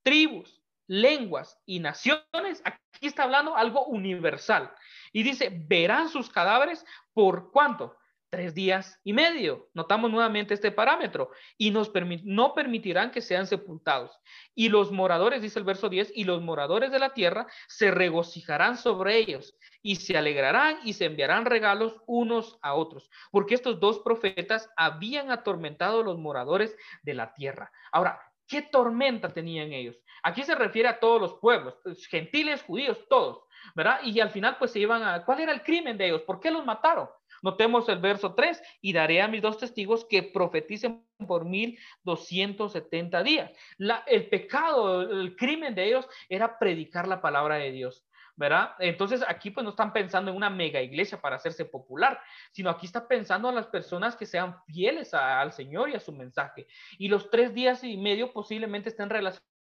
tribus, 0.03 0.61
lenguas 0.87 1.59
y 1.65 1.79
naciones, 1.79 2.61
aquí 2.63 3.07
está 3.07 3.23
hablando 3.23 3.55
algo 3.55 3.85
universal. 3.85 4.71
Y 5.11 5.23
dice, 5.23 5.49
verán 5.51 6.09
sus 6.09 6.29
cadáveres 6.29 6.85
por 7.13 7.51
cuánto? 7.51 7.97
Tres 8.29 8.55
días 8.55 8.99
y 9.03 9.13
medio. 9.13 9.69
Notamos 9.75 10.09
nuevamente 10.09 10.55
este 10.55 10.71
parámetro. 10.71 11.29
Y 11.55 11.69
nos 11.69 11.91
no 12.23 12.55
permitirán 12.55 13.11
que 13.11 13.21
sean 13.21 13.45
sepultados. 13.45 14.19
Y 14.55 14.69
los 14.69 14.91
moradores, 14.91 15.43
dice 15.43 15.59
el 15.59 15.65
verso 15.65 15.87
10, 15.87 16.11
y 16.15 16.23
los 16.23 16.41
moradores 16.41 16.91
de 16.91 16.97
la 16.97 17.13
tierra 17.13 17.45
se 17.67 17.91
regocijarán 17.91 18.77
sobre 18.77 19.17
ellos 19.17 19.55
y 19.83 19.97
se 19.97 20.17
alegrarán 20.17 20.79
y 20.83 20.93
se 20.93 21.05
enviarán 21.05 21.45
regalos 21.45 22.01
unos 22.07 22.57
a 22.61 22.73
otros, 22.73 23.09
porque 23.31 23.53
estos 23.53 23.79
dos 23.79 23.99
profetas 23.99 24.69
habían 24.77 25.29
atormentado 25.29 25.99
a 25.99 26.03
los 26.03 26.17
moradores 26.17 26.75
de 27.03 27.13
la 27.13 27.33
tierra. 27.33 27.71
Ahora, 27.91 28.32
¿Qué 28.47 28.61
tormenta 28.61 29.29
tenían 29.29 29.71
ellos? 29.73 29.97
Aquí 30.21 30.43
se 30.43 30.55
refiere 30.55 30.87
a 30.87 30.99
todos 30.99 31.19
los 31.19 31.33
pueblos, 31.35 31.75
pues, 31.83 32.05
gentiles, 32.07 32.63
judíos, 32.63 32.97
todos, 33.09 33.43
¿verdad? 33.75 33.99
Y 34.03 34.19
al 34.19 34.31
final 34.31 34.57
pues 34.57 34.71
se 34.71 34.79
iban 34.79 35.03
a, 35.03 35.25
¿cuál 35.25 35.41
era 35.41 35.51
el 35.51 35.63
crimen 35.63 35.97
de 35.97 36.07
ellos? 36.07 36.21
¿Por 36.21 36.39
qué 36.39 36.51
los 36.51 36.65
mataron? 36.65 37.09
Notemos 37.41 37.89
el 37.89 37.99
verso 37.99 38.33
3, 38.33 38.61
y 38.79 38.93
daré 38.93 39.21
a 39.21 39.27
mis 39.27 39.41
dos 39.41 39.57
testigos 39.57 40.05
que 40.05 40.23
profeticen 40.23 41.05
por 41.27 41.43
1270 41.43 43.21
días. 43.23 43.51
El 44.07 44.29
pecado, 44.29 45.01
el 45.01 45.35
crimen 45.35 45.75
de 45.75 45.87
ellos 45.87 46.07
era 46.29 46.57
predicar 46.57 47.05
la 47.07 47.21
palabra 47.21 47.55
de 47.55 47.71
Dios. 47.71 48.05
¿Verdad? 48.35 48.71
Entonces 48.79 49.23
aquí 49.27 49.51
pues 49.51 49.63
no 49.63 49.71
están 49.71 49.93
pensando 49.93 50.31
en 50.31 50.37
una 50.37 50.49
mega 50.49 50.81
iglesia 50.81 51.19
para 51.19 51.35
hacerse 51.35 51.65
popular, 51.65 52.19
sino 52.51 52.69
aquí 52.69 52.85
está 52.85 53.07
pensando 53.07 53.49
a 53.49 53.53
las 53.53 53.67
personas 53.67 54.15
que 54.15 54.25
sean 54.25 54.55
fieles 54.65 55.13
al 55.13 55.51
Señor 55.51 55.89
y 55.89 55.95
a 55.95 55.99
su 55.99 56.11
mensaje. 56.11 56.67
Y 56.97 57.07
los 57.07 57.29
tres 57.29 57.53
días 57.53 57.83
y 57.83 57.97
medio 57.97 58.33
posiblemente 58.33 58.89
estén 58.89 59.09
relacionados 59.09 59.52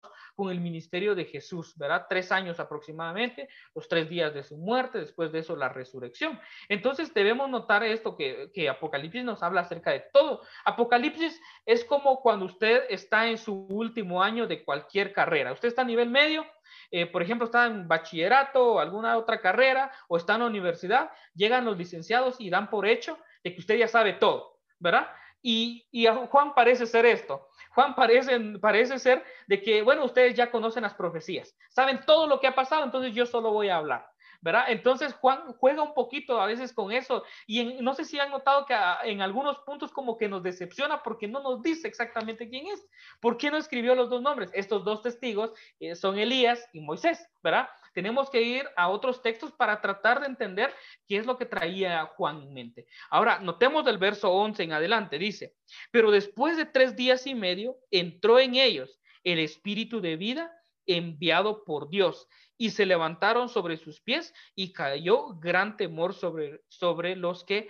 con 0.41 0.51
el 0.51 0.59
ministerio 0.59 1.13
de 1.13 1.25
Jesús, 1.25 1.77
¿verdad? 1.77 2.07
Tres 2.09 2.31
años 2.31 2.59
aproximadamente, 2.59 3.47
los 3.75 3.87
tres 3.87 4.09
días 4.09 4.33
de 4.33 4.41
su 4.41 4.57
muerte, 4.57 4.97
después 4.97 5.31
de 5.31 5.37
eso 5.37 5.55
la 5.55 5.69
resurrección. 5.69 6.39
Entonces 6.67 7.13
debemos 7.13 7.47
notar 7.47 7.83
esto 7.83 8.17
que, 8.17 8.49
que 8.51 8.67
Apocalipsis 8.67 9.23
nos 9.23 9.43
habla 9.43 9.61
acerca 9.61 9.91
de 9.91 10.03
todo. 10.11 10.41
Apocalipsis 10.65 11.39
es 11.63 11.85
como 11.85 12.21
cuando 12.21 12.45
usted 12.45 12.85
está 12.89 13.27
en 13.27 13.37
su 13.37 13.67
último 13.67 14.23
año 14.23 14.47
de 14.47 14.63
cualquier 14.65 15.13
carrera. 15.13 15.53
Usted 15.53 15.67
está 15.67 15.83
a 15.83 15.85
nivel 15.85 16.09
medio, 16.09 16.43
eh, 16.89 17.05
por 17.05 17.21
ejemplo, 17.21 17.45
está 17.45 17.67
en 17.67 17.87
bachillerato 17.87 18.73
o 18.73 18.79
alguna 18.79 19.17
otra 19.17 19.41
carrera 19.41 19.91
o 20.07 20.17
está 20.17 20.33
en 20.33 20.39
la 20.39 20.47
universidad, 20.47 21.11
llegan 21.35 21.65
los 21.65 21.77
licenciados 21.77 22.37
y 22.39 22.49
dan 22.49 22.71
por 22.71 22.87
hecho 22.87 23.19
de 23.43 23.53
que 23.53 23.59
usted 23.59 23.77
ya 23.77 23.87
sabe 23.87 24.13
todo, 24.13 24.57
¿verdad? 24.79 25.07
Y, 25.41 25.87
y 25.91 26.05
Juan 26.07 26.53
parece 26.53 26.85
ser 26.85 27.05
esto. 27.05 27.49
Juan 27.73 27.95
parece, 27.95 28.39
parece 28.59 28.99
ser 28.99 29.23
de 29.47 29.61
que, 29.61 29.81
bueno, 29.81 30.05
ustedes 30.05 30.35
ya 30.35 30.51
conocen 30.51 30.83
las 30.83 30.93
profecías, 30.93 31.55
saben 31.69 32.01
todo 32.05 32.27
lo 32.27 32.39
que 32.39 32.47
ha 32.47 32.55
pasado, 32.55 32.83
entonces 32.83 33.13
yo 33.13 33.25
solo 33.25 33.51
voy 33.51 33.69
a 33.69 33.77
hablar. 33.77 34.11
¿verdad? 34.41 34.65
Entonces 34.69 35.13
Juan 35.13 35.53
juega 35.59 35.83
un 35.83 35.93
poquito 35.93 36.41
a 36.41 36.47
veces 36.47 36.73
con 36.73 36.91
eso 36.91 37.23
y 37.45 37.63
no 37.63 37.93
sé 37.93 38.05
si 38.05 38.19
han 38.19 38.31
notado 38.31 38.65
que 38.65 38.75
en 39.03 39.21
algunos 39.21 39.59
puntos 39.59 39.91
como 39.91 40.17
que 40.17 40.27
nos 40.27 40.41
decepciona 40.41 41.03
porque 41.03 41.27
no 41.27 41.41
nos 41.41 41.61
dice 41.61 41.87
exactamente 41.87 42.49
quién 42.49 42.65
es. 42.67 42.83
¿Por 43.19 43.37
qué 43.37 43.51
no 43.51 43.57
escribió 43.57 43.93
los 43.93 44.09
dos 44.09 44.21
nombres? 44.21 44.49
Estos 44.53 44.83
dos 44.83 45.03
testigos 45.03 45.51
eh, 45.79 45.95
son 45.95 46.17
Elías 46.17 46.67
y 46.73 46.81
Moisés, 46.81 47.29
¿verdad? 47.43 47.69
Tenemos 47.93 48.29
que 48.29 48.41
ir 48.41 48.67
a 48.75 48.89
otros 48.89 49.21
textos 49.21 49.51
para 49.51 49.81
tratar 49.81 50.21
de 50.21 50.27
entender 50.27 50.73
qué 51.07 51.17
es 51.17 51.25
lo 51.25 51.37
que 51.37 51.45
traía 51.45 52.05
Juan 52.15 52.41
en 52.41 52.53
mente. 52.53 52.87
Ahora, 53.09 53.39
notemos 53.39 53.85
del 53.85 53.97
verso 53.97 54.31
11 54.31 54.63
en 54.63 54.73
adelante, 54.73 55.17
dice, 55.17 55.55
pero 55.91 56.11
después 56.11 56.57
de 56.57 56.65
tres 56.65 56.95
días 56.95 57.27
y 57.27 57.35
medio 57.35 57.77
entró 57.89 58.39
en 58.39 58.55
ellos 58.55 58.99
el 59.23 59.39
espíritu 59.39 60.01
de 60.01 60.15
vida 60.15 60.51
enviado 60.85 61.63
por 61.63 61.89
Dios 61.89 62.27
y 62.57 62.71
se 62.71 62.85
levantaron 62.85 63.49
sobre 63.49 63.77
sus 63.77 64.01
pies 64.01 64.33
y 64.55 64.73
cayó 64.73 65.35
gran 65.39 65.77
temor 65.77 66.13
sobre, 66.13 66.61
sobre 66.67 67.15
los 67.15 67.43
que 67.43 67.69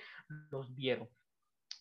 los 0.50 0.74
vieron. 0.76 1.10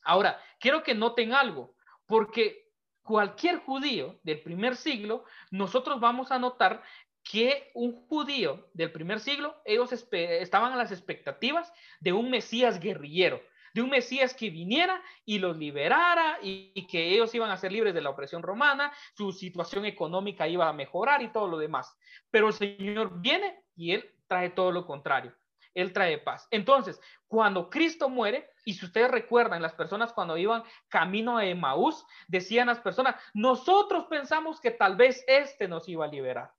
Ahora, 0.02 0.40
quiero 0.58 0.82
que 0.82 0.94
noten 0.94 1.32
algo, 1.32 1.74
porque 2.06 2.70
cualquier 3.02 3.58
judío 3.58 4.20
del 4.22 4.40
primer 4.42 4.76
siglo, 4.76 5.24
nosotros 5.50 6.00
vamos 6.00 6.30
a 6.30 6.38
notar 6.38 6.82
que 7.22 7.70
un 7.74 7.92
judío 8.06 8.68
del 8.74 8.92
primer 8.92 9.20
siglo, 9.20 9.60
ellos 9.64 9.92
estaban 9.92 10.72
a 10.72 10.76
las 10.76 10.92
expectativas 10.92 11.72
de 12.00 12.12
un 12.12 12.30
Mesías 12.30 12.80
guerrillero, 12.80 13.40
de 13.74 13.82
un 13.82 13.90
Mesías 13.90 14.34
que 14.34 14.50
viniera 14.50 15.00
y 15.24 15.38
los 15.38 15.56
liberara 15.56 16.38
y, 16.42 16.86
que 16.88 17.14
ellos 17.14 17.34
iban 17.34 17.50
a 17.50 17.56
ser 17.56 17.72
libres 17.72 17.94
de 17.94 18.00
la 18.00 18.10
opresión 18.10 18.42
romana, 18.42 18.92
su 19.14 19.32
situación 19.32 19.84
económica 19.84 20.48
iba 20.48 20.68
a 20.68 20.72
mejorar 20.72 21.22
y 21.22 21.32
todo 21.32 21.46
lo 21.46 21.58
demás. 21.58 21.96
Pero 22.30 22.48
el 22.48 22.54
Señor 22.54 23.20
viene 23.20 23.62
y 23.76 23.92
Él 23.92 24.10
trae 24.26 24.50
todo 24.50 24.72
lo 24.72 24.86
contrario. 24.86 25.34
Él 25.72 25.92
trae 25.92 26.18
paz. 26.18 26.48
Entonces, 26.50 27.00
cuando 27.28 27.70
Cristo 27.70 28.08
muere, 28.08 28.50
y 28.64 28.74
si 28.74 28.86
ustedes 28.86 29.08
recuerdan, 29.08 29.62
las 29.62 29.74
personas 29.74 30.12
cuando 30.12 30.36
iban 30.36 30.64
camino 30.88 31.38
a 31.38 31.46
Emaús, 31.46 32.04
decían 32.26 32.66
las 32.66 32.80
personas, 32.80 33.14
nosotros 33.34 34.06
pensamos 34.06 34.60
que 34.60 34.72
tal 34.72 34.96
vez 34.96 35.24
este 35.28 35.68
nos 35.68 35.88
iba 35.88 36.04
a 36.04 36.08
liberar. 36.08 36.52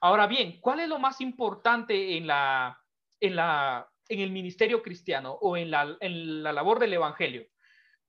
Ahora 0.00 0.26
bien, 0.26 0.60
¿cuál 0.60 0.80
es 0.80 0.88
lo 0.88 0.98
más 0.98 1.20
importante 1.20 2.16
en 2.16 2.26
la, 2.26 2.78
en 3.20 3.36
la 3.36 3.88
en 4.08 4.20
el 4.20 4.30
ministerio 4.30 4.82
cristiano 4.82 5.32
o 5.32 5.56
en 5.56 5.70
la, 5.70 5.96
en 6.00 6.42
la 6.42 6.52
labor 6.52 6.78
del 6.78 6.94
evangelio, 6.94 7.46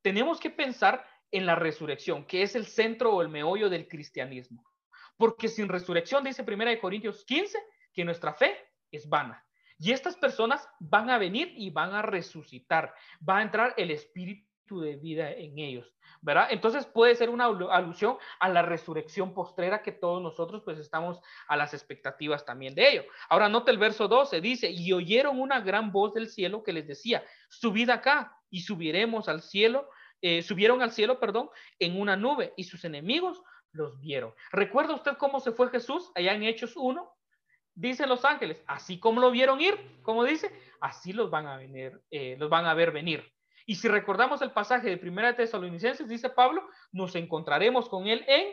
tenemos 0.01 0.39
que 0.39 0.49
pensar 0.49 1.05
en 1.31 1.45
la 1.45 1.55
resurrección, 1.55 2.25
que 2.25 2.41
es 2.41 2.55
el 2.55 2.65
centro 2.65 3.13
o 3.13 3.21
el 3.21 3.29
meollo 3.29 3.69
del 3.69 3.87
cristianismo. 3.87 4.63
Porque 5.17 5.49
sin 5.49 5.67
resurrección, 5.67 6.23
dice 6.23 6.45
1 6.47 6.79
Corintios 6.79 7.25
15, 7.25 7.59
que 7.93 8.05
nuestra 8.05 8.33
fe 8.33 8.57
es 8.91 9.07
vana. 9.07 9.45
Y 9.77 9.91
estas 9.91 10.15
personas 10.15 10.67
van 10.79 11.09
a 11.09 11.17
venir 11.17 11.53
y 11.55 11.69
van 11.69 11.93
a 11.93 12.01
resucitar. 12.01 12.93
Va 13.27 13.37
a 13.37 13.41
entrar 13.41 13.73
el 13.77 13.91
Espíritu 13.91 14.48
de 14.77 14.95
vida 14.97 15.31
en 15.31 15.57
ellos, 15.57 15.91
¿verdad? 16.21 16.47
Entonces 16.51 16.85
puede 16.85 17.15
ser 17.15 17.29
una 17.29 17.45
alusión 17.45 18.17
a 18.39 18.49
la 18.49 18.61
resurrección 18.61 19.33
postrera 19.33 19.81
que 19.81 19.91
todos 19.91 20.21
nosotros 20.21 20.61
pues 20.63 20.77
estamos 20.77 21.19
a 21.47 21.57
las 21.57 21.73
expectativas 21.73 22.45
también 22.45 22.75
de 22.75 22.91
ello. 22.91 23.03
Ahora 23.29 23.49
nota 23.49 23.71
el 23.71 23.77
verso 23.77 24.07
12, 24.07 24.41
dice, 24.41 24.69
y 24.69 24.93
oyeron 24.93 25.39
una 25.39 25.59
gran 25.61 25.91
voz 25.91 26.13
del 26.13 26.27
cielo 26.27 26.63
que 26.63 26.73
les 26.73 26.87
decía, 26.87 27.23
subid 27.49 27.89
acá 27.89 28.37
y 28.49 28.61
subiremos 28.61 29.27
al 29.27 29.41
cielo, 29.41 29.89
eh, 30.21 30.43
subieron 30.43 30.81
al 30.81 30.91
cielo, 30.91 31.19
perdón, 31.19 31.49
en 31.79 31.99
una 31.99 32.15
nube 32.15 32.53
y 32.57 32.65
sus 32.65 32.83
enemigos 32.85 33.41
los 33.71 33.99
vieron. 33.99 34.33
¿Recuerda 34.51 34.95
usted 34.95 35.17
cómo 35.17 35.39
se 35.39 35.51
fue 35.51 35.69
Jesús 35.69 36.11
allá 36.15 36.33
en 36.33 36.43
Hechos 36.43 36.73
1? 36.75 37.09
Dicen 37.75 38.09
los 38.09 38.25
ángeles, 38.25 38.61
así 38.67 38.99
como 38.99 39.21
lo 39.21 39.31
vieron 39.31 39.61
ir, 39.61 40.01
como 40.01 40.25
dice, 40.25 40.51
así 40.81 41.13
los 41.13 41.29
van 41.29 41.47
a 41.47 41.57
venir, 41.57 42.01
eh, 42.11 42.35
los 42.37 42.49
van 42.49 42.65
a 42.65 42.73
ver 42.73 42.91
venir. 42.91 43.31
Y 43.69 43.75
si 43.75 43.87
recordamos 43.87 44.41
el 44.41 44.51
pasaje 44.51 44.89
de 44.89 44.97
Primera 44.97 45.35
Tesalonicenses, 45.35 46.09
dice 46.09 46.31
Pablo, 46.31 46.67
nos 46.91 47.13
encontraremos 47.13 47.87
con 47.87 48.07
él 48.07 48.25
en 48.27 48.47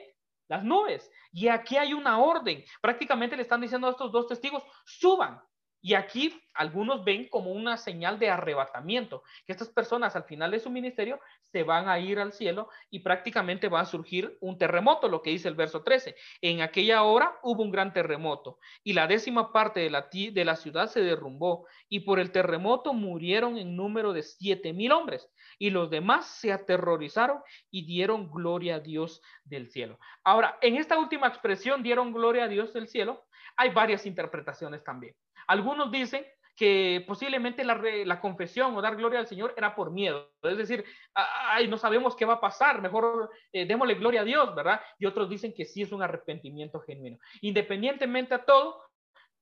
las 0.46 0.62
nubes. 0.62 1.10
Y 1.32 1.48
aquí 1.48 1.78
hay 1.78 1.94
una 1.94 2.18
orden. 2.18 2.62
Prácticamente 2.82 3.34
le 3.34 3.40
están 3.40 3.62
diciendo 3.62 3.86
a 3.86 3.92
estos 3.92 4.12
dos 4.12 4.26
testigos, 4.26 4.62
suban, 4.84 5.40
y 5.86 5.94
aquí 5.94 6.42
algunos 6.52 7.04
ven 7.04 7.28
como 7.28 7.52
una 7.52 7.76
señal 7.76 8.18
de 8.18 8.28
arrebatamiento, 8.28 9.22
que 9.46 9.52
estas 9.52 9.68
personas 9.68 10.16
al 10.16 10.24
final 10.24 10.50
de 10.50 10.58
su 10.58 10.68
ministerio 10.68 11.20
se 11.42 11.62
van 11.62 11.88
a 11.88 12.00
ir 12.00 12.18
al 12.18 12.32
cielo 12.32 12.68
y 12.90 12.98
prácticamente 12.98 13.68
va 13.68 13.82
a 13.82 13.84
surgir 13.84 14.36
un 14.40 14.58
terremoto, 14.58 15.06
lo 15.08 15.22
que 15.22 15.30
dice 15.30 15.46
el 15.46 15.54
verso 15.54 15.84
13. 15.84 16.16
En 16.40 16.60
aquella 16.60 17.04
hora 17.04 17.38
hubo 17.44 17.62
un 17.62 17.70
gran 17.70 17.92
terremoto 17.92 18.58
y 18.82 18.94
la 18.94 19.06
décima 19.06 19.52
parte 19.52 19.78
de 19.78 19.90
la, 19.90 20.08
de 20.10 20.44
la 20.44 20.56
ciudad 20.56 20.88
se 20.88 21.02
derrumbó 21.02 21.68
y 21.88 22.00
por 22.00 22.18
el 22.18 22.32
terremoto 22.32 22.92
murieron 22.92 23.56
en 23.56 23.76
número 23.76 24.12
de 24.12 24.24
siete 24.24 24.72
mil 24.72 24.90
hombres 24.90 25.30
y 25.56 25.70
los 25.70 25.88
demás 25.88 26.26
se 26.26 26.52
aterrorizaron 26.52 27.38
y 27.70 27.86
dieron 27.86 28.28
gloria 28.28 28.74
a 28.74 28.80
Dios 28.80 29.22
del 29.44 29.70
cielo. 29.70 30.00
Ahora, 30.24 30.58
en 30.62 30.78
esta 30.78 30.98
última 30.98 31.28
expresión, 31.28 31.84
dieron 31.84 32.12
gloria 32.12 32.42
a 32.42 32.48
Dios 32.48 32.72
del 32.72 32.88
cielo, 32.88 33.24
hay 33.56 33.70
varias 33.70 34.04
interpretaciones 34.04 34.82
también. 34.82 35.14
Algunos 35.46 35.90
dicen 35.90 36.24
que 36.56 37.04
posiblemente 37.06 37.62
la, 37.64 38.20
confesión 38.20 38.74
o 38.74 38.80
dar 38.80 38.96
gloria 38.96 39.18
al 39.18 39.26
Señor 39.26 39.52
era 39.56 39.74
por 39.74 39.90
miedo. 39.90 40.32
Es 40.42 40.56
decir, 40.56 40.84
ay, 41.14 41.68
no 41.68 41.76
sabemos 41.76 42.16
qué 42.16 42.24
va 42.24 42.34
a 42.34 42.40
pasar, 42.40 42.80
mejor 42.80 43.30
eh, 43.52 43.66
démosle 43.66 43.94
gloria 43.94 44.22
a 44.22 44.24
Dios, 44.24 44.54
¿verdad? 44.54 44.80
Y 44.98 45.04
otros 45.04 45.28
dicen 45.28 45.52
que 45.54 45.66
sí 45.66 45.82
es 45.82 45.92
un 45.92 46.02
arrepentimiento 46.02 46.80
genuino. 46.80 47.18
Independientemente 47.42 48.34
a 48.34 48.44
todo, 48.44 48.82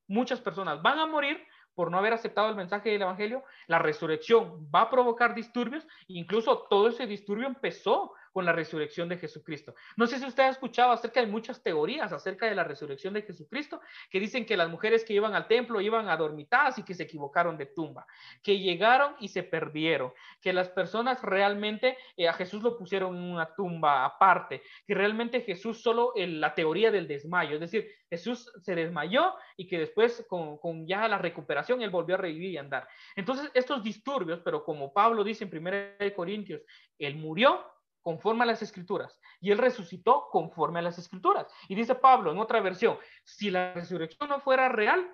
muchas 0.07 0.41
personas 0.41 0.81
van 0.81 0.99
a 0.99 1.05
morir 1.05 1.41
por 1.73 1.89
no 1.89 1.97
haber 1.97 2.13
aceptado 2.13 2.49
el 2.49 2.55
mensaje 2.55 2.89
del 2.89 3.01
Evangelio. 3.01 3.43
La 3.67 3.79
resurrección 3.79 4.69
va 4.73 4.81
a 4.81 4.89
provocar 4.89 5.35
disturbios, 5.35 5.87
incluso 6.07 6.67
todo 6.69 6.89
ese 6.89 7.07
disturbio 7.07 7.47
empezó 7.47 8.13
con 8.35 8.45
la 8.45 8.51
resurrección 8.51 9.07
de 9.07 9.17
Jesucristo. 9.17 9.75
No 9.95 10.07
sé 10.07 10.19
si 10.19 10.25
usted 10.25 10.43
ha 10.43 10.49
escuchado 10.49 10.91
acerca 10.91 11.21
de 11.21 11.27
muchas 11.27 11.63
teorías 11.63 12.11
acerca 12.11 12.47
de 12.47 12.53
la 12.53 12.65
resurrección 12.65 13.13
de 13.13 13.21
Jesucristo, 13.21 13.79
que 14.09 14.19
dicen 14.19 14.45
que 14.45 14.57
las 14.57 14.69
mujeres 14.69 15.05
que 15.05 15.13
iban 15.13 15.35
al 15.35 15.47
templo 15.47 15.79
iban 15.79 16.09
adormitadas 16.09 16.77
y 16.77 16.83
que 16.83 16.93
se 16.93 17.03
equivocaron 17.03 17.57
de 17.57 17.67
tumba, 17.67 18.05
que 18.43 18.59
llegaron 18.59 19.15
y 19.21 19.29
se 19.29 19.43
perdieron, 19.43 20.11
que 20.41 20.51
las 20.51 20.67
personas 20.67 21.21
realmente 21.21 21.97
eh, 22.17 22.27
a 22.27 22.33
Jesús 22.33 22.61
lo 22.61 22.77
pusieron 22.77 23.15
en 23.15 23.23
una 23.23 23.55
tumba 23.55 24.03
aparte, 24.03 24.63
que 24.85 24.93
realmente 24.93 25.39
Jesús 25.39 25.81
solo 25.81 26.11
en 26.17 26.41
la 26.41 26.53
teoría 26.53 26.91
del 26.91 27.07
desmayo, 27.07 27.53
es 27.53 27.61
decir, 27.61 27.89
Jesús 28.09 28.51
se 28.61 28.75
desmayó 28.75 29.33
y 29.55 29.65
que 29.65 29.79
después 29.79 30.25
con, 30.27 30.57
con 30.57 30.85
ya 30.85 31.07
la 31.07 31.19
recuperación 31.19 31.81
él 31.81 31.89
volvió 31.89 32.15
a 32.15 32.17
revivir 32.17 32.51
y 32.51 32.57
andar. 32.57 32.85
Entonces, 33.15 33.49
estos 33.53 33.81
disturbios, 33.81 34.41
pero 34.43 34.65
como 34.65 34.91
Pablo 34.91 35.23
dice 35.23 35.45
en 35.45 35.57
1 35.57 36.13
Corintios, 36.15 36.61
él 36.99 37.15
murió 37.15 37.63
conforme 38.05 38.43
a 38.43 38.45
las 38.45 38.61
escrituras 38.61 39.19
y 39.41 39.49
él 39.49 39.57
resucitó 39.57 40.27
conforme 40.29 40.77
a 40.77 40.83
las 40.83 40.99
escrituras. 40.99 41.47
Y 41.67 41.73
dice 41.73 41.95
Pablo 41.95 42.31
en 42.31 42.37
otra 42.37 42.61
versión, 42.61 42.99
si 43.23 43.49
la 43.49 43.73
resurrección 43.73 44.29
no 44.29 44.39
fuera 44.39 44.69
real, 44.69 45.11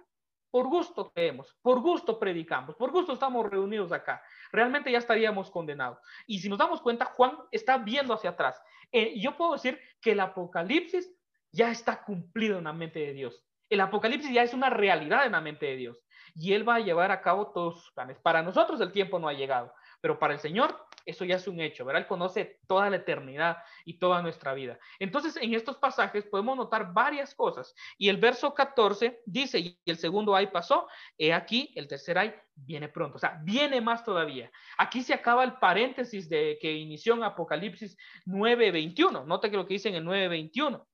por 0.51 0.67
gusto 0.67 1.09
creemos, 1.13 1.55
por 1.61 1.79
gusto 1.79 2.19
predicamos, 2.19 2.75
por 2.75 2.91
gusto 2.91 3.13
estamos 3.13 3.49
reunidos 3.49 3.93
acá. 3.93 4.21
Realmente 4.51 4.91
ya 4.91 4.97
estaríamos 4.97 5.49
condenados. 5.49 5.99
Y 6.27 6.39
si 6.39 6.49
nos 6.49 6.59
damos 6.59 6.81
cuenta, 6.81 7.05
Juan 7.05 7.37
está 7.51 7.77
viendo 7.77 8.13
hacia 8.13 8.31
atrás. 8.31 8.61
Eh, 8.91 9.17
yo 9.21 9.37
puedo 9.37 9.53
decir 9.53 9.79
que 10.01 10.11
el 10.11 10.19
Apocalipsis 10.19 11.09
ya 11.49 11.71
está 11.71 12.03
cumplido 12.03 12.57
en 12.57 12.65
la 12.65 12.73
mente 12.73 12.99
de 12.99 13.13
Dios. 13.13 13.41
El 13.69 13.79
Apocalipsis 13.79 14.33
ya 14.33 14.43
es 14.43 14.53
una 14.53 14.69
realidad 14.69 15.25
en 15.25 15.31
la 15.31 15.39
mente 15.39 15.65
de 15.65 15.77
Dios. 15.77 15.97
Y 16.35 16.51
Él 16.51 16.67
va 16.67 16.75
a 16.75 16.81
llevar 16.81 17.09
a 17.11 17.21
cabo 17.21 17.53
todos 17.53 17.81
sus 17.81 17.93
planes. 17.93 18.19
Para 18.19 18.41
nosotros 18.41 18.81
el 18.81 18.91
tiempo 18.91 19.17
no 19.17 19.29
ha 19.29 19.33
llegado, 19.33 19.73
pero 20.01 20.19
para 20.19 20.33
el 20.33 20.39
Señor 20.41 20.77
eso 21.05 21.25
ya 21.25 21.35
es 21.35 21.47
un 21.47 21.59
hecho, 21.59 21.85
¿verdad? 21.85 22.03
Él 22.03 22.07
conoce 22.07 22.59
toda 22.67 22.89
la 22.89 22.97
eternidad 22.97 23.57
y 23.85 23.99
toda 23.99 24.21
nuestra 24.21 24.53
vida. 24.53 24.79
Entonces, 24.99 25.37
en 25.37 25.53
estos 25.53 25.77
pasajes 25.77 26.25
podemos 26.25 26.57
notar 26.57 26.93
varias 26.93 27.35
cosas. 27.35 27.73
Y 27.97 28.09
el 28.09 28.17
verso 28.17 28.53
14 28.53 29.21
dice, 29.25 29.59
y 29.59 29.79
el 29.85 29.97
segundo 29.97 30.35
ay 30.35 30.47
pasó, 30.47 30.87
he 31.17 31.33
aquí, 31.33 31.71
el 31.75 31.87
tercer 31.87 32.17
ay 32.17 32.33
viene 32.55 32.89
pronto, 32.89 33.17
o 33.17 33.19
sea, 33.19 33.39
viene 33.43 33.81
más 33.81 34.03
todavía. 34.03 34.51
Aquí 34.77 35.01
se 35.01 35.13
acaba 35.13 35.43
el 35.43 35.53
paréntesis 35.53 36.29
de 36.29 36.57
que 36.61 36.71
inició 36.71 37.15
en 37.15 37.23
Apocalipsis 37.23 37.97
9:21. 38.25 39.25
Note 39.25 39.49
que 39.49 39.57
lo 39.57 39.65
que 39.65 39.75
dice 39.75 39.89
en 39.89 39.95
el 39.95 40.05
9:21. 40.05 40.85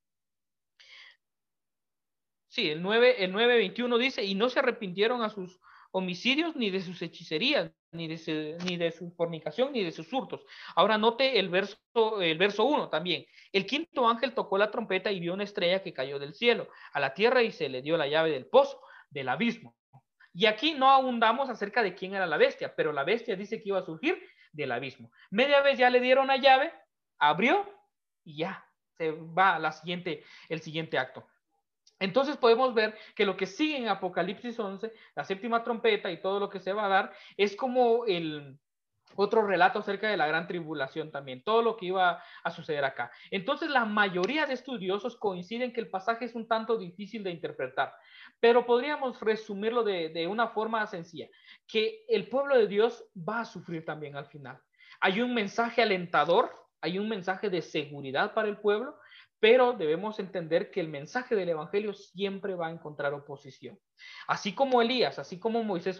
Sí, 2.49 2.69
el 2.69 2.81
9, 2.81 3.23
el 3.23 3.33
9:21 3.33 3.97
dice, 3.97 4.23
y 4.23 4.33
no 4.33 4.49
se 4.49 4.59
arrepintieron 4.59 5.21
a 5.21 5.29
sus 5.29 5.59
homicidios, 5.91 6.55
ni 6.55 6.69
de 6.69 6.81
sus 6.81 7.01
hechicerías, 7.01 7.71
ni 7.91 8.07
de, 8.07 8.91
su, 8.91 9.11
fornicación, 9.15 9.71
ni 9.71 9.83
de 9.83 9.91
sus 9.91 10.11
hurtos. 10.11 10.45
Ahora 10.75 10.97
note 10.97 11.39
el 11.39 11.49
verso, 11.49 11.77
el 12.21 12.37
verso 12.37 12.65
1 12.65 12.89
también. 12.89 13.25
El 13.51 13.65
quinto 13.65 14.07
ángel 14.07 14.33
tocó 14.33 14.57
la 14.57 14.71
trompeta 14.71 15.11
y 15.11 15.19
vio 15.19 15.33
una 15.33 15.43
estrella 15.43 15.81
que 15.81 15.93
cayó 15.93 16.19
del 16.19 16.33
cielo 16.33 16.67
a 16.93 16.99
la 16.99 17.13
tierra 17.13 17.43
y 17.43 17.51
se 17.51 17.69
le 17.69 17.81
dio 17.81 17.97
la 17.97 18.07
llave 18.07 18.31
del 18.31 18.47
pozo, 18.47 18.81
del 19.09 19.29
abismo. 19.29 19.75
Y 20.33 20.45
aquí 20.45 20.73
no 20.73 20.91
abundamos 20.91 21.49
acerca 21.49 21.81
de 21.81 21.95
quién 21.95 22.13
era 22.13 22.27
la 22.27 22.37
bestia, 22.37 22.75
pero 22.75 22.93
la 22.93 23.03
bestia 23.03 23.35
dice 23.35 23.61
que 23.61 23.69
iba 23.69 23.79
a 23.79 23.85
surgir 23.85 24.21
del 24.51 24.71
abismo. 24.71 25.11
Media 25.31 25.61
vez 25.61 25.79
ya 25.79 25.89
le 25.89 25.99
dieron 25.99 26.27
la 26.27 26.37
llave, 26.37 26.73
abrió 27.17 27.67
y 28.23 28.37
ya 28.37 28.63
se 28.97 29.11
va 29.11 29.57
la 29.59 29.71
siguiente, 29.71 30.23
el 30.49 30.61
siguiente 30.61 30.97
acto. 30.97 31.27
Entonces 31.99 32.37
podemos 32.37 32.73
ver 32.73 32.95
que 33.15 33.25
lo 33.25 33.35
que 33.35 33.45
sigue 33.45 33.77
en 33.77 33.87
Apocalipsis 33.87 34.59
11, 34.59 34.93
la 35.15 35.23
séptima 35.23 35.63
trompeta 35.63 36.11
y 36.11 36.21
todo 36.21 36.39
lo 36.39 36.49
que 36.49 36.59
se 36.59 36.73
va 36.73 36.85
a 36.85 36.89
dar, 36.89 37.13
es 37.37 37.55
como 37.55 38.05
el 38.05 38.57
otro 39.15 39.45
relato 39.45 39.79
acerca 39.79 40.09
de 40.09 40.17
la 40.17 40.27
gran 40.27 40.47
tribulación 40.47 41.11
también, 41.11 41.41
todo 41.41 41.61
lo 41.61 41.75
que 41.75 41.87
iba 41.87 42.21
a 42.43 42.51
suceder 42.51 42.85
acá. 42.85 43.11
Entonces 43.31 43.69
la 43.69 43.85
mayoría 43.85 44.45
de 44.45 44.53
estudiosos 44.53 45.17
coinciden 45.17 45.73
que 45.73 45.81
el 45.81 45.89
pasaje 45.89 46.25
es 46.25 46.35
un 46.35 46.47
tanto 46.47 46.77
difícil 46.77 47.23
de 47.23 47.31
interpretar, 47.31 47.93
pero 48.39 48.65
podríamos 48.65 49.19
resumirlo 49.19 49.83
de, 49.83 50.09
de 50.09 50.27
una 50.27 50.49
forma 50.49 50.85
sencilla, 50.85 51.27
que 51.67 52.05
el 52.07 52.27
pueblo 52.27 52.57
de 52.57 52.67
Dios 52.67 53.03
va 53.17 53.41
a 53.41 53.45
sufrir 53.45 53.85
también 53.85 54.15
al 54.15 54.27
final. 54.27 54.59
Hay 54.99 55.21
un 55.21 55.33
mensaje 55.33 55.81
alentador, 55.81 56.51
hay 56.81 56.99
un 56.99 57.09
mensaje 57.09 57.49
de 57.49 57.61
seguridad 57.61 58.33
para 58.33 58.47
el 58.47 58.57
pueblo, 58.57 58.97
pero 59.39 59.73
debemos 59.73 60.19
entender 60.19 60.71
que 60.71 60.79
el 60.79 60.87
mensaje 60.87 61.35
del 61.35 61.49
Evangelio 61.49 61.93
siempre 61.93 62.55
va 62.55 62.67
a 62.67 62.71
encontrar 62.71 63.13
oposición. 63.13 63.79
Así 64.27 64.53
como 64.53 64.81
Elías, 64.81 65.19
así 65.19 65.39
como 65.39 65.63
Moisés 65.63 65.99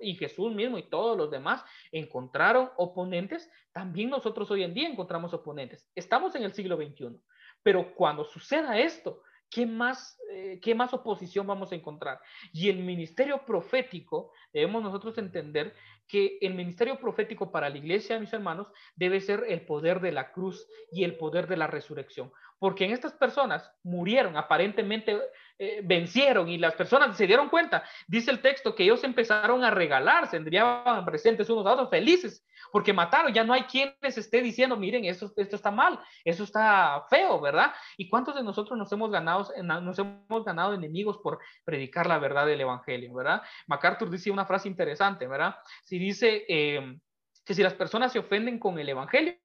y 0.00 0.14
Jesús 0.14 0.54
mismo 0.54 0.78
y 0.78 0.88
todos 0.88 1.16
los 1.16 1.30
demás 1.30 1.64
encontraron 1.90 2.70
oponentes, 2.76 3.50
también 3.72 4.10
nosotros 4.10 4.50
hoy 4.50 4.62
en 4.62 4.74
día 4.74 4.88
encontramos 4.88 5.32
oponentes. 5.32 5.90
Estamos 5.94 6.34
en 6.34 6.42
el 6.42 6.52
siglo 6.52 6.76
XXI, 6.76 7.18
pero 7.62 7.94
cuando 7.94 8.24
suceda 8.24 8.78
esto, 8.78 9.22
¿qué 9.50 9.66
más, 9.66 10.18
eh, 10.30 10.60
¿qué 10.62 10.74
más 10.74 10.92
oposición 10.92 11.46
vamos 11.46 11.72
a 11.72 11.76
encontrar? 11.76 12.20
Y 12.52 12.68
el 12.68 12.78
ministerio 12.78 13.44
profético, 13.46 14.32
debemos 14.52 14.82
nosotros 14.82 15.16
entender 15.18 15.74
que 16.08 16.38
el 16.40 16.54
ministerio 16.54 17.00
profético 17.00 17.50
para 17.50 17.68
la 17.68 17.78
iglesia, 17.78 18.20
mis 18.20 18.32
hermanos, 18.32 18.68
debe 18.94 19.20
ser 19.20 19.44
el 19.48 19.66
poder 19.66 20.00
de 20.00 20.12
la 20.12 20.32
cruz 20.32 20.66
y 20.92 21.04
el 21.04 21.16
poder 21.16 21.48
de 21.48 21.56
la 21.56 21.66
resurrección 21.66 22.32
porque 22.58 22.84
en 22.84 22.92
estas 22.92 23.12
personas 23.12 23.70
murieron, 23.82 24.36
aparentemente 24.36 25.18
eh, 25.58 25.80
vencieron 25.82 26.48
y 26.48 26.58
las 26.58 26.74
personas 26.74 27.16
se 27.16 27.26
dieron 27.26 27.48
cuenta. 27.48 27.82
Dice 28.06 28.30
el 28.30 28.40
texto 28.40 28.74
que 28.74 28.82
ellos 28.84 29.02
empezaron 29.04 29.64
a 29.64 29.70
regalar, 29.70 30.28
se 30.28 30.36
enviaban 30.36 31.04
presentes 31.04 31.48
unos 31.48 31.66
a 31.66 31.72
otros 31.72 31.90
felices, 31.90 32.44
porque 32.70 32.92
mataron, 32.92 33.32
ya 33.32 33.44
no 33.44 33.52
hay 33.52 33.62
quien 33.62 33.94
les 34.02 34.18
esté 34.18 34.42
diciendo, 34.42 34.76
miren, 34.76 35.04
esto, 35.04 35.32
esto 35.36 35.56
está 35.56 35.70
mal, 35.70 35.98
eso 36.24 36.44
está 36.44 37.04
feo, 37.08 37.40
¿verdad? 37.40 37.72
¿Y 37.96 38.08
cuántos 38.08 38.34
de 38.34 38.42
nosotros 38.42 38.78
nos 38.78 38.92
hemos 38.92 39.10
ganado, 39.10 39.50
nos 39.62 39.98
hemos 39.98 40.44
ganado 40.44 40.74
enemigos 40.74 41.18
por 41.18 41.38
predicar 41.64 42.06
la 42.06 42.18
verdad 42.18 42.46
del 42.46 42.60
Evangelio, 42.60 43.14
¿verdad? 43.14 43.42
MacArthur 43.66 44.10
dice 44.10 44.30
una 44.30 44.46
frase 44.46 44.68
interesante, 44.68 45.26
¿verdad? 45.26 45.56
Si 45.84 45.98
dice 45.98 46.44
eh, 46.48 46.98
que 47.44 47.54
si 47.54 47.62
las 47.62 47.74
personas 47.74 48.12
se 48.12 48.18
ofenden 48.18 48.58
con 48.58 48.78
el 48.78 48.88
Evangelio, 48.88 49.36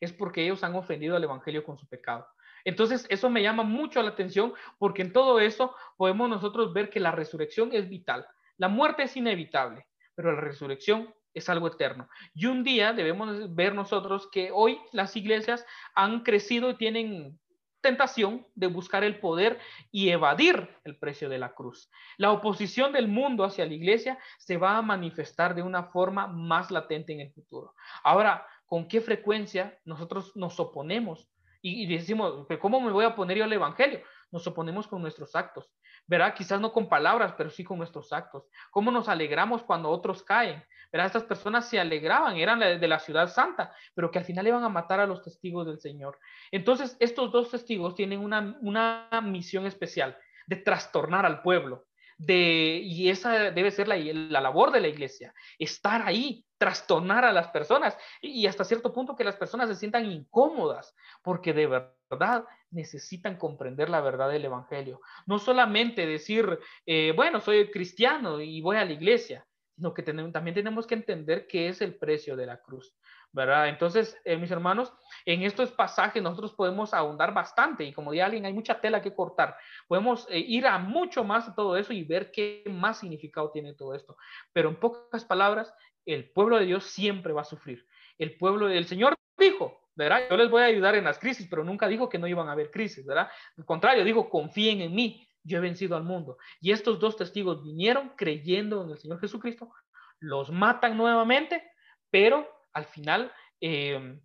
es 0.00 0.12
porque 0.12 0.42
ellos 0.42 0.64
han 0.64 0.74
ofendido 0.74 1.14
al 1.14 1.22
Evangelio 1.22 1.62
con 1.62 1.78
su 1.78 1.86
pecado. 1.86 2.26
Entonces, 2.64 3.06
eso 3.08 3.30
me 3.30 3.42
llama 3.42 3.62
mucho 3.62 4.02
la 4.02 4.10
atención 4.10 4.54
porque 4.78 5.02
en 5.02 5.12
todo 5.12 5.40
eso 5.40 5.74
podemos 5.96 6.28
nosotros 6.28 6.72
ver 6.72 6.90
que 6.90 7.00
la 7.00 7.12
resurrección 7.12 7.70
es 7.72 7.88
vital. 7.88 8.26
La 8.56 8.68
muerte 8.68 9.04
es 9.04 9.16
inevitable, 9.16 9.86
pero 10.14 10.32
la 10.32 10.40
resurrección 10.40 11.12
es 11.34 11.48
algo 11.48 11.68
eterno. 11.68 12.08
Y 12.34 12.46
un 12.46 12.62
día 12.62 12.92
debemos 12.92 13.54
ver 13.54 13.74
nosotros 13.74 14.28
que 14.30 14.50
hoy 14.52 14.78
las 14.92 15.16
iglesias 15.16 15.64
han 15.94 16.22
crecido 16.22 16.70
y 16.70 16.76
tienen 16.76 17.38
tentación 17.80 18.46
de 18.54 18.68
buscar 18.68 19.04
el 19.04 19.18
poder 19.18 19.58
y 19.90 20.10
evadir 20.10 20.68
el 20.84 20.96
precio 20.98 21.28
de 21.28 21.38
la 21.38 21.52
cruz. 21.52 21.90
La 22.16 22.30
oposición 22.30 22.92
del 22.92 23.08
mundo 23.08 23.44
hacia 23.44 23.66
la 23.66 23.74
iglesia 23.74 24.18
se 24.38 24.56
va 24.56 24.76
a 24.76 24.82
manifestar 24.82 25.54
de 25.54 25.62
una 25.62 25.84
forma 25.84 26.28
más 26.28 26.70
latente 26.70 27.12
en 27.12 27.20
el 27.20 27.32
futuro. 27.32 27.74
Ahora, 28.04 28.46
¿con 28.66 28.86
qué 28.86 29.00
frecuencia 29.00 29.78
nosotros 29.84 30.34
nos 30.36 30.58
oponemos 30.60 31.28
y, 31.62 31.86
decimos, 31.86 32.46
¿cómo 32.60 32.80
me 32.80 32.92
voy 32.92 33.04
a 33.04 33.14
poner 33.14 33.38
yo 33.38 33.44
al 33.44 33.52
Evangelio? 33.52 34.00
nos 34.32 34.46
oponemos 34.46 34.88
con 34.88 35.00
nuestros 35.02 35.36
actos. 35.36 35.70
¿Verdad? 36.06 36.34
Quizás 36.34 36.60
no 36.60 36.72
con 36.72 36.88
palabras, 36.88 37.34
pero 37.36 37.50
sí 37.50 37.62
con 37.62 37.78
nuestros 37.78 38.12
actos. 38.12 38.48
¿Cómo 38.70 38.90
nos 38.90 39.08
alegramos 39.08 39.62
cuando 39.62 39.90
otros 39.90 40.24
caen? 40.24 40.64
¿Verdad? 40.90 41.06
Estas 41.06 41.24
personas 41.24 41.68
se 41.68 41.78
alegraban, 41.78 42.36
eran 42.36 42.58
de 42.58 42.88
la 42.88 42.98
ciudad 42.98 43.28
santa, 43.28 43.72
pero 43.94 44.10
que 44.10 44.18
al 44.18 44.24
final 44.24 44.46
iban 44.46 44.64
a 44.64 44.68
matar 44.68 44.98
a 45.00 45.06
los 45.06 45.22
testigos 45.22 45.66
del 45.66 45.78
Señor. 45.78 46.18
Entonces, 46.50 46.96
estos 46.98 47.30
dos 47.30 47.50
testigos 47.50 47.94
tienen 47.94 48.18
una, 48.18 48.58
una 48.62 49.08
misión 49.22 49.66
especial 49.66 50.18
de 50.46 50.56
trastornar 50.56 51.24
al 51.24 51.40
pueblo, 51.42 51.84
de, 52.24 52.80
y 52.84 53.08
esa 53.08 53.50
debe 53.50 53.70
ser 53.70 53.88
la, 53.88 53.96
la, 53.96 54.40
labor 54.40 54.70
de 54.70 54.80
la 54.80 54.88
iglesia, 54.88 55.34
estar 55.58 56.02
ahí, 56.06 56.44
trastornar 56.56 57.24
a 57.24 57.32
las 57.32 57.48
personas 57.48 57.96
y, 58.20 58.46
hasta 58.46 58.64
cierto 58.64 58.92
punto 58.92 59.16
que 59.16 59.24
las 59.24 59.36
personas 59.36 59.68
se 59.68 59.74
sientan 59.74 60.06
incómodas, 60.06 60.94
porque 61.22 61.52
de 61.52 61.66
verdad 62.10 62.44
necesitan 62.70 63.36
comprender 63.36 63.90
la 63.90 64.00
verdad 64.00 64.30
del 64.30 64.44
Evangelio. 64.44 65.00
No 65.26 65.40
solamente 65.40 66.06
decir, 66.06 66.60
eh, 66.86 67.12
bueno, 67.16 67.40
soy 67.40 67.70
cristiano 67.70 68.40
y 68.40 68.60
voy 68.60 68.76
a 68.76 68.84
la 68.84 68.92
iglesia, 68.92 69.44
sino 69.74 69.92
que 69.92 70.02
también 70.02 70.54
tenemos 70.54 70.86
que 70.86 70.94
entender 70.94 71.48
qué 71.48 71.68
es 71.68 71.80
el 71.80 71.96
precio 71.96 72.36
de 72.36 72.46
la 72.46 72.60
cruz. 72.60 72.94
¿Verdad? 73.32 73.68
Entonces, 73.68 74.16
eh, 74.24 74.36
mis 74.36 74.50
hermanos, 74.50 74.92
en 75.24 75.42
estos 75.42 75.72
pasajes 75.72 76.22
nosotros 76.22 76.52
podemos 76.52 76.92
ahondar 76.92 77.32
bastante 77.32 77.84
y 77.84 77.92
como 77.92 78.12
dice 78.12 78.22
alguien, 78.22 78.44
hay 78.44 78.52
mucha 78.52 78.80
tela 78.80 79.00
que 79.00 79.14
cortar. 79.14 79.56
Podemos 79.88 80.26
eh, 80.30 80.38
ir 80.38 80.66
a 80.66 80.78
mucho 80.78 81.24
más 81.24 81.46
de 81.46 81.54
todo 81.54 81.76
eso 81.76 81.92
y 81.92 82.04
ver 82.04 82.30
qué 82.30 82.62
más 82.70 83.00
significado 83.00 83.50
tiene 83.50 83.74
todo 83.74 83.94
esto. 83.94 84.16
Pero 84.52 84.68
en 84.68 84.76
pocas 84.76 85.24
palabras, 85.24 85.72
el 86.04 86.30
pueblo 86.30 86.58
de 86.58 86.66
Dios 86.66 86.84
siempre 86.84 87.32
va 87.32 87.42
a 87.42 87.44
sufrir. 87.44 87.86
El 88.18 88.36
pueblo 88.36 88.66
del 88.66 88.86
Señor 88.86 89.14
dijo, 89.38 89.80
¿verdad? 89.94 90.22
Yo 90.30 90.36
les 90.36 90.50
voy 90.50 90.62
a 90.62 90.66
ayudar 90.66 90.94
en 90.94 91.04
las 91.04 91.18
crisis, 91.18 91.46
pero 91.48 91.64
nunca 91.64 91.88
dijo 91.88 92.08
que 92.08 92.18
no 92.18 92.26
iban 92.26 92.48
a 92.48 92.52
haber 92.52 92.70
crisis, 92.70 93.04
¿verdad? 93.06 93.28
Al 93.56 93.64
contrario, 93.64 94.04
dijo, 94.04 94.28
confíen 94.28 94.80
en 94.82 94.94
mí, 94.94 95.26
yo 95.42 95.58
he 95.58 95.60
vencido 95.60 95.96
al 95.96 96.04
mundo. 96.04 96.36
Y 96.60 96.72
estos 96.72 96.98
dos 96.98 97.16
testigos 97.16 97.62
vinieron 97.62 98.12
creyendo 98.16 98.84
en 98.84 98.90
el 98.90 98.98
Señor 98.98 99.20
Jesucristo, 99.20 99.72
los 100.20 100.50
matan 100.50 100.96
nuevamente, 100.96 101.62
pero 102.10 102.48
al 102.72 102.86
final 102.86 103.32
em, 103.60 104.20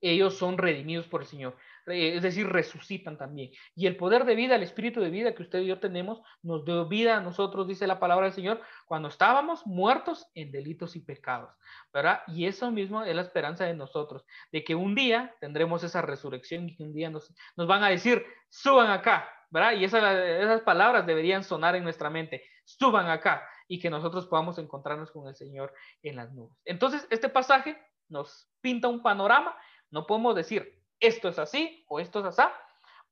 ellos 0.00 0.38
son 0.38 0.56
redimidos 0.56 1.06
por 1.06 1.22
el 1.22 1.26
Señor. 1.26 1.56
Es 1.86 2.22
decir, 2.22 2.46
resucitan 2.46 3.18
también. 3.18 3.50
Y 3.74 3.86
el 3.86 3.96
poder 3.96 4.24
de 4.24 4.34
vida, 4.34 4.54
el 4.54 4.62
espíritu 4.62 5.00
de 5.00 5.10
vida 5.10 5.34
que 5.34 5.42
usted 5.42 5.60
y 5.60 5.66
yo 5.66 5.80
tenemos, 5.80 6.22
nos 6.42 6.64
dio 6.64 6.86
vida 6.86 7.16
a 7.16 7.20
nosotros, 7.20 7.66
dice 7.66 7.86
la 7.86 7.98
palabra 7.98 8.26
del 8.26 8.34
Señor, 8.34 8.60
cuando 8.86 9.08
estábamos 9.08 9.66
muertos 9.66 10.26
en 10.34 10.52
delitos 10.52 10.96
y 10.96 11.00
pecados. 11.00 11.50
¿Verdad? 11.92 12.20
Y 12.28 12.46
eso 12.46 12.70
mismo 12.70 13.02
es 13.02 13.14
la 13.14 13.22
esperanza 13.22 13.64
de 13.64 13.74
nosotros, 13.74 14.24
de 14.52 14.64
que 14.64 14.74
un 14.74 14.94
día 14.94 15.34
tendremos 15.40 15.82
esa 15.84 16.02
resurrección 16.02 16.68
y 16.68 16.76
que 16.76 16.82
un 16.82 16.92
día 16.92 17.10
nos, 17.10 17.32
van 17.56 17.82
a 17.82 17.88
decir, 17.88 18.24
suban 18.48 18.90
acá, 18.90 19.28
¿verdad? 19.50 19.72
Y 19.72 19.84
esas 19.84 20.62
palabras 20.62 21.06
deberían 21.06 21.44
sonar 21.44 21.76
en 21.76 21.82
nuestra 21.82 22.08
mente, 22.08 22.44
suban 22.64 23.08
acá 23.08 23.42
y 23.70 23.78
que 23.78 23.88
nosotros 23.88 24.26
podamos 24.26 24.58
encontrarnos 24.58 25.12
con 25.12 25.28
el 25.28 25.36
Señor 25.36 25.72
en 26.02 26.16
las 26.16 26.32
nubes. 26.32 26.60
Entonces, 26.64 27.06
este 27.08 27.28
pasaje 27.28 27.80
nos 28.08 28.50
pinta 28.60 28.88
un 28.88 29.00
panorama, 29.00 29.56
no 29.92 30.08
podemos 30.08 30.34
decir 30.34 30.82
esto 30.98 31.28
es 31.28 31.38
así 31.38 31.84
o 31.88 32.00
esto 32.00 32.18
es 32.18 32.26
así, 32.26 32.42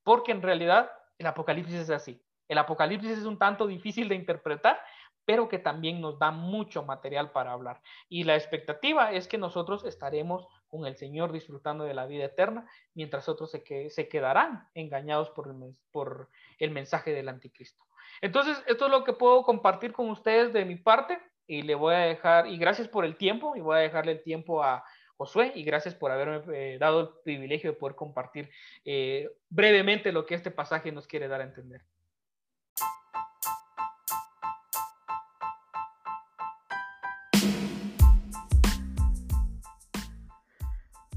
porque 0.03 0.33
en 0.33 0.41
realidad 0.41 0.91
el 1.17 1.27
Apocalipsis 1.27 1.75
es 1.75 1.89
así. 1.89 2.21
El 2.49 2.57
Apocalipsis 2.57 3.19
es 3.19 3.23
un 3.23 3.39
tanto 3.39 3.67
difícil 3.67 4.09
de 4.09 4.15
interpretar, 4.15 4.77
pero 5.23 5.47
que 5.47 5.59
también 5.59 6.01
nos 6.01 6.19
da 6.19 6.31
mucho 6.31 6.83
material 6.83 7.31
para 7.31 7.53
hablar. 7.53 7.81
Y 8.09 8.25
la 8.25 8.35
expectativa 8.35 9.13
es 9.13 9.29
que 9.29 9.37
nosotros 9.37 9.85
estaremos 9.85 10.45
con 10.67 10.85
el 10.85 10.97
Señor 10.97 11.31
disfrutando 11.31 11.85
de 11.85 11.93
la 11.93 12.05
vida 12.05 12.25
eterna, 12.25 12.69
mientras 12.93 13.29
otros 13.29 13.49
se, 13.51 13.63
que, 13.63 13.89
se 13.89 14.09
quedarán 14.09 14.67
engañados 14.73 15.29
por 15.29 15.55
por 15.91 16.29
el 16.57 16.71
mensaje 16.71 17.11
del 17.13 17.29
anticristo. 17.29 17.88
Entonces, 18.21 18.61
esto 18.67 18.85
es 18.85 18.91
lo 18.91 19.03
que 19.03 19.13
puedo 19.13 19.43
compartir 19.43 19.93
con 19.93 20.09
ustedes 20.09 20.53
de 20.53 20.65
mi 20.65 20.75
parte 20.75 21.19
y 21.47 21.63
le 21.63 21.73
voy 21.73 21.95
a 21.95 21.99
dejar, 21.99 22.47
y 22.47 22.57
gracias 22.57 22.87
por 22.87 23.05
el 23.05 23.15
tiempo, 23.17 23.55
y 23.55 23.61
voy 23.61 23.77
a 23.77 23.79
dejarle 23.79 24.11
el 24.11 24.21
tiempo 24.21 24.63
a 24.63 24.83
Josué, 25.17 25.51
y 25.55 25.63
gracias 25.63 25.95
por 25.95 26.11
haberme 26.11 26.43
eh, 26.53 26.77
dado 26.77 26.99
el 27.01 27.09
privilegio 27.23 27.71
de 27.71 27.77
poder 27.77 27.95
compartir 27.95 28.49
eh, 28.85 29.29
brevemente 29.49 30.11
lo 30.11 30.25
que 30.25 30.35
este 30.35 30.51
pasaje 30.51 30.91
nos 30.91 31.07
quiere 31.07 31.27
dar 31.27 31.41
a 31.41 31.45
entender. 31.45 31.81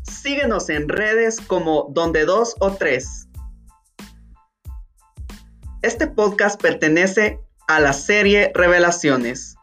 Síguenos 0.03 0.71
en 0.71 0.89
redes 0.89 1.41
como 1.41 1.89
donde 1.91 2.25
dos 2.25 2.57
o 2.61 2.73
tres. 2.73 3.29
Este 5.83 6.07
podcast 6.07 6.63
pertenece 6.63 7.41
a 7.67 7.81
la 7.81 7.93
serie 7.93 8.53
Revelaciones. 8.55 9.57